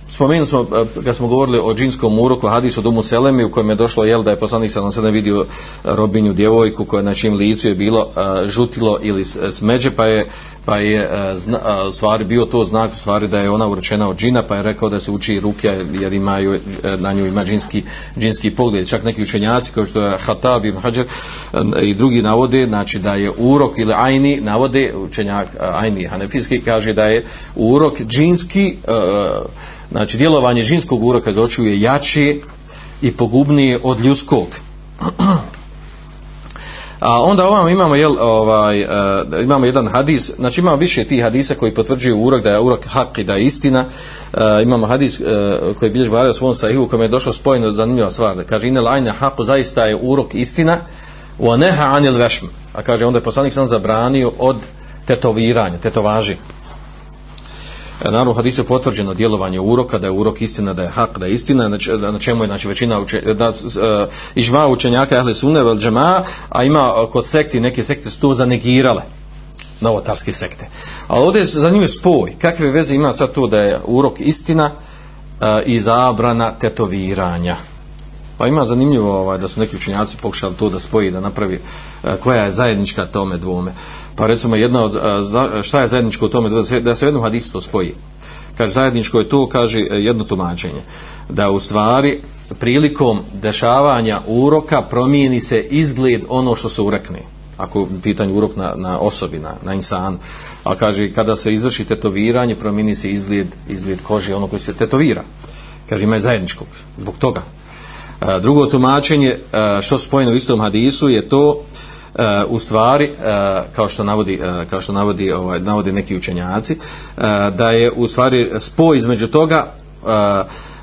spomenuli 0.08 0.46
smo, 0.46 0.60
e, 0.60 1.02
kad 1.04 1.16
smo 1.16 1.28
govorili 1.28 1.58
o 1.62 1.74
džinskom 1.74 2.18
uroku, 2.18 2.48
hadisu 2.48 2.88
Umu 2.88 3.02
Selemi, 3.02 3.44
u 3.44 3.50
kojem 3.50 3.70
je 3.70 3.74
došlo, 3.74 4.04
jel, 4.04 4.22
da 4.22 4.30
je 4.30 4.38
poslanik 4.38 4.70
sa 4.70 4.90
sada 4.90 5.08
vidio 5.08 5.40
e, 5.40 5.46
robinju 5.84 6.32
djevojku, 6.32 6.84
koja 6.84 7.02
na 7.02 7.14
čim 7.14 7.34
licu 7.34 7.68
je 7.68 7.74
bilo 7.74 8.06
e, 8.06 8.48
žutilo 8.48 8.98
ili 9.02 9.24
smeđe, 9.24 9.90
pa 9.90 10.06
je, 10.06 10.28
pa 10.66 10.78
je 10.78 10.98
e, 10.98 11.36
zna, 11.36 11.58
u 11.88 11.92
stvari 11.92 12.24
bio 12.24 12.44
to 12.44 12.64
znak, 12.64 12.92
u 12.92 12.96
stvari 12.96 13.28
da 13.28 13.40
je 13.40 13.50
ona 13.50 13.68
urečena 13.68 14.08
od 14.08 14.16
džina, 14.16 14.42
pa 14.42 14.56
je 14.56 14.62
rekao 14.62 14.88
da 14.88 15.00
se 15.00 15.10
uči 15.10 15.40
ruke, 15.40 15.84
jer 15.92 16.12
imaju, 16.12 16.54
e, 16.54 16.60
na 16.96 17.12
nju 17.12 17.26
ima 17.26 17.44
džinski, 17.44 17.82
džinski 18.18 18.50
pogled. 18.50 18.88
Čak 18.88 19.04
neki 19.04 19.22
učenjaci, 19.22 19.72
kao 19.72 19.86
što 19.86 20.00
je 20.00 20.18
Hatab 20.18 20.64
i 20.64 20.72
Hađar, 20.72 21.06
e, 21.54 21.86
i 21.86 21.94
drugi 21.94 22.22
navode, 22.22 22.66
znači 22.66 22.98
da 22.98 23.14
je 23.14 23.30
urok 23.38 23.78
ili 23.78 23.92
ajni, 23.96 24.40
navode 24.40 24.94
učenjak 24.96 25.48
ajni 25.60 26.04
hanefijski, 26.04 26.60
kaže 26.60 26.92
da 26.92 27.04
je 27.04 27.24
urok 27.56 28.00
džinski, 28.00 28.76
znači 29.90 30.16
djelovanje 30.18 30.62
žinskog 30.62 31.04
uroka 31.04 31.30
iz 31.30 31.38
očiju 31.38 31.66
je 31.66 31.80
jači 31.80 32.42
i 33.02 33.12
pogubnije 33.12 33.78
od 33.82 34.00
ljudskog. 34.00 34.46
A 37.06 37.22
onda 37.22 37.48
ovamo 37.48 37.68
imamo 37.68 37.94
jel, 37.94 38.16
ovaj, 38.20 38.84
uh, 38.84 39.42
imamo 39.42 39.66
jedan 39.66 39.88
hadis, 39.88 40.30
znači 40.36 40.60
imamo 40.60 40.76
više 40.76 41.04
tih 41.04 41.22
hadisa 41.22 41.54
koji 41.54 41.74
potvrđuju 41.74 42.20
urok 42.20 42.42
da 42.42 42.50
je 42.50 42.60
urok 42.60 42.86
hak 42.86 43.18
i 43.18 43.24
da 43.24 43.34
je 43.34 43.44
istina. 43.44 43.84
Uh, 44.32 44.40
imamo 44.62 44.86
hadis 44.86 45.20
uh, 45.20 45.26
koji 45.78 45.90
bilježi 45.90 46.10
Buhari 46.10 46.30
u 46.30 46.32
svom 46.32 46.54
sahihu 46.54 46.88
kome 46.88 47.04
je 47.04 47.08
došlo 47.08 47.32
spojeno 47.32 47.72
zanimljiva 47.72 48.10
stvar. 48.10 48.36
Da 48.36 48.44
kaže 48.44 48.68
inel 48.68 48.84
lajne 48.84 49.12
haqu 49.20 49.44
zaista 49.44 49.84
je 49.84 49.98
urok 50.02 50.34
istina 50.34 50.78
wa 51.40 51.56
neha 51.56 51.84
anil 51.84 52.16
vešm. 52.16 52.46
A 52.72 52.82
kaže 52.82 53.06
onda 53.06 53.18
je 53.18 53.22
poslanik 53.22 53.52
sam 53.52 53.68
zabranio 53.68 54.32
od 54.38 54.56
tetoviranja, 55.06 55.78
tetovaži. 55.78 56.36
Naravno 58.04 58.30
u 58.30 58.34
hadisu 58.34 58.60
je 58.60 58.66
potvrđeno 58.66 59.14
djelovanje 59.14 59.60
uroka, 59.60 59.98
da 59.98 60.06
je 60.06 60.10
urok 60.10 60.42
istina, 60.42 60.72
da 60.72 60.82
je 60.82 60.88
hak, 60.88 61.18
da 61.18 61.26
je 61.26 61.32
istina, 61.32 61.68
na, 61.68 61.78
na 62.12 62.18
čemu 62.18 62.44
je 62.44 62.46
znači, 62.46 62.68
većina 62.68 63.00
uče, 63.00 63.20
da, 63.20 63.48
uh, 63.48 63.54
ižma 64.34 64.66
učenjaka 64.66 65.18
ahle 65.18 65.34
sunne 65.34 65.62
vel 65.62 65.78
džema, 65.78 66.22
a 66.48 66.64
ima 66.64 66.94
kod 67.12 67.26
sekti, 67.26 67.60
neke 67.60 67.84
sekte 67.84 68.10
su 68.10 68.20
to 68.20 68.34
zanegirale 68.34 69.02
novotarske 69.80 70.32
sekte. 70.32 70.68
Ali 71.08 71.26
ovdje 71.26 71.40
je 71.40 71.46
zanimljiv 71.46 71.88
spoj. 71.88 72.34
Kakve 72.40 72.70
veze 72.70 72.94
ima 72.94 73.12
sad 73.12 73.32
to 73.32 73.46
da 73.46 73.60
je 73.60 73.80
urok 73.84 74.20
istina 74.20 74.70
uh, 74.70 75.46
i 75.66 75.80
zabrana 75.80 76.52
tetoviranja? 76.60 77.56
Pa 78.38 78.46
ima 78.46 78.64
zanimljivo 78.64 79.20
ovaj, 79.20 79.38
da 79.38 79.48
su 79.48 79.60
neki 79.60 79.76
učenjaci 79.76 80.16
pokušali 80.16 80.54
to 80.54 80.68
da 80.68 80.78
spoji, 80.78 81.10
da 81.10 81.20
napravi 81.20 81.60
uh, 82.02 82.10
koja 82.22 82.44
je 82.44 82.50
zajednička 82.50 83.06
tome 83.06 83.38
dvome. 83.38 83.72
Pa 84.16 84.26
recimo 84.26 84.56
jedna 84.56 84.84
od, 84.84 84.98
šta 85.62 85.80
je 85.80 85.88
zajedničko 85.88 86.26
u 86.26 86.28
tome 86.28 86.50
da 86.80 86.94
se 86.94 87.06
jednu 87.06 87.20
hadisu 87.20 87.52
to 87.52 87.60
spoji. 87.60 87.94
Kaže 88.56 88.72
zajedničko 88.72 89.18
je 89.18 89.28
to, 89.28 89.48
kaže 89.48 89.78
e, 89.78 89.84
jedno 89.90 90.24
tumačenje. 90.24 90.80
Da 91.28 91.50
u 91.50 91.60
stvari 91.60 92.20
prilikom 92.58 93.20
dešavanja 93.32 94.20
uroka 94.26 94.82
promijeni 94.82 95.40
se 95.40 95.60
izgled 95.60 96.22
ono 96.28 96.56
što 96.56 96.68
se 96.68 96.82
urekne. 96.82 97.22
Ako 97.56 97.88
pitanje 98.02 98.32
urok 98.32 98.56
na, 98.56 98.72
na 98.76 98.98
osobi, 98.98 99.38
na, 99.38 99.54
na 99.62 99.74
insan. 99.74 100.18
A 100.64 100.74
kaže 100.74 101.12
kada 101.12 101.36
se 101.36 101.54
izvrši 101.54 101.84
tetoviranje 101.84 102.54
promijeni 102.54 102.94
se 102.94 103.10
izgled, 103.10 103.46
izgled 103.68 104.02
kože 104.02 104.34
ono 104.34 104.46
koji 104.46 104.60
se 104.60 104.74
tetovira. 104.74 105.22
Kaže 105.88 106.04
ima 106.04 106.14
je 106.14 106.20
zajedničkog. 106.20 106.66
Zbog 106.98 107.18
toga 107.18 107.42
drugo 108.40 108.66
tumačenje 108.66 109.36
što 109.80 109.98
spojeno 109.98 110.32
u 110.32 110.34
istom 110.34 110.60
hadisu 110.60 111.08
je 111.08 111.28
to 111.28 111.62
uh, 112.18 112.24
u 112.48 112.58
stvari 112.58 113.04
eh, 113.04 113.62
kao 113.76 113.88
što 113.88 114.04
navodi 114.04 114.40
eh, 114.42 114.64
kao 114.70 114.80
što 114.80 114.92
navodi 114.92 115.32
ovaj 115.32 115.60
navodi 115.60 115.92
neki 115.92 116.16
učenjaci 116.16 116.76
da 117.56 117.70
je 117.70 117.92
u 117.92 118.08
stvari 118.08 118.50
spoj 118.58 118.98
između 118.98 119.26
toga 119.26 119.72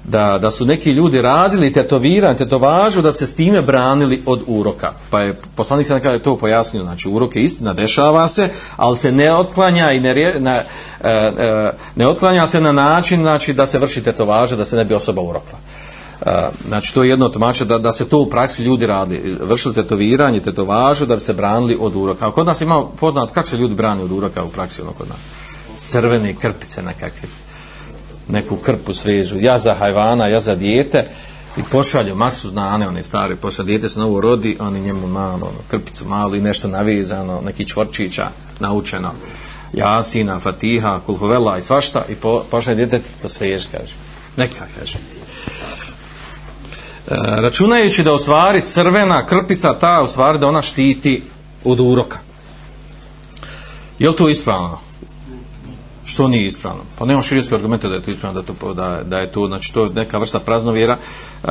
da, 0.04 0.38
da 0.42 0.52
su 0.52 0.66
neki 0.66 0.92
ljudi 0.92 1.22
radili 1.22 1.74
tetoviranje, 1.74 2.38
tetovažu 2.38 3.02
da 3.02 3.14
se 3.14 3.28
s 3.28 3.36
time 3.36 3.62
branili 3.62 4.24
od 4.26 4.42
uroka. 4.48 4.92
Pa 5.10 5.22
je 5.22 5.34
poslanik 5.56 5.88
se 5.88 5.94
nekada 5.94 6.20
to 6.20 6.38
pojasnio, 6.38 6.84
znači 6.84 7.10
urok 7.10 7.36
je 7.36 7.44
istina, 7.44 7.74
dešava 7.74 8.28
se, 8.28 8.50
ali 8.78 8.98
se 8.98 9.12
ne 9.12 9.34
otklanja 9.34 9.92
i 9.92 10.00
ne, 10.00 10.14
ne, 10.14 10.40
ne, 10.40 10.64
ne 11.96 12.08
otklanja 12.08 12.48
se 12.48 12.62
na 12.62 12.72
način 12.72 13.22
znači 13.22 13.54
da 13.54 13.66
se 13.66 13.80
vrši 13.80 14.04
tetovaža, 14.04 14.56
da 14.56 14.66
se 14.66 14.76
ne 14.76 14.86
bi 14.86 14.94
osoba 14.94 15.22
urokla 15.22 15.60
znači 16.68 16.94
to 16.94 17.04
je 17.04 17.10
jedno 17.10 17.30
tumače 17.30 17.66
da, 17.66 17.78
da 17.78 17.92
se 17.92 18.06
to 18.06 18.20
u 18.20 18.30
praksi 18.30 18.64
ljudi 18.64 18.86
radi, 18.86 19.38
vršili 19.42 19.76
tetoviranje, 19.76 20.40
tetovažu 20.40 21.06
da 21.06 21.16
bi 21.16 21.22
se 21.22 21.34
branili 21.34 21.78
od 21.80 21.96
uroka. 21.96 22.32
Kod 22.32 22.46
nas 22.46 22.62
ima 22.62 22.84
poznat 23.00 23.32
kako 23.32 23.48
se 23.48 23.58
ljudi 23.58 23.76
brani 23.76 24.04
od 24.04 24.12
uroka 24.12 24.44
u 24.44 24.50
praksi 24.50 24.82
ono 24.82 24.92
kod 24.92 25.08
nas. 25.08 25.18
Crvene 25.80 26.36
krpice 26.36 26.82
nekakve, 26.82 27.30
neku 28.28 28.56
krpu 28.56 28.94
svežu, 28.94 29.40
ja 29.40 29.60
za 29.60 29.74
hajvana, 29.74 30.28
ja 30.28 30.40
za 30.40 30.56
dijete 30.56 31.06
i 31.58 31.62
pošalju, 31.72 32.16
maksu 32.16 32.50
znane, 32.50 32.88
one 32.88 33.04
stare, 33.04 33.36
posle 33.36 33.66
dijete 33.66 33.90
se 33.90 34.00
novo 34.00 34.22
rodi, 34.22 34.58
oni 34.60 34.82
njemu 34.82 35.08
malo, 35.08 35.36
ono, 35.36 35.60
krpicu 35.68 36.08
malo 36.08 36.36
i 36.36 36.42
nešto 36.42 36.68
navizano, 36.68 37.42
neki 37.46 37.66
čvorčića 37.66 38.30
naučeno, 38.60 39.12
jasina, 39.74 40.40
fatiha, 40.40 41.00
kulhovela 41.06 41.58
i 41.58 41.62
svašta 41.62 42.06
i 42.10 42.16
po, 42.16 42.44
pošalje 42.52 42.76
dijete 42.76 43.02
to 43.22 43.30
svež, 43.30 43.66
kaže. 43.72 43.94
Neka, 44.38 44.66
kaže. 44.80 45.23
E, 47.08 47.16
računajući 47.42 48.04
da 48.04 48.14
u 48.14 48.18
stvari 48.18 48.62
crvena 48.66 49.26
krpica 49.26 49.74
ta 49.74 50.02
u 50.04 50.08
stvari 50.08 50.40
da 50.40 50.48
ona 50.48 50.62
štiti 50.62 51.24
od 51.64 51.80
uroka. 51.80 52.18
Je 54.00 54.10
li 54.10 54.16
to 54.16 54.30
ispravno? 54.30 54.80
Što 56.06 56.28
nije 56.28 56.48
ispravno? 56.48 56.82
Pa 56.98 57.06
nema 57.06 57.22
širijski 57.22 57.56
argumenta 57.56 57.88
da 57.88 57.96
je 57.96 58.02
to 58.02 58.12
ispravno, 58.12 58.42
da, 58.42 58.54
to, 58.54 58.74
da, 58.74 59.02
da 59.04 59.20
je 59.20 59.32
to, 59.32 59.48
znači 59.48 59.74
to 59.74 59.84
je 59.84 59.90
neka 59.90 60.18
vrsta 60.18 60.40
praznovjera 60.40 60.98
uh, 61.44 61.50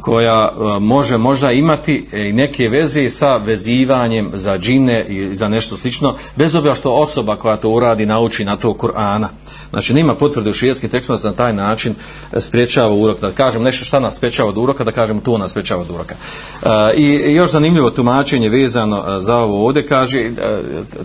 koja 0.00 0.50
uh, 0.50 0.82
može 0.82 1.18
možda 1.18 1.52
imati 1.52 2.06
i 2.12 2.32
neke 2.32 2.68
veze 2.68 3.08
sa 3.08 3.36
vezivanjem 3.36 4.30
za 4.34 4.58
džine 4.58 5.04
i 5.08 5.34
za 5.36 5.48
nešto 5.48 5.76
slično, 5.76 6.14
bez 6.36 6.54
obja 6.54 6.74
što 6.74 6.92
osoba 6.92 7.36
koja 7.36 7.56
to 7.56 7.70
uradi 7.70 8.06
nauči 8.06 8.44
na 8.44 8.56
to 8.56 8.68
Kur'ana. 8.68 9.28
Znači, 9.72 9.94
nema 9.94 10.14
potvrde 10.14 10.50
u 10.50 10.52
šijetskim 10.52 10.90
tekstovima 10.90 11.22
da 11.22 11.28
na 11.28 11.34
taj 11.34 11.52
način 11.52 11.94
e, 12.32 12.40
spriječava 12.40 12.94
urok. 12.94 13.20
Da 13.20 13.30
kažem 13.30 13.62
nešto 13.62 13.84
šta 13.84 14.00
nas 14.00 14.16
spriječava 14.16 14.48
od 14.48 14.58
uroka, 14.58 14.84
da 14.84 14.92
kažem 14.92 15.20
to 15.20 15.38
nas 15.38 15.50
spriječava 15.50 15.80
od 15.80 15.90
uroka. 15.90 16.14
E, 16.62 16.68
I 16.96 17.34
još 17.34 17.50
zanimljivo 17.50 17.90
tumačenje 17.90 18.48
vezano 18.48 18.96
e, 18.96 19.20
za 19.20 19.36
ovo 19.36 19.66
ovdje 19.66 19.86
kaže, 19.86 20.18
e, 20.18 20.30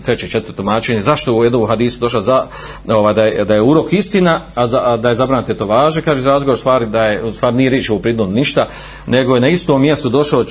treće 0.04 0.28
četvrto 0.28 0.52
tumačenje, 0.56 1.02
zašto 1.02 1.34
u 1.34 1.44
jednom 1.44 1.66
hadisu 1.66 2.00
došla 2.00 2.22
za, 2.22 2.46
ovaj, 2.88 3.14
da, 3.14 3.24
je, 3.24 3.44
da 3.44 3.54
je 3.54 3.62
urok 3.62 3.92
istina, 3.92 4.40
a, 4.54 4.66
za, 4.66 4.82
a 4.84 4.96
da 4.96 5.08
je 5.08 5.14
zabranite 5.14 5.54
to 5.54 5.66
važe, 5.66 6.02
kaže 6.02 6.20
za 6.20 6.30
razgovor 6.30 6.58
stvari 6.58 6.86
da 6.86 7.04
je, 7.04 7.24
u 7.24 7.32
stvari 7.32 7.56
nije 7.56 7.70
riječ 7.70 7.90
u 7.90 7.98
pridnom 7.98 8.32
ništa, 8.32 8.66
nego 9.06 9.34
je 9.34 9.40
na 9.40 9.48
istom 9.48 9.80
mjestu 9.82 10.08
došao, 10.08 10.44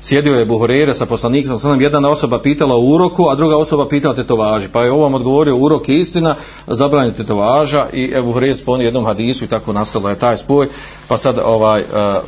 sjedio 0.00 0.38
je 0.38 0.44
Buhurere 0.44 0.94
sa 0.94 1.06
poslanikom, 1.06 1.58
sam 1.58 1.80
jedna 1.80 2.10
osoba 2.10 2.42
pitala 2.42 2.74
o 2.74 2.80
uroku, 2.80 3.28
a 3.28 3.34
druga 3.34 3.56
osoba 3.56 3.88
pitala 3.88 4.14
te 4.14 4.26
to 4.26 4.36
važi. 4.36 4.68
Pa 4.68 4.84
je 4.84 4.92
ovom 4.92 5.14
odgovorio, 5.14 5.56
urok 5.56 5.88
je 5.88 6.00
istina, 6.00 6.36
zabranite 7.06 7.22
tetovaža 7.22 7.86
i 7.92 8.12
Ebu 8.14 8.32
Hureyre 8.32 8.56
sponi 8.56 8.84
jednom 8.84 9.04
hadisu 9.04 9.44
i 9.44 9.48
tako 9.48 9.72
nastalo 9.72 10.08
je 10.08 10.18
taj 10.18 10.36
spoj, 10.36 10.68
pa 11.08 11.16
sad 11.16 11.38
ovaj, 11.44 11.80
e, 11.80 11.84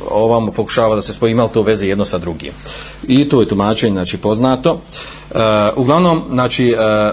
ovamo 0.09 0.51
pokušava 0.51 0.95
da 0.95 1.01
se 1.01 1.13
spoji, 1.13 1.31
imali 1.31 1.49
to 1.53 1.61
veze 1.61 1.87
jedno 1.87 2.05
sa 2.05 2.17
drugim. 2.17 2.53
I 3.07 3.29
to 3.29 3.41
je 3.41 3.47
tumačenje, 3.47 3.93
znači, 3.93 4.17
poznato. 4.17 4.79
E, 5.31 5.69
uglavnom, 5.75 6.23
znači, 6.29 6.71
e, 6.71 7.11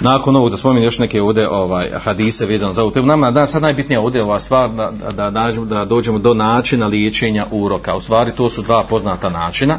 nakon 0.00 0.36
ovog 0.36 0.50
da 0.50 0.56
spomenem 0.56 0.84
još 0.84 0.98
neke 0.98 1.22
ovdje 1.22 1.48
ovaj, 1.48 1.90
hadise 2.04 2.46
vezano 2.46 2.72
za 2.72 2.82
ovu 2.82 2.90
temu, 2.90 3.06
nama 3.06 3.30
da, 3.30 3.46
sad 3.46 3.62
najbitnija 3.62 4.00
ovdje 4.00 4.22
ova 4.22 4.40
stvar 4.40 4.70
da, 4.70 4.90
da, 5.16 5.30
da, 5.30 5.52
da 5.52 5.84
dođemo 5.84 6.18
do 6.18 6.34
načina 6.34 6.86
liječenja 6.86 7.46
uroka. 7.50 7.96
U 7.96 8.00
stvari 8.00 8.32
to 8.36 8.50
su 8.50 8.62
dva 8.62 8.84
poznata 8.84 9.30
načina. 9.30 9.78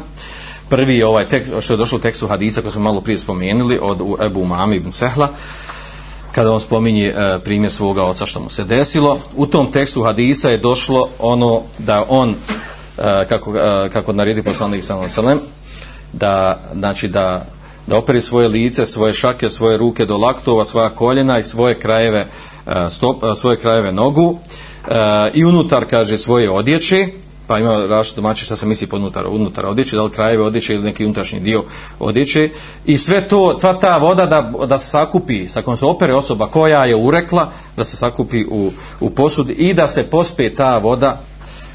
Prvi 0.70 0.96
je 0.96 1.06
ovaj 1.06 1.24
tekst, 1.24 1.52
što 1.60 1.72
je 1.72 1.76
došlo 1.76 1.98
u 1.98 2.00
tekstu 2.00 2.28
hadisa 2.28 2.60
koji 2.60 2.72
smo 2.72 2.82
malo 2.82 3.00
prije 3.00 3.18
spomenuli 3.18 3.78
od 3.82 4.02
Ebu 4.26 4.44
Mami 4.44 4.76
ibn 4.76 4.92
Sehla, 4.92 5.28
kada 6.32 6.52
on 6.52 6.60
spominje 6.60 7.06
e, 7.06 7.38
primjer 7.44 7.72
svoga 7.72 8.04
oca 8.04 8.26
što 8.26 8.40
mu 8.40 8.50
se 8.50 8.64
desilo. 8.64 9.18
U 9.36 9.46
tom 9.46 9.72
tekstu 9.72 10.02
hadisa 10.02 10.50
je 10.50 10.58
došlo 10.58 11.08
ono 11.18 11.62
da 11.78 12.04
on, 12.08 12.30
e, 12.30 13.26
kako, 13.28 13.56
e, 13.56 13.88
kako 13.92 14.12
naredi 14.12 14.42
poslanik 14.42 14.84
sallam 14.84 15.40
da, 16.12 16.60
znači 16.74 17.08
da, 17.08 17.46
da 17.86 17.96
operi 17.96 18.20
svoje 18.20 18.48
lice, 18.48 18.86
svoje 18.86 19.14
šake, 19.14 19.50
svoje 19.50 19.76
ruke 19.76 20.06
do 20.06 20.16
laktova, 20.16 20.64
svoja 20.64 20.88
koljena 20.88 21.38
i 21.38 21.44
svoje 21.44 21.78
krajeve, 21.78 22.26
e, 22.66 22.90
stop, 22.90 23.24
e, 23.24 23.34
svoje 23.36 23.56
krajeve 23.56 23.92
nogu 23.92 24.38
e, 24.88 25.30
i 25.34 25.44
unutar, 25.44 25.86
kaže, 25.90 26.18
svoje 26.18 26.50
odjeće, 26.50 27.06
pa 27.50 27.58
ima 27.58 27.86
različite 27.86 28.20
domaće 28.20 28.44
šta 28.44 28.56
se 28.56 28.66
misli 28.66 28.86
pod 28.86 29.00
unutar, 29.00 29.26
unutar 29.26 29.66
odjeće, 29.66 29.96
da 29.96 30.02
li 30.02 30.10
krajeve 30.10 30.42
odjeće 30.42 30.74
ili 30.74 30.84
neki 30.84 31.04
unutrašnji 31.04 31.40
dio 31.40 31.64
odjeće 31.98 32.50
i 32.86 32.98
sve 32.98 33.28
to, 33.28 33.58
sva 33.58 33.78
ta 33.78 33.96
voda 33.98 34.26
da, 34.26 34.66
da 34.66 34.78
se 34.78 34.90
sakupi, 34.90 35.48
sa 35.48 35.62
kojom 35.62 35.76
se 35.76 35.86
opere 35.86 36.14
osoba 36.14 36.46
koja 36.46 36.84
je 36.84 36.96
urekla, 36.96 37.50
da 37.76 37.84
se 37.84 37.96
sakupi 37.96 38.44
u, 38.50 38.70
u 39.00 39.10
posud 39.10 39.50
i 39.50 39.74
da 39.74 39.86
se 39.86 40.02
pospe 40.02 40.54
ta 40.54 40.78
voda 40.78 41.20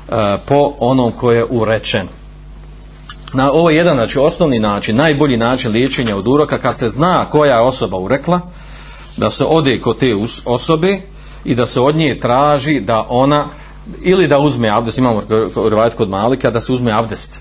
uh, 0.07 0.15
po 0.45 0.73
onom 0.79 1.11
koje 1.11 1.37
je 1.37 1.45
urečen. 1.49 2.07
Na 3.33 3.51
ovo 3.51 3.69
je 3.69 3.77
jedan, 3.77 3.95
znači 3.95 4.19
osnovni 4.19 4.59
način, 4.59 4.95
najbolji 4.95 5.37
način 5.37 5.71
liječenja 5.71 6.15
od 6.15 6.27
uroka, 6.27 6.57
kad 6.57 6.77
se 6.77 6.89
zna 6.89 7.25
koja 7.25 7.55
je 7.55 7.61
osoba 7.61 7.97
urekla, 7.97 8.39
da 9.17 9.29
se 9.29 9.45
ode 9.45 9.79
kod 9.79 9.97
te 9.97 10.15
osobe 10.45 10.99
i 11.45 11.55
da 11.55 11.65
se 11.65 11.79
od 11.81 11.95
nje 11.95 12.19
traži 12.19 12.79
da 12.79 13.05
ona 13.09 13.45
ili 14.01 14.27
da 14.27 14.39
uzme 14.39 14.69
abdest, 14.69 14.97
imamo 14.97 15.21
rivajat 15.69 15.95
kod 15.95 16.09
Malika, 16.09 16.51
da 16.51 16.61
se 16.61 16.73
uzme 16.73 16.91
abdest, 16.91 17.39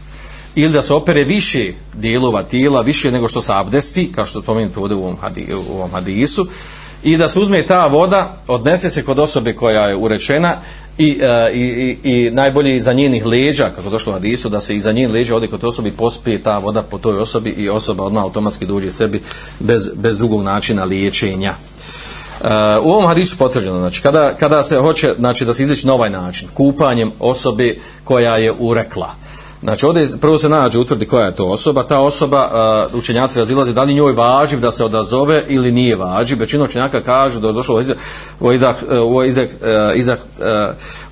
ili 0.55 0.73
da 0.73 0.83
se 0.83 0.95
opere 0.95 1.25
više 1.25 1.73
dijelova 1.95 2.43
tijela, 2.43 2.81
više 2.81 3.11
nego 3.11 3.29
što 3.29 3.41
se 3.41 3.53
abdesti, 3.53 4.13
kao 4.13 4.27
što 4.27 4.43
spomenuti 4.43 4.79
ovdje 4.79 4.97
u 4.97 5.03
ovom, 5.03 5.17
hadi, 5.21 5.55
u 5.69 5.73
ovom 5.73 5.91
hadisu, 5.91 6.47
i 7.05 7.17
da 7.17 7.29
se 7.29 7.41
uzme 7.41 7.67
ta 7.67 7.87
voda, 7.87 8.43
odnese 8.49 8.91
se 8.91 9.05
kod 9.05 9.19
osobe 9.19 9.53
koja 9.53 9.89
je 9.89 9.97
urečena 9.97 10.57
i, 10.99 11.19
e, 11.23 11.51
i, 11.55 11.97
i, 12.05 12.11
i 12.11 12.31
najbolje 12.31 12.77
iza 12.77 12.93
njenih 12.93 13.27
leđa, 13.27 13.71
kako 13.77 13.91
došlo 13.91 14.13
u 14.13 14.15
hadisu, 14.15 14.49
da 14.49 14.61
se 14.61 14.77
iza 14.77 14.93
njenih 14.93 15.15
leđa 15.15 15.37
ode 15.37 15.47
kod 15.47 15.65
osobi 15.65 15.91
pospije 15.91 16.43
ta 16.43 16.59
voda 16.59 16.83
po 16.83 16.99
toj 16.99 17.19
osobi 17.19 17.51
i 17.51 17.69
osoba 17.69 18.05
odmah 18.05 18.23
automatski 18.23 18.67
dođe 18.67 18.91
sebi 18.91 19.23
bez, 19.61 19.91
bez 19.95 20.19
drugog 20.19 20.43
načina 20.43 20.85
liječenja. 20.85 21.55
Uh, 22.45 22.51
u 22.83 22.91
ovom 22.91 23.07
hadisu 23.07 23.37
potvrđeno, 23.39 23.79
znači, 23.79 24.03
kada, 24.03 24.35
kada 24.35 24.63
se 24.63 24.79
hoće, 24.79 25.15
znači, 25.19 25.45
da 25.45 25.55
se 25.55 25.63
izliči 25.63 25.87
na 25.87 25.93
ovaj 25.95 26.11
način, 26.11 26.49
kupanjem 26.55 27.13
osobe 27.21 27.77
koja 28.05 28.37
je 28.37 28.53
urekla. 28.59 29.11
Znači, 29.63 29.87
ovdje 29.87 30.09
prvo 30.21 30.39
se 30.39 30.49
nađe, 30.49 30.79
utvrdi 30.79 31.07
koja 31.07 31.27
je 31.27 31.37
to 31.37 31.47
osoba, 31.47 31.83
ta 31.83 32.01
osoba, 32.01 32.49
uh, 32.93 32.99
učenjaci 32.99 33.39
razilaze, 33.39 33.73
da 33.73 33.83
li 33.83 33.95
njoj 33.95 34.13
važiv 34.13 34.61
da 34.61 34.73
se 34.73 34.85
odazove 34.85 35.45
ili 35.49 35.73
nije 35.73 35.97
važiv, 35.97 36.39
većina 36.39 36.65
učenjaka 36.65 37.03
kažu 37.03 37.41
da 37.41 37.49
je 37.49 37.53
došlo 37.53 37.83
u 38.41 38.53
idak, 38.53 38.77
u 38.83 38.95
uh, 38.97 39.25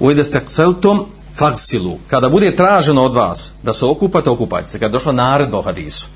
u 0.00 0.06
uh, 0.06 0.42
seltom 0.46 1.06
farsilu. 1.34 1.98
Kada 2.08 2.28
bude 2.28 2.56
traženo 2.56 3.04
od 3.04 3.14
vas 3.14 3.52
da 3.62 3.72
se 3.72 3.86
okupate, 3.86 4.30
okupajte 4.30 4.68
se. 4.68 4.78
Kada 4.78 4.86
je 4.86 4.92
došla 4.92 5.12
naredba 5.12 5.58
o 5.58 5.62
hadisu. 5.62 6.06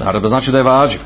Naredba 0.00 0.28
znači 0.28 0.52
da 0.52 0.58
je 0.58 0.64
važiv 0.64 1.00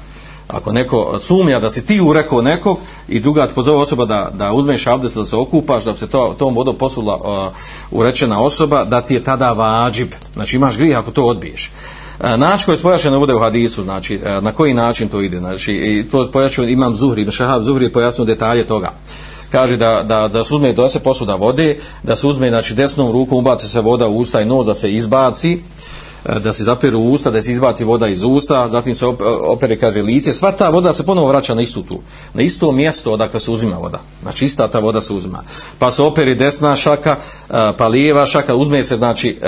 ako 0.49 0.73
neko 0.73 1.19
sumnja 1.19 1.61
da 1.61 1.71
si 1.71 1.87
ti 1.87 2.01
urekao 2.01 2.43
nekog 2.43 2.79
i 3.09 3.21
druga 3.21 3.47
ti 3.47 3.55
pozove 3.55 3.79
osoba 3.79 4.05
da, 4.05 4.31
da 4.35 4.53
uzmeš 4.53 4.87
abdest 4.87 5.17
da 5.17 5.25
se 5.25 5.37
okupaš, 5.37 5.85
da 5.85 5.93
bi 5.93 5.99
se 5.99 6.07
to, 6.07 6.35
tom 6.39 6.55
vodom 6.55 6.77
posula 6.77 7.17
uh, 7.17 7.53
urečena 7.91 8.43
osoba, 8.43 8.85
da 8.85 9.01
ti 9.01 9.15
je 9.15 9.25
tada 9.25 9.53
vađib. 9.53 10.09
Znači 10.33 10.57
imaš 10.57 10.77
grih 10.77 10.99
ako 10.99 11.11
to 11.11 11.25
odbiješ. 11.25 11.71
Uh, 12.21 12.27
način 12.39 12.65
koji 12.65 12.75
je 12.75 12.79
spojašen 12.79 13.19
bude 13.19 13.35
u 13.35 13.41
hadisu, 13.41 13.83
znači 13.83 14.17
uh, 14.17 14.45
na 14.45 14.53
koji 14.53 14.75
način 14.75 15.09
to 15.09 15.21
ide. 15.21 15.39
Znači, 15.39 15.73
i 15.73 16.09
to 16.11 16.25
spojašen 16.25 16.69
imam 16.69 16.97
Zuhri, 16.97 17.31
Šahab 17.31 17.63
Zuhri 17.63 17.85
je 17.85 17.93
pojasnio 17.93 18.25
detalje 18.25 18.65
toga 18.65 18.93
kaže 19.53 19.77
da, 19.77 20.03
da, 20.03 20.29
da 20.29 20.45
se 20.45 20.55
uzme 20.55 20.73
da 20.73 20.89
se 20.89 21.01
posuda 21.01 21.35
vode, 21.35 21.79
da 22.03 22.17
se 22.17 22.27
uzme 22.27 22.49
znači 22.49 22.75
desnom 22.75 23.13
rukom 23.13 23.39
ubaci 23.39 23.69
se 23.69 23.81
voda 23.81 24.09
u 24.09 24.19
usta 24.19 24.41
i 24.41 24.45
nos 24.45 24.67
da 24.67 24.75
se 24.75 24.93
izbaci, 24.93 25.59
E, 26.29 26.41
da 26.41 26.53
se 26.53 26.65
zaperu 26.65 27.01
usta, 27.01 27.31
da 27.31 27.43
se 27.43 27.53
izbaci 27.53 27.85
voda 27.85 28.09
iz 28.09 28.25
usta, 28.25 28.69
zatim 28.69 28.95
se 28.95 29.05
e, 29.07 29.09
opere, 29.49 29.77
kaže, 29.77 30.03
lice, 30.03 30.33
sva 30.33 30.53
ta 30.53 30.69
voda 30.69 30.93
se 30.93 31.07
ponovo 31.07 31.29
vraća 31.29 31.55
na 31.55 31.63
istu 31.63 31.83
tu, 31.83 32.01
na 32.35 32.43
isto 32.43 32.73
mjesto 32.73 33.13
odakle 33.13 33.41
se 33.41 33.51
uzima 33.51 33.77
voda, 33.77 34.01
znači 34.23 34.45
ista 34.45 34.69
ta 34.69 34.79
voda 34.79 35.01
se 35.01 35.13
uzima. 35.13 35.43
Pa 35.79 35.91
se 35.91 36.03
opere 36.03 36.35
desna 36.35 36.77
šaka, 36.77 37.17
e, 37.51 37.73
pa 37.79 37.89
lijeva 37.89 38.27
šaka, 38.27 38.55
uzme 38.55 38.85
se, 38.85 38.97
znači, 38.97 39.39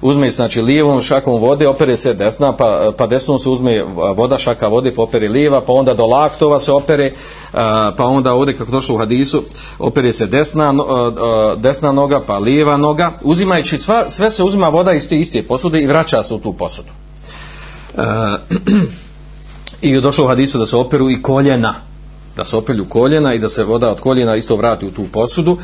uzme 0.00 0.30
se, 0.30 0.36
znači, 0.36 0.62
lijevom 0.62 1.00
šakom 1.00 1.40
vode, 1.40 1.68
opere 1.68 1.96
se 1.96 2.14
desna, 2.14 2.52
pa, 2.52 2.92
pa 2.96 3.06
desnom 3.06 3.38
se 3.38 3.48
uzme 3.48 3.84
voda, 4.16 4.38
šaka 4.38 4.68
vode, 4.68 4.94
pa 4.94 5.02
opere 5.02 5.28
lijeva, 5.28 5.60
pa 5.60 5.72
onda 5.72 5.94
do 5.94 6.06
laktova 6.06 6.60
se 6.60 6.72
opere, 6.72 7.10
pa 7.96 8.06
onda 8.06 8.32
ovdje, 8.32 8.56
kako 8.56 8.70
došlo 8.70 8.94
u 8.94 8.98
hadisu, 8.98 9.42
opere 9.78 10.12
se 10.12 10.26
desna, 10.26 10.74
desna 11.56 11.92
noga, 11.92 12.20
pa 12.26 12.38
lijeva 12.38 12.76
noga, 12.76 13.12
uzimajući, 13.22 13.78
sva, 13.78 14.10
sve 14.10 14.30
se 14.30 14.44
uzima 14.44 14.68
voda 14.68 14.92
iz 14.92 15.08
te 15.08 15.18
iste 15.18 15.42
posude 15.42 15.82
i 15.82 15.86
vraća 15.86 16.21
se 16.22 16.34
u 16.34 16.38
tu 16.38 16.52
posudu. 16.52 16.88
E, 17.96 18.02
I 19.82 19.90
je 19.90 20.00
došlo 20.00 20.24
u 20.24 20.28
hadisu 20.28 20.58
da 20.58 20.66
se 20.66 20.76
operu 20.76 21.10
i 21.10 21.22
koljena, 21.22 21.74
da 22.36 22.44
se 22.44 22.56
opelju 22.56 22.84
koljena 22.88 23.34
i 23.34 23.38
da 23.38 23.48
se 23.48 23.64
voda 23.64 23.90
od 23.90 24.00
koljena 24.00 24.36
isto 24.36 24.56
vrati 24.56 24.86
u 24.86 24.90
tu 24.90 25.04
posudu. 25.12 25.58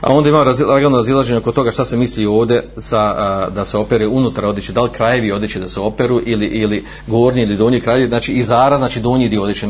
A 0.00 0.12
onda 0.12 0.28
ima 0.28 0.42
razilagano 0.42 0.96
razilaženje 0.96 1.38
oko 1.38 1.52
toga 1.52 1.70
šta 1.70 1.84
se 1.84 1.96
misli 1.96 2.26
ovdje 2.26 2.68
sa, 2.78 2.98
a, 2.98 3.48
da 3.54 3.64
se 3.64 3.78
opere 3.78 4.06
unutar 4.06 4.44
odjeće, 4.44 4.72
da 4.72 4.82
li 4.82 4.90
krajevi 4.90 5.32
odjeće 5.32 5.60
da 5.60 5.68
se 5.68 5.80
operu 5.80 6.20
ili, 6.26 6.46
ili 6.46 6.84
gornji 7.06 7.42
ili 7.42 7.56
donji 7.56 7.80
krajevi, 7.80 8.08
znači 8.08 8.32
izara, 8.32 8.78
znači 8.78 9.00
donji 9.00 9.28
dio 9.28 9.42
odjeće 9.42 9.66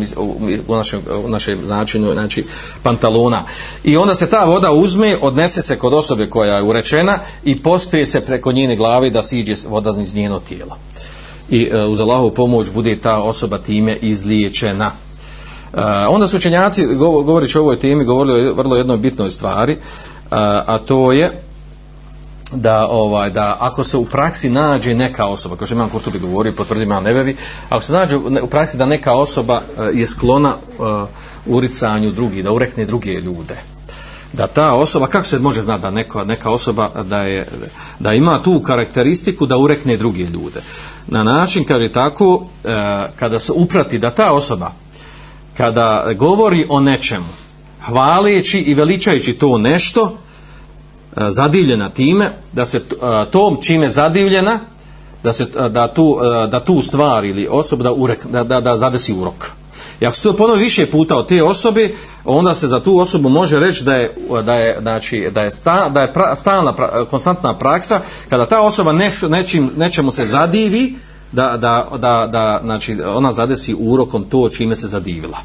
u, 0.68 0.76
našem, 0.76 1.00
u 1.24 1.28
našem 1.28 1.58
načinu, 1.66 2.12
znači 2.12 2.44
pantalona. 2.82 3.44
I 3.84 3.96
onda 3.96 4.14
se 4.14 4.30
ta 4.30 4.44
voda 4.44 4.72
uzme, 4.72 5.16
odnese 5.20 5.62
se 5.62 5.78
kod 5.78 5.94
osobe 5.94 6.26
koja 6.26 6.56
je 6.56 6.62
urečena 6.62 7.18
i 7.44 7.62
postoje 7.62 8.06
se 8.06 8.20
preko 8.20 8.52
njene 8.52 8.76
glave 8.76 9.10
da 9.10 9.22
siđe 9.22 9.54
voda 9.68 9.94
iz 10.00 10.14
njeno 10.14 10.40
tijela. 10.40 10.76
I 11.50 11.70
uh, 11.72 11.92
uz 11.92 12.00
Allahovu 12.00 12.30
pomoć 12.30 12.70
bude 12.70 12.96
ta 12.96 13.22
osoba 13.22 13.58
time 13.58 13.96
izliječena. 13.96 14.90
Uh, 15.72 15.80
onda 16.08 16.28
su 16.28 16.36
učenjaci, 16.36 16.86
govorići 16.96 17.58
o 17.58 17.60
ovoj 17.60 17.78
temi, 17.78 18.04
govorili 18.04 18.48
o 18.48 18.54
vrlo 18.54 18.76
jednoj 18.76 18.96
bitnoj 18.96 19.30
stvari, 19.30 19.76
a, 20.30 20.62
a 20.66 20.78
to 20.78 21.12
je 21.12 21.42
da 22.52 22.86
ovaj 22.86 23.30
da 23.30 23.56
ako 23.60 23.84
se 23.84 23.96
u 23.96 24.04
praksi 24.04 24.50
nađe 24.50 24.94
neka 24.94 25.26
osoba 25.26 25.56
kao 25.56 25.66
što 25.66 25.74
imam 25.74 25.88
Kurtubi 25.88 26.18
govori 26.18 26.52
potvrdi 26.52 26.82
imam 26.82 27.04
Nebevi, 27.04 27.36
ako 27.68 27.82
se 27.82 27.92
nađe 27.92 28.16
u 28.16 28.46
praksi 28.46 28.76
da 28.76 28.86
neka 28.86 29.12
osoba 29.12 29.62
e, 29.78 29.98
je 29.98 30.06
sklona 30.06 30.54
uh, 30.78 31.08
uricanju 31.46 32.12
drugih 32.12 32.44
da 32.44 32.52
urekne 32.52 32.84
druge 32.84 33.12
ljude 33.12 33.56
da 34.32 34.46
ta 34.46 34.74
osoba 34.74 35.06
kako 35.06 35.26
se 35.26 35.38
može 35.38 35.62
znati 35.62 35.82
da 35.82 35.90
neka 35.90 36.24
neka 36.24 36.50
osoba 36.50 36.90
da 37.04 37.22
je 37.22 37.48
da 37.98 38.14
ima 38.14 38.42
tu 38.42 38.62
karakteristiku 38.62 39.46
da 39.46 39.56
urekne 39.56 39.96
druge 39.96 40.22
ljude? 40.22 40.60
Na 41.06 41.22
način 41.22 41.64
kaže 41.64 41.92
tako 41.92 42.34
uh, 42.34 42.42
kada 43.16 43.38
se 43.38 43.52
uprati 43.52 43.98
da 43.98 44.10
ta 44.10 44.32
osoba 44.32 44.72
kada 45.56 46.12
govori 46.16 46.66
o 46.68 46.80
nečemu 46.80 47.47
hvaleći 47.88 48.58
i 48.58 48.74
veličajući 48.74 49.32
to 49.32 49.58
nešto 49.58 50.18
e, 51.16 51.20
zadivljena 51.30 51.90
time 51.90 52.32
da 52.52 52.66
se 52.66 52.76
e, 52.78 53.30
tom 53.30 53.58
čime 53.62 53.90
zadivljena 53.90 54.60
da 55.22 55.32
se 55.32 55.42
e, 55.42 55.68
da 55.68 55.88
tu 55.88 56.16
da 56.50 56.60
tu 56.60 56.82
stvar 56.82 57.24
ili 57.24 57.48
osoba 57.50 57.82
da 57.82 57.92
urek 57.92 58.26
da 58.26 58.44
da, 58.44 58.60
da 58.60 58.78
zadesi 58.78 59.14
urok. 59.14 59.50
I 60.00 60.06
ako 60.06 60.16
se 60.16 60.22
to 60.22 60.36
ponovi 60.36 60.62
više 60.62 60.90
puta 60.90 61.16
od 61.16 61.28
te 61.28 61.42
osobe, 61.42 61.90
onda 62.24 62.54
se 62.54 62.66
za 62.66 62.80
tu 62.80 62.98
osobu 62.98 63.28
može 63.28 63.60
reći 63.60 63.84
da 63.84 63.94
je 63.94 64.12
da 64.44 64.54
je 64.54 64.76
znači 64.80 65.30
da 65.34 65.42
je 65.42 65.50
sta, 65.50 65.88
da 65.88 66.02
je 66.02 66.12
pra, 66.12 66.36
stalna 66.36 66.72
pra, 66.72 67.04
konstantna 67.04 67.58
praksa 67.58 68.00
kada 68.28 68.46
ta 68.46 68.60
osoba 68.60 68.92
ne, 68.92 69.12
nečim 69.28 69.70
nečemu 69.76 70.10
se 70.10 70.26
zadivi 70.26 70.94
da 71.32 71.56
da 71.56 71.86
da 71.98 72.28
da 72.32 72.60
znači 72.64 72.96
ona 73.02 73.32
zadesi 73.32 73.76
urokom 73.78 74.24
to 74.24 74.48
čime 74.48 74.76
se 74.76 74.86
zadivila. 74.86 75.38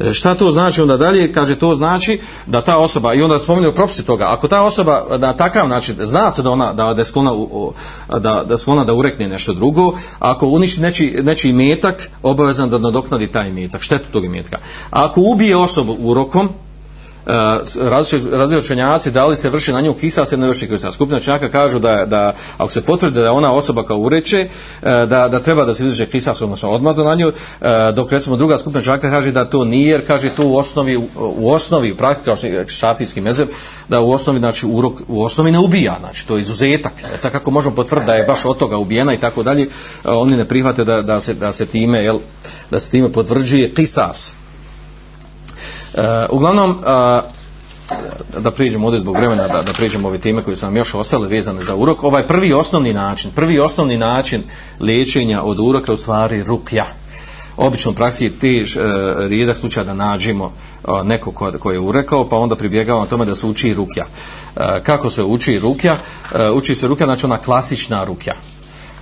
E, 0.00 0.12
šta 0.12 0.34
to 0.34 0.52
znači 0.52 0.82
onda 0.82 0.96
dalje? 0.96 1.32
Kaže 1.32 1.58
to 1.58 1.74
znači 1.74 2.20
da 2.46 2.60
ta 2.60 2.78
osoba 2.78 3.14
i 3.14 3.22
onda 3.22 3.38
spominje 3.38 3.72
propisi 3.72 4.04
toga 4.04 4.26
ako 4.28 4.48
ta 4.48 4.62
osoba 4.62 5.04
na 5.18 5.32
takav 5.32 5.68
način 5.68 5.96
zna 6.00 6.30
se 6.30 6.42
da 6.42 6.50
ona 6.50 6.72
da 6.72 6.94
da 6.94 7.04
sklona 7.04 7.32
da 8.18 8.44
da 8.48 8.58
sklona 8.58 8.84
da 8.84 8.94
urekne 8.94 9.28
nešto 9.28 9.54
drugo 9.54 9.92
ako 10.18 10.46
uništi 10.46 10.80
neči 10.80 11.20
neči 11.22 11.52
metak 11.52 12.10
obavezan 12.22 12.70
da 12.70 12.78
nadoknadi 12.78 13.26
taj 13.26 13.52
metak 13.52 13.82
štetu 13.82 14.12
tog 14.12 14.26
metka 14.26 14.58
ako 14.90 15.20
ubije 15.20 15.56
osobu 15.56 15.96
urokom 16.00 16.48
E, 17.30 17.32
različiti 17.88 18.56
učenjaci 18.58 19.10
da 19.10 19.26
li 19.26 19.36
se 19.36 19.50
vrši 19.50 19.72
na 19.72 19.80
nju 19.80 19.94
kisa 19.94 20.24
se 20.24 20.36
ne 20.36 20.48
vrši 20.48 20.68
kisa. 20.68 20.92
Skupina 20.92 21.18
učenjaka 21.18 21.48
kažu 21.48 21.78
da, 21.78 22.06
da 22.06 22.34
ako 22.58 22.72
se 22.72 22.80
potvrdi 22.80 23.20
da 23.20 23.32
ona 23.32 23.52
osoba 23.52 23.82
kao 23.82 23.98
ureče, 23.98 24.38
e, 24.38 24.48
da, 25.06 25.28
da 25.28 25.40
treba 25.40 25.64
da 25.64 25.74
se 25.74 25.86
izvrši 25.86 26.10
kisa 26.10 26.34
odnosno 26.40 26.70
odmaza 26.70 27.04
na 27.04 27.14
nju, 27.14 27.32
e, 27.60 27.92
dok 27.92 28.12
recimo 28.12 28.36
druga 28.36 28.58
skupina 28.58 28.80
učenjaka 28.80 29.10
kaže 29.10 29.32
da 29.32 29.44
to 29.44 29.64
nije, 29.64 29.90
jer 29.90 30.06
kaže 30.06 30.30
to 30.30 30.46
u 30.46 30.56
osnovi, 30.56 30.96
u 31.16 31.50
osnovi, 31.52 31.92
u 31.92 31.96
kao 32.24 32.36
šafijski 32.66 33.20
mezeb, 33.20 33.48
da 33.88 34.00
u 34.00 34.10
osnovi, 34.10 34.38
znači, 34.38 34.66
urok, 34.66 34.92
u 35.08 35.22
osnovi 35.24 35.52
ne 35.52 35.58
ubija, 35.58 35.96
znači, 36.00 36.26
to 36.26 36.36
je 36.36 36.40
izuzetak. 36.40 36.92
E 37.14 37.18
sad 37.18 37.32
kako 37.32 37.50
možemo 37.50 37.74
potvrditi 37.74 38.06
da 38.06 38.14
je 38.14 38.24
baš 38.24 38.44
od 38.44 38.56
toga 38.56 38.76
ubijena 38.78 39.14
i 39.14 39.18
tako 39.18 39.42
dalje, 39.42 39.68
oni 40.04 40.36
ne 40.36 40.44
prihvate 40.44 40.84
da, 40.84 41.02
da, 41.02 41.20
se, 41.20 41.34
da 41.34 41.52
se 41.52 41.66
time, 41.66 41.98
jel, 41.98 42.18
da 42.70 42.80
se 42.80 42.90
time 42.90 43.12
potvrđuje 43.12 43.74
kisas. 43.74 44.32
Uh, 45.94 46.02
uglavnom, 46.30 46.70
uh, 46.70 46.82
da 48.42 48.50
priđemo 48.50 48.86
ovdje 48.86 49.00
zbog 49.00 49.16
vremena, 49.16 49.48
da, 49.48 49.62
da 49.62 49.72
priđemo 49.72 50.08
ove 50.08 50.18
teme 50.18 50.42
koje 50.42 50.56
su 50.56 50.66
nam 50.66 50.76
još 50.76 50.94
ostale 50.94 51.28
vezane 51.28 51.62
za 51.62 51.74
urok, 51.74 52.04
ovaj 52.04 52.26
prvi 52.26 52.52
osnovni 52.52 52.92
način, 52.92 53.30
prvi 53.30 53.58
osnovni 53.58 53.96
način 53.96 54.42
liječenja 54.80 55.42
od 55.42 55.58
uroka 55.60 55.92
u 55.92 55.96
stvari 55.96 56.42
rukja. 56.42 56.84
Obično 57.56 57.90
u 57.90 57.94
praksi 57.94 58.24
je 58.24 58.38
tež 58.38 58.76
uh, 58.76 58.82
rijedak 59.18 59.56
slučaj 59.56 59.84
da 59.84 59.94
nađemo 59.94 60.44
uh, 60.44 61.06
neko 61.06 61.32
ko, 61.32 61.52
ko 61.58 61.72
je 61.72 61.78
urekao, 61.78 62.28
pa 62.28 62.36
onda 62.36 62.56
pribjegavamo 62.56 63.06
tome 63.06 63.24
da 63.24 63.34
se 63.34 63.46
uči 63.46 63.74
rukja. 63.74 64.06
Kako 64.82 65.10
se 65.10 65.22
uči 65.22 65.58
rukja? 65.58 65.96
Uči 66.54 66.74
se 66.74 66.86
rukja, 66.86 67.06
znači 67.06 67.26
ona 67.26 67.38
klasična 67.38 68.04
rukja. 68.04 68.34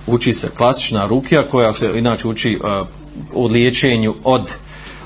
Uči 0.07 0.33
se 0.33 0.49
klasična 0.57 1.05
rukja 1.05 1.43
koja 1.43 1.73
se 1.73 1.91
inače 1.95 2.27
uči 2.27 2.59
uh, 2.63 2.87
u 3.33 3.45
liječenju 3.45 4.15
od 4.23 4.51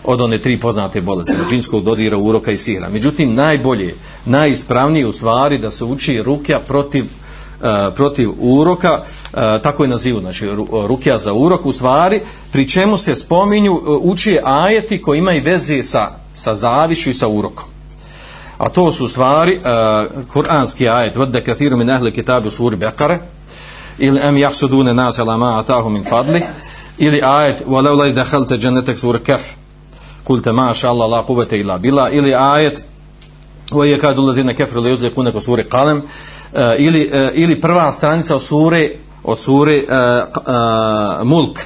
od 0.04 0.22
one 0.22 0.38
tri 0.38 0.60
poznate 0.60 1.01
bolesti, 1.01 1.36
od 1.41 1.49
džinskog 1.49 1.84
dodira, 1.84 2.18
uroka 2.18 2.51
i 2.51 2.58
sira. 2.58 2.89
Međutim, 2.89 3.36
najbolje, 3.36 3.95
najispravnije 4.26 5.08
u 5.08 5.12
stvari 5.12 5.58
da 5.58 5.72
se 5.72 5.84
uči 5.84 6.22
rukja 6.24 6.60
protiv 6.60 7.06
Uh, 7.64 7.95
protiv 7.95 8.30
uroka, 8.39 9.01
uh, 9.01 9.39
tako 9.62 9.84
je 9.84 9.89
nazivu, 9.89 10.20
znači 10.20 10.45
e, 10.45 10.51
rukja 10.88 11.18
za 11.18 11.34
urok, 11.34 11.66
u 11.66 11.72
stvari, 11.72 12.22
pri 12.51 12.68
čemu 12.68 12.97
se 12.97 13.16
spominju, 13.16 13.74
uh, 13.74 13.82
uči 14.01 14.39
ajeti 14.43 15.01
koji 15.01 15.20
imaju 15.20 15.43
veze 15.43 15.84
sa, 15.84 16.12
sa 16.34 16.56
zavišu 16.56 17.10
i 17.10 17.14
sa 17.14 17.28
urokom. 17.28 17.66
A 18.58 18.70
to 18.70 18.91
su 18.91 19.08
stvari, 19.08 19.58
uh, 19.58 20.28
kuranski 20.34 20.89
ajet, 20.89 21.16
vodde 21.16 21.43
kathiru 21.43 21.78
min 21.78 21.89
ahli 21.89 22.12
kitabu 22.12 22.49
suri 22.49 22.76
Bekare, 22.76 23.20
ili 23.97 24.20
em 24.24 24.38
jahsudune 24.38 24.93
nas 24.93 25.18
elama 25.18 25.60
atahu 25.60 25.89
min 25.89 26.04
fadli, 26.04 26.41
ili 26.97 27.22
ajet, 27.24 27.64
walau 27.66 27.97
laj 27.97 28.14
dehalte 28.14 28.58
džennetek 28.58 28.99
suri 28.99 29.20
kef, 29.20 29.41
kulte 30.24 30.52
maša 30.52 30.90
Allah 30.90 31.10
la 31.10 31.26
kuvete 31.26 31.60
ila 31.60 31.78
bila 31.78 32.10
ili 32.10 32.36
ajet 32.36 32.84
koji 33.72 33.92
je 33.92 34.00
kad 34.00 34.20
ulazi 34.20 34.44
na 34.44 34.54
kefru 34.54 34.82
ili 34.82 34.94
uzle 34.94 35.10
kune 35.10 35.32
ko 35.32 35.42
sure 35.42 35.64
kalem 35.64 36.02
ili, 36.78 37.12
ili 37.34 37.62
prva 37.62 37.92
stranica 37.92 38.36
od 38.36 38.44
sure 38.44 38.90
od 39.24 39.40
sure 39.40 39.84
uh, 39.84 40.28
uh, 40.38 41.28
mulk. 41.28 41.60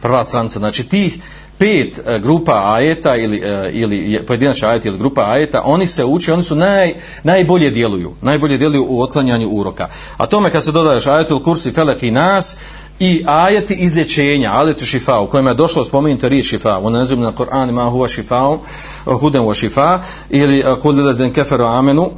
Prva 0.00 0.24
stranica. 0.24 0.58
Znači 0.58 0.88
tih 0.88 1.18
pet 1.58 1.98
uh, 1.98 2.16
grupa 2.22 2.74
ajeta 2.74 3.16
ili, 3.16 3.38
uh, 3.38 3.74
ili 3.74 4.22
pojedinačni 4.26 4.68
ajeta 4.68 4.88
ili 4.88 4.98
grupa 4.98 5.22
ajeta 5.30 5.62
oni 5.64 5.86
se 5.86 6.04
uče, 6.04 6.32
oni 6.32 6.42
su 6.42 6.56
naj, 6.56 6.94
najbolje 7.22 7.70
djeluju. 7.70 8.14
Najbolje 8.22 8.58
djeluju 8.58 8.86
u 8.88 9.02
otklanjanju 9.02 9.48
uroka. 9.48 9.88
A 10.16 10.26
tome 10.26 10.50
kad 10.50 10.64
se 10.64 10.72
dodaješ 10.72 11.06
ajetul 11.06 11.42
kursi 11.42 11.72
felek 11.72 12.02
i 12.02 12.10
nas 12.10 12.56
i 13.00 13.24
ajeti 13.26 13.74
izlječenja, 13.74 14.50
ajeti 14.54 14.86
šifa, 14.86 15.20
u 15.20 15.26
kojima 15.26 15.50
je 15.50 15.54
došlo 15.54 15.84
spomenuto 15.84 16.28
riječ 16.28 16.46
šifa, 16.46 16.78
u 16.78 16.90
nazivim 16.90 17.24
na 17.24 17.32
Koranu 17.32 17.72
ma 17.72 17.90
huwa 17.90 18.08
šifa, 18.08 18.58
huden 19.04 19.42
wa 19.42 19.54
šifa, 19.54 20.00
ili 20.30 20.60
eh, 20.60 20.76
kul 20.82 20.94
liladin 20.94 21.32
keferu 21.32 21.64
amenu, 21.64 22.10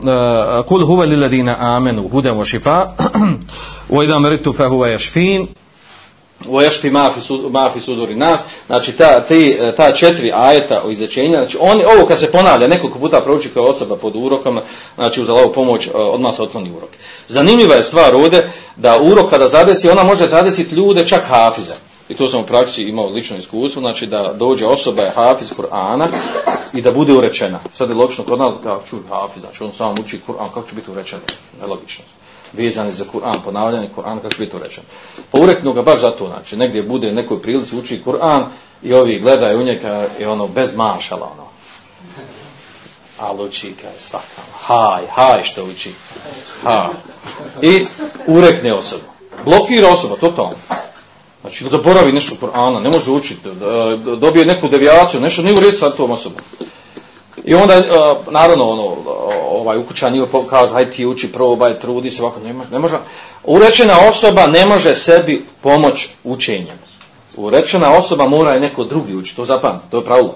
kul 0.67 0.83
eh, 0.83 0.87
huwa 0.87 1.09
liladina 1.09 1.57
amenu, 1.59 2.09
huden 2.09 2.35
wa 2.35 2.45
šifa, 2.45 2.91
u 3.89 4.03
idam 4.05 4.27
ritu 4.27 4.53
fe 4.53 4.67
huva 4.67 4.89
jašfin, 4.89 5.47
u 6.49 6.63
jašfi 6.63 6.91
ma 6.91 7.13
suduri 7.81 8.15
nas, 8.15 8.41
znači 8.67 8.93
ta, 8.93 9.21
ti, 9.21 9.57
eh, 9.61 9.73
ta 9.77 9.93
četiri 9.93 10.33
ajeta 10.35 10.83
o 10.85 10.91
izlječenju, 10.91 11.37
znači 11.37 11.59
oni, 11.61 11.85
ovo 11.85 12.07
kad 12.07 12.19
se 12.19 12.33
ponavlja, 12.33 12.69
nekoliko 12.69 12.99
puta 12.99 13.21
prouči 13.21 13.49
kao 13.49 13.65
osoba 13.65 13.97
pod 13.97 14.17
urokom, 14.17 14.61
znači 14.95 15.23
uz 15.23 15.29
Allahovu 15.29 15.53
pomoć, 15.53 15.89
odmah 15.95 16.35
se 16.35 16.43
otkloni 16.43 16.71
urok. 16.71 16.91
Zanimljiva 17.29 17.75
je 17.75 17.83
stvar 17.83 18.15
ovdje, 18.15 18.51
da 18.77 18.99
urok 19.03 19.31
kada 19.31 19.49
zadesi, 19.49 19.91
ona 19.91 20.03
može 20.05 20.27
zadesiti 20.27 20.75
ljude 20.75 21.07
čak 21.07 21.25
hafiza. 21.25 21.75
I 22.09 22.15
to 22.15 22.29
sam 22.29 22.41
u 22.41 22.47
praksi 22.47 22.83
imao 22.83 23.09
lično 23.09 23.37
iskustvo, 23.37 23.81
znači 23.81 24.07
da 24.07 24.33
dođe 24.33 24.67
osoba 24.67 25.03
je 25.03 25.11
hafiz 25.11 25.53
Kur'ana 25.53 26.07
i 26.73 26.83
da 26.83 26.93
bude 26.93 27.13
urečena. 27.13 27.59
Sad 27.75 27.89
je 27.89 27.95
logično 27.95 28.25
kod 28.25 28.39
nas 28.39 28.55
kao 28.63 28.83
čuj 28.91 28.99
hafiz, 29.09 29.43
znači 29.43 29.65
on 29.65 29.73
sam 29.73 29.95
uči 30.01 30.21
Kur'an, 30.29 30.49
kako 30.55 30.69
će 30.69 30.75
biti 30.75 30.91
urečen? 30.91 31.19
Nelogično. 31.61 32.05
Vezani 32.53 32.93
za 32.93 33.05
Kur'an, 33.13 33.37
ponavljanje 33.45 33.89
Kur'ana, 33.97 34.21
kako 34.23 34.35
će 34.35 34.39
biti 34.39 34.57
urečen? 34.57 34.85
Pa 35.31 35.41
ureknu 35.41 35.73
ga 35.73 35.83
baš 35.83 36.01
zato, 36.01 36.27
znači 36.27 36.57
negdje 36.57 36.83
bude 36.83 37.13
nekoj 37.13 37.43
prilici 37.43 37.77
uči 37.77 38.03
Kur'an 38.07 38.43
i 38.83 38.95
ovi 38.95 39.19
gledaju 39.19 39.61
u 39.61 39.65
njega 39.65 40.07
i 40.21 40.25
ono 40.25 40.47
bez 40.47 40.77
mašala, 40.77 41.31
ono. 41.33 41.56
Ali 43.19 43.45
uči 43.45 43.75
kaj 43.83 43.91
stakala. 43.99 44.47
Haj, 44.61 45.03
haj 45.15 45.43
što 45.45 45.65
uči. 45.65 45.93
Ha. 46.63 46.89
i 47.63 47.87
urekne 48.27 48.75
osobu. 48.75 49.03
Blokira 49.45 49.89
osoba, 49.89 50.17
totalno. 50.17 50.55
Znači, 51.41 51.65
zaboravi 51.69 52.13
nešto 52.13 52.35
Kur'ana, 52.41 52.81
ne 52.83 52.91
može 52.91 53.11
učiti, 53.11 53.49
e, 53.49 53.97
dobije 54.17 54.45
neku 54.47 54.69
devijaciju, 54.69 55.21
nešto 55.21 55.43
nije 55.43 55.55
u 55.55 55.61
redu 55.61 55.77
sa 55.77 55.91
tom 55.91 56.11
osobom. 56.11 56.41
I 57.45 57.55
onda, 57.55 57.75
e, 57.75 57.85
naravno, 58.31 58.69
ono, 58.69 58.97
ovaj 59.51 59.79
ukućan 59.79 60.13
nije 60.13 60.27
kaže, 60.51 60.73
hajde 60.73 60.91
ti 60.91 61.07
uči, 61.07 61.33
probaj, 61.33 61.81
trudi 61.81 62.11
se, 62.11 62.23
ovako, 62.23 62.41
ne 62.41 62.53
može. 62.53 62.71
Ne 62.71 62.79
može. 62.79 62.99
Urečena 63.45 64.09
osoba 64.09 64.47
ne 64.47 64.67
može 64.67 64.95
sebi 64.95 65.45
pomoć 65.63 66.09
učenjem. 66.25 66.79
Urečena 67.37 67.97
osoba 67.97 68.29
mora 68.29 68.57
i 68.57 68.61
neko 68.61 68.85
drugi 68.85 69.15
učiti, 69.15 69.37
to 69.37 69.45
zapamti, 69.45 69.91
to 69.91 69.97
je 69.97 70.05
pravilo. 70.05 70.35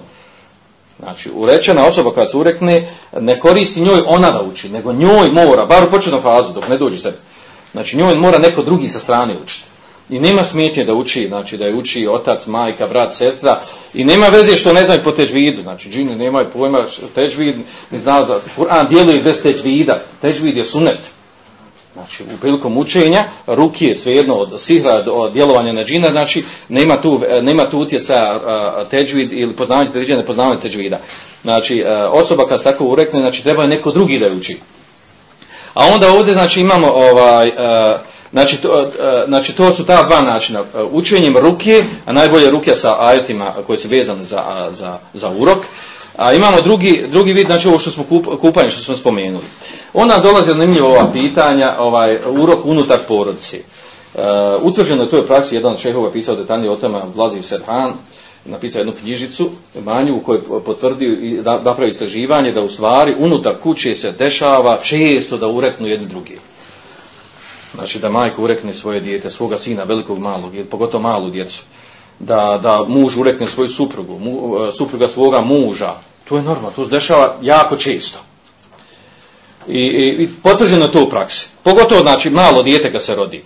Znači, 1.01 1.29
urečena 1.35 1.85
osoba 1.85 2.13
kad 2.13 2.31
se 2.31 2.37
urekne, 2.37 2.87
ne 3.19 3.39
koristi 3.39 3.81
njoj 3.81 4.01
ona 4.07 4.31
da 4.31 4.41
uči, 4.41 4.69
nego 4.69 4.93
njoj 4.93 5.31
mora, 5.31 5.65
bar 5.65 5.83
u 5.83 5.89
početnom 5.89 6.21
fazu, 6.21 6.53
dok 6.53 6.67
ne 6.67 6.77
dođe 6.77 6.97
sebi. 6.97 7.17
Znači, 7.71 7.97
njoj 7.97 8.15
mora 8.15 8.37
neko 8.37 8.63
drugi 8.63 8.89
sa 8.89 8.99
strane 8.99 9.35
učiti. 9.43 9.67
I 10.09 10.19
nema 10.19 10.43
smetnje 10.43 10.85
da 10.85 10.93
uči, 10.93 11.27
znači 11.27 11.57
da 11.57 11.65
je 11.65 11.73
uči 11.73 12.07
otac, 12.07 12.45
majka, 12.45 12.87
brat, 12.87 13.13
sestra. 13.13 13.61
I 13.93 14.03
nema 14.03 14.27
veze 14.27 14.55
što 14.55 14.73
ne 14.73 14.85
znaju 14.85 15.03
po 15.03 15.11
težvidu. 15.11 15.61
Znači, 15.61 15.89
džini 15.89 16.15
nemaju 16.15 16.47
pojma 16.53 16.85
težvid, 17.15 17.55
ne 17.91 17.97
zna 17.97 18.25
za 18.25 18.39
Kur'an 18.57 18.87
djeluje 18.89 19.21
bez 19.21 19.41
težvida. 19.41 20.03
Težvid 20.21 20.57
je 20.57 20.65
sunet. 20.65 20.99
Znači, 21.93 22.23
u 22.23 22.37
prilikom 22.41 22.77
učenja, 22.77 23.23
ruki 23.47 23.85
je 23.85 23.95
svejedno 23.95 24.35
od 24.35 24.61
sihra, 24.61 25.03
od 25.11 25.33
djelovanja 25.33 25.73
na 25.73 25.83
džina, 25.83 26.11
znači, 26.11 26.43
nema 26.69 27.01
tu, 27.01 27.21
e, 27.29 27.41
nema 27.41 27.69
tu 27.69 27.79
utjeca 27.79 28.39
teđvid 28.89 29.33
ili 29.33 29.53
poznavanje 29.53 29.89
teđvida, 29.89 30.17
ne 30.17 30.25
poznavanje 30.25 30.59
teđvida. 30.61 30.99
Znači, 31.41 31.79
e, 31.79 31.95
osoba 31.95 32.47
kad 32.47 32.59
se 32.59 32.63
tako 32.63 32.85
urekne, 32.85 33.19
znači, 33.19 33.43
treba 33.43 33.63
je 33.63 33.69
neko 33.69 33.91
drugi 33.91 34.19
da 34.19 34.27
uči. 34.27 34.59
A 35.73 35.85
onda 35.85 36.11
ovdje, 36.11 36.33
znači, 36.33 36.61
imamo 36.61 36.87
ovaj, 36.87 37.47
e, 37.47 37.97
Znači 38.31 38.61
to, 38.61 38.91
znači 39.27 39.53
to 39.53 39.73
su 39.73 39.85
ta 39.85 40.03
dva 40.03 40.21
načina. 40.21 40.63
Učenjem 40.91 41.37
ruke, 41.37 41.83
a 42.05 42.13
najbolje 42.13 42.51
ruke 42.51 42.75
sa 42.75 42.95
ajetima 42.99 43.53
koji 43.67 43.79
su 43.79 43.87
vezani 43.87 44.25
za, 44.25 44.69
za, 44.71 44.97
za 45.13 45.29
urok. 45.37 45.57
A 46.17 46.33
imamo 46.33 46.61
drugi, 46.61 47.05
drugi 47.07 47.33
vid, 47.33 47.45
znači 47.45 47.67
ovo 47.67 47.79
što 47.79 47.91
smo 47.91 48.03
kup, 48.03 48.25
kupanje, 48.41 48.69
što 48.69 48.83
smo 48.83 48.95
spomenuli. 48.95 49.45
Onda 49.93 50.17
dolazi 50.23 50.47
zanimljivo 50.47 50.87
ova 50.87 51.11
pitanja, 51.13 51.75
ovaj 51.79 52.17
urok 52.29 52.65
unutar 52.65 52.99
porodice. 53.07 53.57
Uh, 54.13 54.21
utvrđeno 54.61 55.03
je 55.03 55.09
to 55.09 55.17
je 55.17 55.27
praksi, 55.27 55.55
jedan 55.55 55.71
od 55.71 55.79
šehova 55.79 56.11
pisao 56.11 56.35
detaljnije 56.35 56.71
o 56.71 56.75
tome, 56.75 57.01
Blazi 57.15 57.41
Serhan, 57.41 57.93
napisao 58.45 58.79
jednu 58.79 58.93
knjižicu, 59.01 59.49
manju, 59.85 60.15
u 60.15 60.19
kojoj 60.19 60.63
potvrdio 60.65 61.13
i 61.13 61.39
napravi 61.63 61.91
istraživanje 61.91 62.51
da 62.51 62.61
u 62.61 62.69
stvari 62.69 63.15
unutar 63.19 63.53
kuće 63.63 63.95
se 63.95 64.11
dešava 64.11 64.79
često 64.83 65.37
da 65.37 65.47
ureknu 65.47 65.87
jedni 65.87 66.07
drugi. 66.07 66.37
Znači 67.75 67.99
da 67.99 68.09
majka 68.09 68.41
urekne 68.41 68.73
svoje 68.73 68.99
dijete, 68.99 69.29
svoga 69.29 69.57
sina, 69.57 69.83
velikog, 69.83 70.19
malog, 70.19 70.51
pogotovo 70.69 71.03
malu 71.03 71.29
djecu. 71.29 71.63
Da, 72.23 72.59
da 72.63 72.83
muž 72.87 73.17
urekne 73.17 73.47
svoju 73.47 73.69
suprugu, 73.69 74.19
mu, 74.19 74.55
e, 74.57 74.71
supruga 74.73 75.07
svoga 75.07 75.41
muža. 75.41 75.95
To 76.29 76.37
je 76.37 76.43
normalno, 76.43 76.71
to 76.75 76.85
se 76.85 76.91
dešava 76.91 77.35
jako 77.41 77.75
često. 77.75 78.19
I, 79.67 79.79
i, 79.79 80.23
i 80.23 80.29
potvrđeno 80.43 80.87
to 80.87 81.03
u 81.03 81.09
praksi. 81.09 81.49
Pogotovo, 81.63 82.01
znači, 82.01 82.29
malo 82.29 82.63
dijete 82.63 82.91
kad 82.91 83.03
se 83.03 83.15
rodi. 83.15 83.43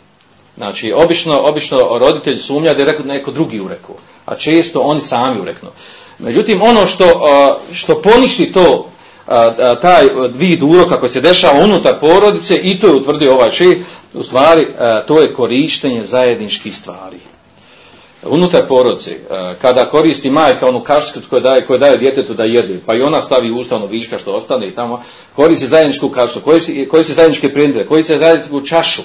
Znači, 0.58 0.94
obično, 0.94 1.40
obično 1.40 1.98
roditelj 2.00 2.38
sumnja 2.38 2.74
da 2.74 2.80
je 2.80 2.86
rekao 2.86 3.06
neko 3.06 3.32
drugi 3.32 3.60
urekao. 3.60 3.96
A 4.26 4.36
često 4.36 4.82
oni 4.82 5.02
sami 5.02 5.42
ureknu. 5.42 5.70
Međutim, 6.20 6.62
ono 6.62 6.88
što, 6.88 7.06
e, 7.06 7.74
što 7.74 8.02
poništi 8.02 8.54
to 8.54 8.90
e, 9.28 9.32
taj 9.82 10.10
vid 10.34 10.64
uroka 10.64 11.00
koji 11.00 11.12
se 11.12 11.22
dešava 11.22 11.64
unutar 11.64 12.00
porodice 12.00 12.56
i 12.56 12.80
to 12.80 12.88
je 12.88 12.94
utvrdio 12.94 13.34
ovaj 13.34 13.52
šeh, 13.52 13.78
u 14.14 14.24
stvari 14.24 14.68
to 15.08 15.22
je 15.22 15.34
korištenje 15.34 16.04
zajedničkih 16.04 16.76
stvari. 16.76 17.35
Unutar 18.30 18.68
porodice, 18.68 19.12
e, 19.12 19.18
kada 19.62 19.86
koristi 19.86 20.30
majka 20.30 20.68
onu 20.68 20.80
kašicu 20.80 21.20
koju 21.30 21.42
daje, 21.42 21.66
koju 21.66 21.80
daje 21.80 21.98
djetetu 21.98 22.34
da 22.34 22.44
jede, 22.44 22.80
pa 22.86 22.96
i 22.96 23.02
ona 23.02 23.22
stavi 23.22 23.52
ustavno 23.52 23.86
viška 23.86 24.20
što 24.20 24.34
ostane 24.34 24.68
i 24.68 24.72
tamo, 24.72 25.02
koristi 25.36 25.68
zajedničku 25.68 26.10
kašu, 26.10 26.40
koristi, 26.40 26.88
koristi 26.92 27.14
zajedničke 27.14 27.54
prindre, 27.54 27.86
koristi 27.86 28.18
zajedničku 28.18 28.62
čašu, 28.62 29.02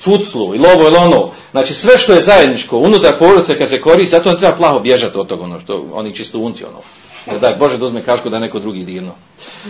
cuclu 0.00 0.54
i 0.54 0.58
lovo 0.58 0.82
ili 0.88 0.96
ono, 0.96 1.30
znači 1.50 1.74
sve 1.74 1.98
što 1.98 2.12
je 2.12 2.20
zajedničko 2.20 2.78
unutar 2.78 3.18
porodice 3.18 3.58
kad 3.58 3.68
se 3.68 3.80
koristi, 3.80 4.10
zato 4.10 4.32
ne 4.32 4.38
treba 4.38 4.56
plaho 4.56 4.80
bježati 4.80 5.18
od 5.18 5.26
toga, 5.26 5.44
ono 5.44 5.60
što 5.60 5.86
oni 5.92 6.14
čisto 6.14 6.38
unci, 6.38 6.64
ono. 6.64 6.78
Ne 7.26 7.38
daj 7.38 7.54
Bože 7.54 7.78
da 7.78 7.86
uzme 7.86 8.02
kašku 8.02 8.30
da 8.30 8.38
neko 8.38 8.58
drugi 8.58 8.84
dirno. 8.84 9.14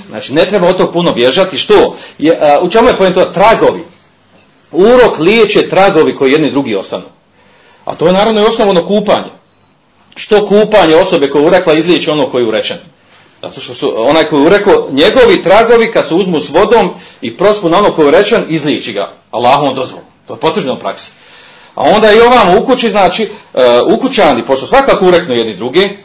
Znači, 0.08 0.34
ne 0.34 0.46
treba 0.46 0.68
od 0.68 0.76
toga 0.76 0.92
puno 0.92 1.12
bježati. 1.12 1.58
Što? 1.58 1.96
Je, 2.18 2.38
a, 2.40 2.60
u 2.62 2.70
čemu 2.70 2.88
je 2.88 2.96
pojem 2.96 3.14
to? 3.14 3.24
Tragovi. 3.24 3.84
Urok 4.72 5.18
liječe 5.18 5.68
tragovi 5.68 6.16
koji 6.16 6.32
jedni 6.32 6.50
drugi 6.50 6.74
ostanu. 6.74 7.04
A 7.90 7.94
to 7.94 8.06
je 8.06 8.12
naravno 8.12 8.40
i 8.40 8.44
osnovno 8.44 8.86
kupanje. 8.86 9.30
Što 10.16 10.46
kupanje 10.46 10.96
osobe 10.96 11.30
koja 11.30 11.46
urekla 11.46 11.74
izliječi 11.74 12.10
ono 12.10 12.26
koji 12.26 12.42
je 12.42 12.48
urečen? 12.48 12.76
Zato 13.42 13.60
što 13.60 13.74
su 13.74 13.94
onaj 13.96 14.24
koji 14.24 14.40
je 14.40 14.46
urekao, 14.46 14.88
njegovi 14.90 15.42
tragovi 15.42 15.92
kad 15.92 16.08
se 16.08 16.14
uzmu 16.14 16.40
s 16.40 16.50
vodom 16.50 16.90
i 17.20 17.36
prospu 17.36 17.68
na 17.68 17.78
ono 17.78 17.92
koji 17.92 18.04
je 18.04 18.08
urečen, 18.08 18.44
izliječi 18.48 18.92
ga. 18.92 19.12
Allahom 19.30 19.74
dozvolu. 19.74 20.04
To 20.26 20.34
je 20.34 20.40
potvrđeno 20.40 20.74
u 20.74 20.78
praksi. 20.78 21.10
A 21.74 21.82
onda 21.82 22.12
i 22.12 22.20
ovamo 22.20 22.60
u 22.60 22.66
kući, 22.66 22.90
znači, 22.90 23.22
e, 23.22 23.28
uh, 23.80 23.98
ukućani, 23.98 24.42
pošto 24.46 24.66
svakako 24.66 25.06
ureknu 25.06 25.34
jedni 25.34 25.54
drugi, 25.54 25.98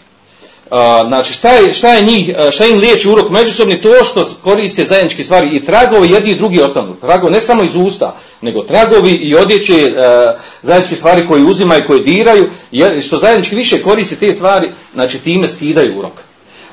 A, 0.71 1.03
znači 1.07 1.33
šta 1.33 1.49
je, 1.49 1.73
šta 1.73 1.93
je 1.93 2.03
njih, 2.03 2.35
šta 2.51 2.65
im 2.65 2.79
liječi 2.79 3.09
urok 3.09 3.29
međusobni, 3.29 3.81
to 3.81 4.03
što 4.03 4.25
koriste 4.43 4.85
zajedničke 4.85 5.23
stvari 5.23 5.55
i 5.55 5.65
tragovi 5.65 6.11
jedni 6.11 6.31
i 6.31 6.35
drugi 6.35 6.61
ostanu. 6.61 6.95
Tragovi 7.01 7.33
ne 7.33 7.39
samo 7.39 7.63
iz 7.63 7.75
usta, 7.75 8.15
nego 8.41 8.63
tragovi 8.63 9.11
i 9.11 9.35
odjeće 9.35 9.73
uh, 9.73 10.41
zajedničke 10.61 10.95
stvari 10.95 11.27
koje 11.27 11.43
uzimaju, 11.43 11.83
koje 11.87 11.99
diraju, 11.99 12.49
jer, 12.71 13.03
što 13.03 13.17
zajednički 13.17 13.55
više 13.55 13.81
koriste 13.81 14.15
te 14.15 14.33
stvari, 14.33 14.71
znači 14.93 15.19
time 15.19 15.47
skidaju 15.47 15.99
urok. 15.99 16.13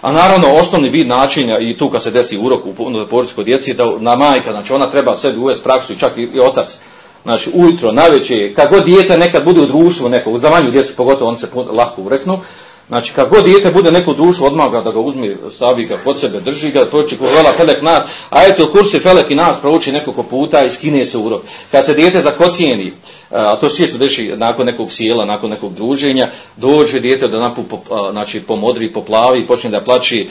A 0.03 0.13
naravno, 0.13 0.55
osnovni 0.55 0.89
vid 0.89 1.07
načinja 1.07 1.59
i 1.59 1.79
tu 1.79 1.91
kad 1.91 2.03
se 2.03 2.11
desi 2.11 2.39
urok 2.39 2.67
u 2.67 2.75
porodičkoj 3.11 3.45
djeci, 3.45 3.75
da 3.75 3.93
na 3.99 4.17
majka, 4.17 4.53
znači 4.53 4.73
ona 4.73 4.91
treba 4.91 5.17
sebi 5.17 5.39
uvesti 5.39 5.65
praksu 5.65 5.93
i 5.93 5.99
čak 5.99 6.13
i, 6.17 6.29
i 6.35 6.41
otac, 6.41 6.77
znači 7.23 7.51
ujutro, 7.55 7.93
najveće, 7.93 8.55
kad 8.55 8.71
god 8.71 8.85
dijete 8.85 9.19
nekad 9.19 9.45
bude 9.45 9.61
u 9.61 9.67
društvu 9.67 10.09
nekog, 10.09 10.39
za 10.39 10.51
manju 10.51 10.71
djecu 10.71 10.93
pogotovo 10.97 11.31
on 11.31 11.39
se 11.39 11.47
lahko 11.73 12.03
ureknu, 12.03 12.41
Znači, 12.89 13.13
kad 13.13 13.29
god 13.29 13.45
dijete 13.45 13.71
bude 13.71 13.91
neko 13.91 14.13
društvo, 14.13 14.47
odmah 14.47 14.73
ga 14.73 14.81
da 14.81 14.91
ga 14.91 15.01
uzme, 15.01 15.37
stavi 15.51 15.85
ga 15.85 15.97
pod 16.05 16.21
sebe, 16.21 16.41
drži 16.41 16.71
ga, 16.71 16.87
poči 16.87 17.17
ko 17.17 17.25
vela 17.25 17.53
felek 17.57 17.83
nas, 17.83 18.03
a 18.31 18.47
eto 18.47 18.71
kursi 18.73 18.99
felek 18.99 19.31
i 19.31 19.35
nas 19.35 19.61
prouči 19.61 19.93
nekoliko 19.93 20.23
puta 20.23 20.65
i 20.65 20.71
skine 20.71 21.07
se 21.07 21.19
urok. 21.19 21.43
Kad 21.71 21.85
se 21.85 21.95
dijete 21.95 22.23
zakocijeni, 22.23 22.93
a 23.31 23.57
to 23.57 23.69
svijesto 23.69 23.99
deši 23.99 24.33
nakon 24.37 24.67
nekog 24.67 24.93
sjela, 24.93 25.25
nakon 25.25 25.51
nekog 25.51 25.75
druženja, 25.75 26.31
dođe 26.57 27.01
dijete 27.01 27.29
da 27.29 27.39
napu, 27.39 27.63
znači, 28.11 28.41
pomodri, 28.41 28.93
poplavi 28.93 29.47
počne 29.47 29.71
da 29.71 29.81
plači, 29.81 30.29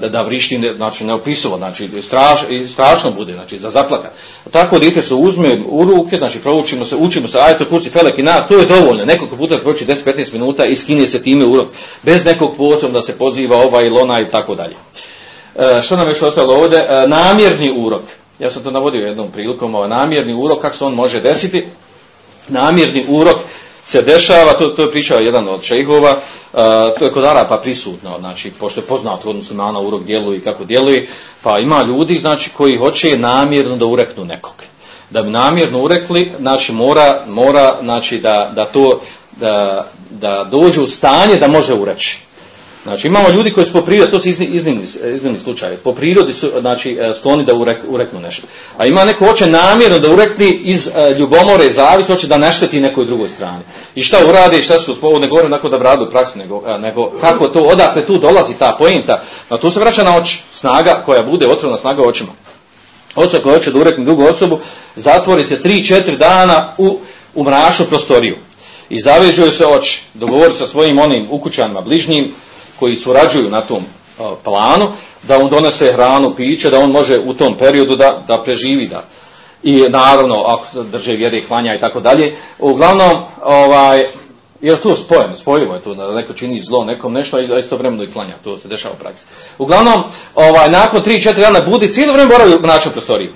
da, 0.00 0.08
da 0.08 0.22
vrišti, 0.22 0.72
znači, 0.76 1.04
neopisivo, 1.04 1.56
znači, 1.56 1.88
straš, 2.02 2.40
strašno 2.72 3.10
bude, 3.10 3.32
znači, 3.32 3.58
za 3.58 3.70
zaplakat. 3.70 4.12
Tako 4.50 4.78
dijete 4.78 5.02
se 5.02 5.14
uzme 5.14 5.58
u 5.68 5.84
ruke, 5.84 6.16
znači, 6.16 6.38
proučimo 6.38 6.84
se, 6.84 6.96
učimo 6.96 7.28
se, 7.28 7.38
a 7.38 7.50
eto 7.50 7.64
kursi 7.64 7.90
felek 7.90 8.18
i 8.18 8.22
nas, 8.22 8.48
to 8.48 8.54
je 8.54 8.66
dovoljno, 8.66 9.04
nekoliko 9.04 9.36
puta 9.36 9.58
prouči 9.58 9.86
10-15 9.86 10.32
minuta 10.32 10.64
i 10.64 10.76
skine 10.76 11.06
se 11.06 11.22
time 11.22 11.44
urok 11.44 11.67
bez 12.02 12.24
nekog 12.24 12.56
posebno 12.56 12.98
da 12.98 13.06
se 13.06 13.18
poziva 13.18 13.56
ova 13.56 13.82
ili 13.82 13.98
ona 13.98 14.20
i 14.20 14.28
tako 14.30 14.54
dalje. 14.54 14.74
E, 15.56 15.82
što 15.82 15.96
nam 15.96 16.08
još 16.08 16.22
ostalo 16.22 16.54
ovdje? 16.54 16.78
E, 16.78 17.08
namjerni 17.08 17.72
urok. 17.76 18.02
Ja 18.38 18.50
sam 18.50 18.62
to 18.62 18.70
navodio 18.70 19.06
jednom 19.06 19.30
prilikom, 19.30 19.74
ovaj 19.74 19.88
namjerni 19.88 20.34
urok, 20.34 20.60
kako 20.60 20.76
se 20.76 20.84
on 20.84 20.94
može 20.94 21.20
desiti? 21.20 21.66
Namjerni 22.48 23.04
urok 23.08 23.36
se 23.88 24.02
dešava, 24.02 24.52
to, 24.52 24.68
to 24.68 24.82
je 24.82 24.90
pričao 24.90 25.18
jedan 25.18 25.48
od 25.48 25.62
šejhova, 25.62 26.10
uh, 26.10 26.58
to 26.98 27.04
je 27.04 27.12
kod 27.12 27.24
Arapa 27.24 27.56
prisutno, 27.56 28.18
znači, 28.18 28.50
pošto 28.50 28.80
je 28.80 28.86
poznato 28.86 29.30
odnosno 29.30 29.56
na 29.56 29.66
ono 29.66 29.82
urok 29.82 30.02
djeluje 30.04 30.38
i 30.38 30.40
kako 30.40 30.64
djeluje, 30.64 31.08
pa 31.42 31.58
ima 31.58 31.82
ljudi, 31.82 32.18
znači, 32.18 32.50
koji 32.56 32.76
hoće 32.76 33.18
namjerno 33.18 33.76
da 33.76 33.86
ureknu 33.86 34.24
nekog. 34.24 34.54
Da 35.10 35.22
bi 35.22 35.30
namjerno 35.30 35.82
urekli, 35.82 36.32
znači, 36.40 36.72
mora, 36.72 37.24
mora 37.26 37.76
znači, 37.82 38.18
da, 38.18 38.50
da 38.54 38.64
to, 38.64 39.00
da, 39.36 39.86
da 40.10 40.44
dođe 40.50 40.80
u 40.80 40.88
stanje 40.88 41.36
da 41.36 41.46
može 41.46 41.74
ureći. 41.74 42.18
Znači 42.88 43.06
imamo 43.06 43.28
ljudi 43.28 43.52
koji 43.52 43.66
su 43.66 43.72
po 43.72 43.82
prirodi, 43.82 44.10
to 44.10 44.18
su 44.18 44.28
iznimni, 44.28 44.84
iznimni 45.14 45.38
slučaje, 45.38 45.76
po 45.76 45.92
prirodi 45.92 46.32
su 46.32 46.50
znači, 46.60 46.98
e, 47.00 47.14
skloni 47.18 47.44
da 47.44 47.54
urek, 47.54 47.78
ureknu 47.88 48.20
nešto. 48.20 48.46
A 48.76 48.86
ima 48.86 49.04
neko 49.04 49.26
hoće 49.26 49.46
namjerno 49.46 49.98
da 49.98 50.12
urekni 50.12 50.60
iz 50.62 50.86
e, 50.86 51.14
ljubomore 51.18 51.66
i 51.66 51.72
zavisti, 51.72 52.12
hoće 52.12 52.26
da 52.26 52.38
nešteti 52.38 52.80
nekoj 52.80 53.04
drugoj 53.04 53.28
strani. 53.28 53.62
I 53.94 54.02
šta 54.02 54.18
uradi, 54.28 54.62
šta 54.62 54.78
su 54.78 54.96
ovo 55.02 55.18
ne 55.18 55.28
govorim 55.28 55.50
nakon 55.50 55.70
da 55.70 55.78
bradu 55.78 56.04
u 56.04 56.38
nego, 56.38 56.62
e, 56.66 56.78
nego 56.78 57.10
kako 57.20 57.48
to, 57.48 57.60
odakle 57.60 58.06
tu 58.06 58.18
dolazi 58.18 58.54
ta 58.58 58.76
pojenta, 58.78 59.22
na 59.50 59.56
tu 59.56 59.70
se 59.70 59.80
vraća 59.80 60.04
na 60.04 60.16
oči, 60.16 60.42
snaga 60.52 61.02
koja 61.06 61.22
bude 61.22 61.48
otrovna 61.48 61.78
snaga 61.78 62.02
očima. 62.02 62.30
Osoba 63.14 63.42
koja 63.42 63.54
hoće 63.54 63.70
da 63.70 63.78
urekne 63.78 64.04
drugu 64.04 64.24
osobu, 64.24 64.58
zatvori 64.96 65.44
se 65.44 65.58
3-4 65.62 66.16
dana 66.16 66.74
u, 66.78 66.98
u 67.34 67.44
mrašu 67.44 67.84
prostoriju 67.84 68.36
i 68.90 69.00
zavežuju 69.00 69.50
se 69.50 69.66
oči, 69.66 70.02
dogovori 70.14 70.52
sa 70.52 70.66
svojim 70.66 70.98
onim 70.98 71.26
ukućanima 71.30 71.80
bližnjim 71.80 72.34
koji 72.78 72.96
surađuju 72.96 73.50
na 73.50 73.60
tom 73.60 73.82
e, 73.82 74.22
planu, 74.44 74.88
da 75.22 75.38
on 75.38 75.48
donese 75.48 75.92
hranu, 75.92 76.34
piće, 76.36 76.70
da 76.70 76.80
on 76.80 76.90
može 76.90 77.18
u 77.18 77.34
tom 77.34 77.54
periodu 77.54 77.96
da, 77.96 78.22
da 78.28 78.42
preživi 78.42 78.86
da. 78.86 79.04
I 79.62 79.84
naravno, 79.88 80.42
ako 80.46 80.82
drže 80.82 81.16
vjere 81.16 81.38
i 81.38 81.44
klanja 81.44 81.74
i 81.74 81.80
tako 81.80 82.00
dalje, 82.00 82.36
uglavnom, 82.58 83.22
ovaj, 83.44 84.06
jer 84.60 84.80
tu 84.80 84.94
spojem, 84.94 85.36
spojivo 85.36 85.74
je 85.74 85.80
to, 85.80 85.94
da 85.94 86.14
neko 86.14 86.32
čini 86.32 86.60
zlo 86.60 86.84
nekom 86.84 87.12
nešto, 87.12 87.36
a 87.36 87.58
isto 87.58 87.76
vremeno 87.76 88.02
i 88.02 88.12
klanja, 88.12 88.32
to 88.44 88.58
se 88.58 88.68
dešava 88.68 88.94
u 88.94 88.98
praksi. 88.98 89.26
Uglavnom, 89.58 90.02
ovaj, 90.34 90.70
nakon 90.70 91.02
3-4 91.02 91.40
dana 91.40 91.60
budi, 91.60 91.92
cijelo 91.92 92.12
vrijeme 92.12 92.32
moraju 92.32 92.60
naći 92.62 92.88
u 92.88 92.92
prostoriju. 92.92 93.32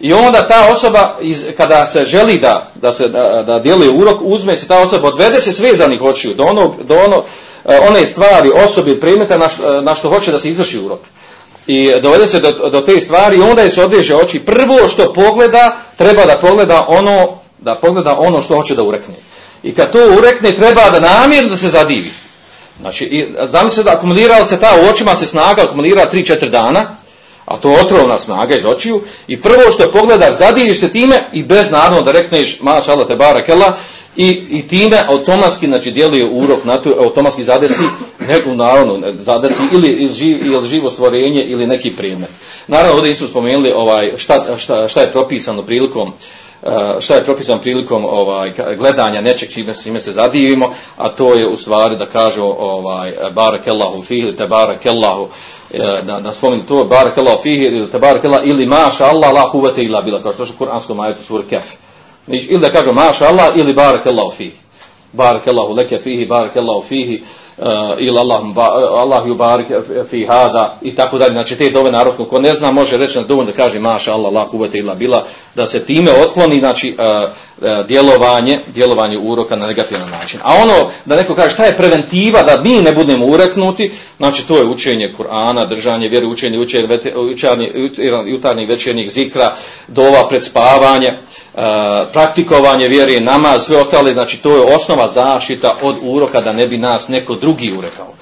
I 0.00 0.12
onda 0.12 0.48
ta 0.48 0.68
osoba, 0.72 1.16
iz, 1.20 1.44
kada 1.56 1.86
se 1.86 2.04
želi 2.04 2.38
da, 2.38 2.70
da 2.74 2.92
se 2.92 3.08
da, 3.08 3.42
da 3.42 3.58
djeluje 3.58 3.90
urok, 3.90 4.18
uzme 4.22 4.56
se 4.56 4.68
ta 4.68 4.78
osoba, 4.78 5.08
odvede 5.08 5.40
se 5.40 5.52
svezanih 5.52 6.02
očiju 6.02 6.34
do 6.34 6.44
onog, 6.44 6.74
do 6.82 6.96
ono, 6.96 7.22
eh, 7.64 7.80
one 7.88 8.06
stvari, 8.06 8.50
osobe, 8.54 9.00
predmeta 9.00 9.38
na, 9.38 9.44
eh, 9.44 9.82
na 9.82 9.94
što 9.94 10.08
hoće 10.08 10.32
da 10.32 10.38
se 10.38 10.50
izvrši 10.50 10.78
urok. 10.78 11.00
I 11.66 11.92
dovede 12.02 12.26
se 12.26 12.40
do, 12.40 12.70
do 12.70 12.80
te 12.80 13.00
stvari 13.00 13.38
i 13.38 13.42
onda 13.42 13.62
je 13.62 13.72
se 13.72 13.84
odveže 13.84 14.14
oči. 14.14 14.38
Prvo 14.38 14.88
što 14.88 15.12
pogleda, 15.12 15.76
treba 15.96 16.26
da 16.26 16.36
pogleda 16.36 16.84
ono, 16.88 17.38
da 17.58 17.74
pogleda 17.74 18.16
ono 18.18 18.42
što 18.42 18.56
hoće 18.56 18.74
da 18.74 18.82
urekne. 18.82 19.14
I 19.62 19.74
kad 19.74 19.92
to 19.92 19.98
urekne, 20.18 20.52
treba 20.52 20.90
da 20.90 21.00
namjerno 21.00 21.50
da 21.50 21.56
se 21.56 21.68
zadivi. 21.68 22.10
Znači, 22.80 23.04
i, 23.04 23.26
zamislite 23.50 23.90
da 23.90 23.96
akumulirala 23.96 24.46
se 24.46 24.60
ta 24.60 24.76
u 24.82 24.90
očima 24.90 25.14
se 25.14 25.26
snaga, 25.26 25.62
akumulira 25.62 26.10
3-4 26.12 26.48
dana, 26.48 26.86
a 27.48 27.56
to 27.56 27.70
je 27.70 27.80
otrovna 27.80 28.18
snaga 28.18 28.56
iz 28.56 28.64
očiju, 28.64 29.00
i 29.28 29.40
prvo 29.40 29.72
što 29.72 29.92
pogledaš, 29.92 30.38
zadiriš 30.38 30.80
se 30.80 30.88
time 30.88 31.24
i 31.32 31.42
bez 31.42 31.70
naravno 31.70 32.02
da 32.02 32.12
rekneš, 32.12 32.60
maša 32.60 32.92
Allah 32.92 33.08
te 33.08 33.16
barakela, 33.16 33.76
i, 34.16 34.42
i 34.50 34.68
time 34.68 34.96
automatski 35.08 35.66
znači, 35.66 35.90
djeluje 35.90 36.28
urok 36.30 36.64
na 36.64 36.78
to, 36.78 36.94
automatski 36.98 37.42
zadesi, 37.42 37.82
neku 38.28 38.54
naravno, 38.54 39.12
zadesi 39.20 39.62
ili, 39.72 39.88
ili, 39.88 40.12
živ, 40.12 40.46
ili 40.46 40.68
živo 40.68 40.90
stvorenje 40.90 41.44
ili 41.44 41.66
neki 41.66 41.90
predmet. 41.90 42.30
Naravno, 42.66 42.94
ovdje 42.94 43.10
nisu 43.10 43.28
spomenuli 43.28 43.72
ovaj, 43.72 44.12
šta, 44.16 44.44
šta, 44.58 44.88
šta 44.88 45.00
je 45.00 45.12
propisano 45.12 45.62
prilikom 45.62 46.08
Uh, 46.08 46.47
Eh, 46.62 47.00
šta 47.00 47.14
je 47.14 47.24
propisano 47.24 47.60
prilikom 47.60 48.04
ovaj 48.04 48.52
gledanja 48.76 49.20
nečeg 49.20 49.50
čime, 49.50 49.74
čime 49.82 50.00
se 50.00 50.12
zadivimo, 50.12 50.74
a 50.96 51.08
to 51.08 51.34
je 51.34 51.48
u 51.48 51.56
stvari 51.56 51.96
da 51.96 52.06
kažu 52.06 52.42
ovaj 52.42 53.08
eh, 53.08 53.30
barakallahu 53.30 54.02
fihi 54.02 54.36
te 54.36 54.46
barakallahu 54.46 55.28
eh, 55.72 55.78
da 56.02 56.20
da 56.20 56.32
spomenu 56.32 56.62
to 56.66 56.84
barakallahu 56.84 57.42
fihi 57.42 57.64
ili 57.64 57.90
te 57.90 57.98
barakallahu 57.98 58.46
ili 58.46 58.66
maša 58.66 59.06
Allah 59.06 59.32
la 59.32 59.50
kuvvete 59.50 59.82
illa 59.82 60.02
bila 60.02 60.22
kao 60.22 60.32
što 60.32 60.42
je 60.42 60.48
u 60.54 60.58
kuranskom 60.58 61.00
ajetu 61.00 61.24
sura 61.24 61.44
kef 61.50 61.64
Ili 62.26 62.60
da 62.60 62.70
kažu 62.70 62.92
maša 62.92 63.26
Allah 63.26 63.56
ili 63.56 63.72
barakallahu 63.72 64.30
fihi. 64.30 64.52
Barakallahu 65.12 65.72
leke 65.72 65.98
fihi, 65.98 66.26
barakallahu 66.26 66.82
fihi, 66.82 67.22
uh, 67.22 67.47
Eh, 67.62 67.94
ili 67.98 68.18
Allah, 68.18 68.40
Allah 68.92 69.26
jubarik 69.26 69.66
fi 70.10 70.26
hada 70.26 70.78
i 70.82 70.94
tako 70.94 71.18
dalje. 71.18 71.32
Znači 71.32 71.56
te 71.56 71.70
dove 71.70 71.92
narodskom, 71.92 72.26
ko 72.26 72.38
ne 72.40 72.54
zna 72.54 72.70
može 72.70 72.96
reći 72.96 73.18
na 73.18 73.24
dovoljno 73.24 73.50
da 73.50 73.56
kaže 73.56 73.78
maša 73.78 74.14
Allah, 74.14 74.32
la 74.32 74.44
kubete 74.48 74.78
illa 74.78 74.94
bila, 74.94 75.24
da 75.54 75.66
se 75.66 75.84
time 75.84 76.10
otkloni 76.12 76.58
znači 76.58 76.96
uh, 76.98 77.28
djelovanje, 77.86 78.60
djelovanje 78.74 79.18
uroka 79.18 79.56
na 79.56 79.66
negativan 79.66 80.10
način. 80.10 80.40
A 80.42 80.54
ono 80.54 80.90
da 81.04 81.16
neko 81.16 81.34
kaže 81.34 81.54
šta 81.54 81.64
je 81.64 81.76
preventiva 81.76 82.42
da 82.42 82.60
mi 82.62 82.82
ne 82.82 82.92
budemo 82.92 83.26
ureknuti, 83.26 83.92
znači 84.16 84.46
to 84.48 84.56
je 84.56 84.64
učenje 84.64 85.12
Kur'ana, 85.18 85.68
držanje 85.68 86.08
vjere, 86.08 86.26
učenje 86.26 86.58
učenje 86.58 86.86
vete- 86.86 87.16
učarnje- 87.16 87.90
jutarnjih 88.26 88.68
večernjih 88.68 89.10
zikra, 89.10 89.54
dova 89.88 90.28
pred 90.28 90.44
spavanje, 90.44 91.08
uh, 91.54 91.60
praktikovanje 92.12 92.88
vjere, 92.88 93.20
namaz, 93.20 93.64
sve 93.64 93.76
ostale, 93.76 94.12
znači 94.14 94.36
to 94.36 94.56
je 94.56 94.74
osnova 94.74 95.08
zaštita 95.08 95.74
od 95.82 95.96
uroka 96.02 96.40
da 96.40 96.52
ne 96.52 96.68
bi 96.68 96.78
nas 96.78 97.08
neko 97.08 97.34
drugi 97.34 97.47
urekao. 97.78 98.12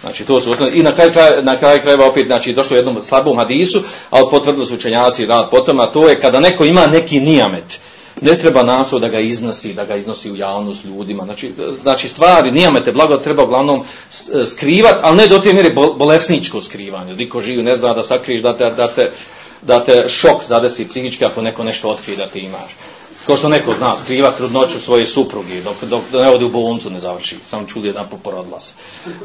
Znači 0.00 0.24
to 0.24 0.40
su 0.40 0.52
osnovne, 0.52 0.76
i 0.76 0.82
na 0.82 0.92
kraj, 0.92 1.12
kraj, 1.12 1.42
na 1.42 1.56
kraj 1.56 1.80
krajeva 1.80 2.06
opet 2.06 2.26
znači 2.26 2.52
došlo 2.52 2.74
u 2.74 2.76
jednom 2.76 3.02
slabom 3.02 3.36
hadisu, 3.36 3.82
ali 4.10 4.26
potvrdili 4.30 4.66
su 4.66 4.74
učenjaci 4.74 5.26
rad 5.26 5.50
potom, 5.50 5.80
a 5.80 5.86
to 5.86 6.08
je 6.08 6.20
kada 6.20 6.40
neko 6.40 6.64
ima 6.64 6.86
neki 6.86 7.20
nijamet, 7.20 7.80
ne 8.20 8.38
treba 8.38 8.62
naso 8.62 8.98
da 8.98 9.08
ga 9.08 9.20
iznosi, 9.20 9.74
da 9.74 9.84
ga 9.84 9.96
iznosi 9.96 10.30
u 10.30 10.36
javnost 10.36 10.84
ljudima. 10.84 11.24
Znači, 11.24 11.52
znači 11.82 12.08
stvari, 12.08 12.50
nijamete, 12.50 12.92
blago 12.92 13.16
treba 13.16 13.42
uglavnom 13.42 13.84
skrivat, 14.50 14.98
ali 15.02 15.16
ne 15.16 15.26
do 15.26 15.38
te 15.38 15.52
mjere 15.52 15.70
bolesničko 15.74 16.62
skrivanje. 16.62 17.14
Niko 17.14 17.40
živi 17.40 17.62
ne 17.62 17.76
zna 17.76 17.94
da 17.94 18.02
sakriješ, 18.02 18.42
da 18.42 18.56
te, 18.56 18.70
da 18.70 18.88
te, 18.88 19.10
da 19.62 19.84
te 19.84 20.08
šok 20.08 20.42
zadesi 20.48 20.88
psihički 20.88 21.24
ako 21.24 21.42
neko 21.42 21.64
nešto 21.64 21.90
otkrije 21.90 22.16
da 22.16 22.26
ti 22.26 22.38
imaš. 22.38 22.70
Kao 23.26 23.36
što 23.36 23.48
neko 23.48 23.70
od 23.70 23.80
nas 23.80 24.02
kriva 24.06 24.30
trudnoću 24.30 24.80
svoje 24.80 25.06
supruge 25.06 25.60
dok, 25.60 25.76
dok 25.82 26.00
ne 26.12 26.28
ode 26.30 26.44
u 26.44 26.48
bolnicu 26.48 26.90
ne 26.90 27.00
završi. 27.00 27.36
Sam 27.50 27.66
čuli 27.66 27.86
jedan 27.88 28.06
po 28.10 28.16
porodila 28.16 28.60
se. 28.60 28.72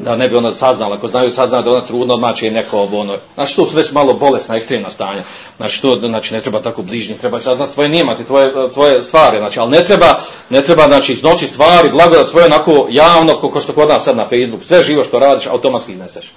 Da 0.00 0.16
ne 0.16 0.28
bi 0.28 0.36
ona 0.36 0.54
saznala, 0.54 0.94
ako 0.94 1.08
znaju 1.08 1.30
saznala 1.30 1.62
da 1.62 1.70
ona 1.70 1.80
trudna, 1.80 2.14
odmah 2.14 2.36
će 2.36 2.46
je 2.46 2.52
neko 2.52 2.88
ono. 2.92 3.16
Znači 3.34 3.56
to 3.56 3.66
su 3.66 3.76
već 3.76 3.92
malo 3.92 4.14
bolesna, 4.14 4.56
ekstremna 4.56 4.90
stanja. 4.90 5.22
Znači 5.56 5.82
to 5.82 5.98
znači 6.08 6.34
ne 6.34 6.40
treba 6.40 6.60
tako 6.60 6.82
bližnji, 6.82 7.18
treba 7.18 7.40
saznati 7.40 7.74
tvoje 7.74 7.88
nijemati, 7.88 8.24
tvoje, 8.24 8.72
tvoje 8.72 9.02
stvari. 9.02 9.38
Znači, 9.38 9.60
ali 9.60 9.70
ne 9.70 9.84
treba, 9.84 10.20
ne 10.50 10.62
treba 10.62 10.86
znači 10.86 11.12
iznosi 11.12 11.46
stvari, 11.46 11.90
blagodat 11.90 12.28
svoje 12.28 12.46
onako 12.46 12.86
javno, 12.90 13.40
kako 13.40 13.60
što 13.60 13.72
kod 13.72 13.88
nas 13.88 14.04
sad 14.04 14.16
na 14.16 14.24
Facebook. 14.24 14.64
Sve 14.64 14.82
živo 14.82 15.04
što 15.04 15.18
radiš, 15.18 15.46
automatski 15.46 15.92
izneseš. 15.92 16.32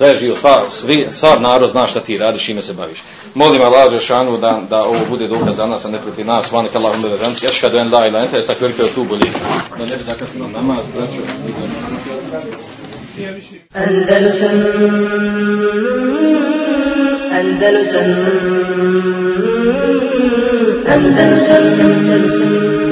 Sve 0.00 0.08
je 0.08 0.16
živo, 0.16 0.36
sva, 0.36 0.62
svi, 0.70 1.06
sav 1.12 1.42
narod 1.42 1.70
zna 1.70 1.86
šta 1.86 2.00
ti 2.00 2.18
radiš, 2.18 2.48
ime 2.48 2.62
se 2.62 2.72
baviš. 2.72 2.98
Molim 3.34 3.62
Allah 3.62 3.92
Žešanu 3.92 4.38
da, 4.38 4.60
da 4.70 4.82
ovo 4.84 4.98
bude 5.08 5.28
dokaz 5.28 5.56
za 5.56 5.66
nas, 5.66 5.84
a 5.84 5.88
ne 5.88 5.98
protiv 5.98 6.26
nas. 6.26 6.52
Vanik 6.52 6.76
Allah 6.76 6.94
umbe 6.94 7.08
vezan, 7.08 7.34
ješkadu 7.42 7.78
en 7.78 7.92
la 7.92 8.06
ila 8.06 8.18
ente, 8.18 8.38
esta 8.38 8.54
kvirke 8.54 8.82
tu 8.94 9.04
boli. 9.04 9.30
Da 9.78 9.84
ne 9.84 9.96
bi 9.96 10.04
dakle 10.04 10.04
zakasnilo 10.04 10.48
namaz, 10.48 10.84
braćo. 10.96 11.20
Andalusam 13.74 14.50
Andalusam 17.40 18.10
Andalusam 20.88 21.60
Andalusam 21.74 22.89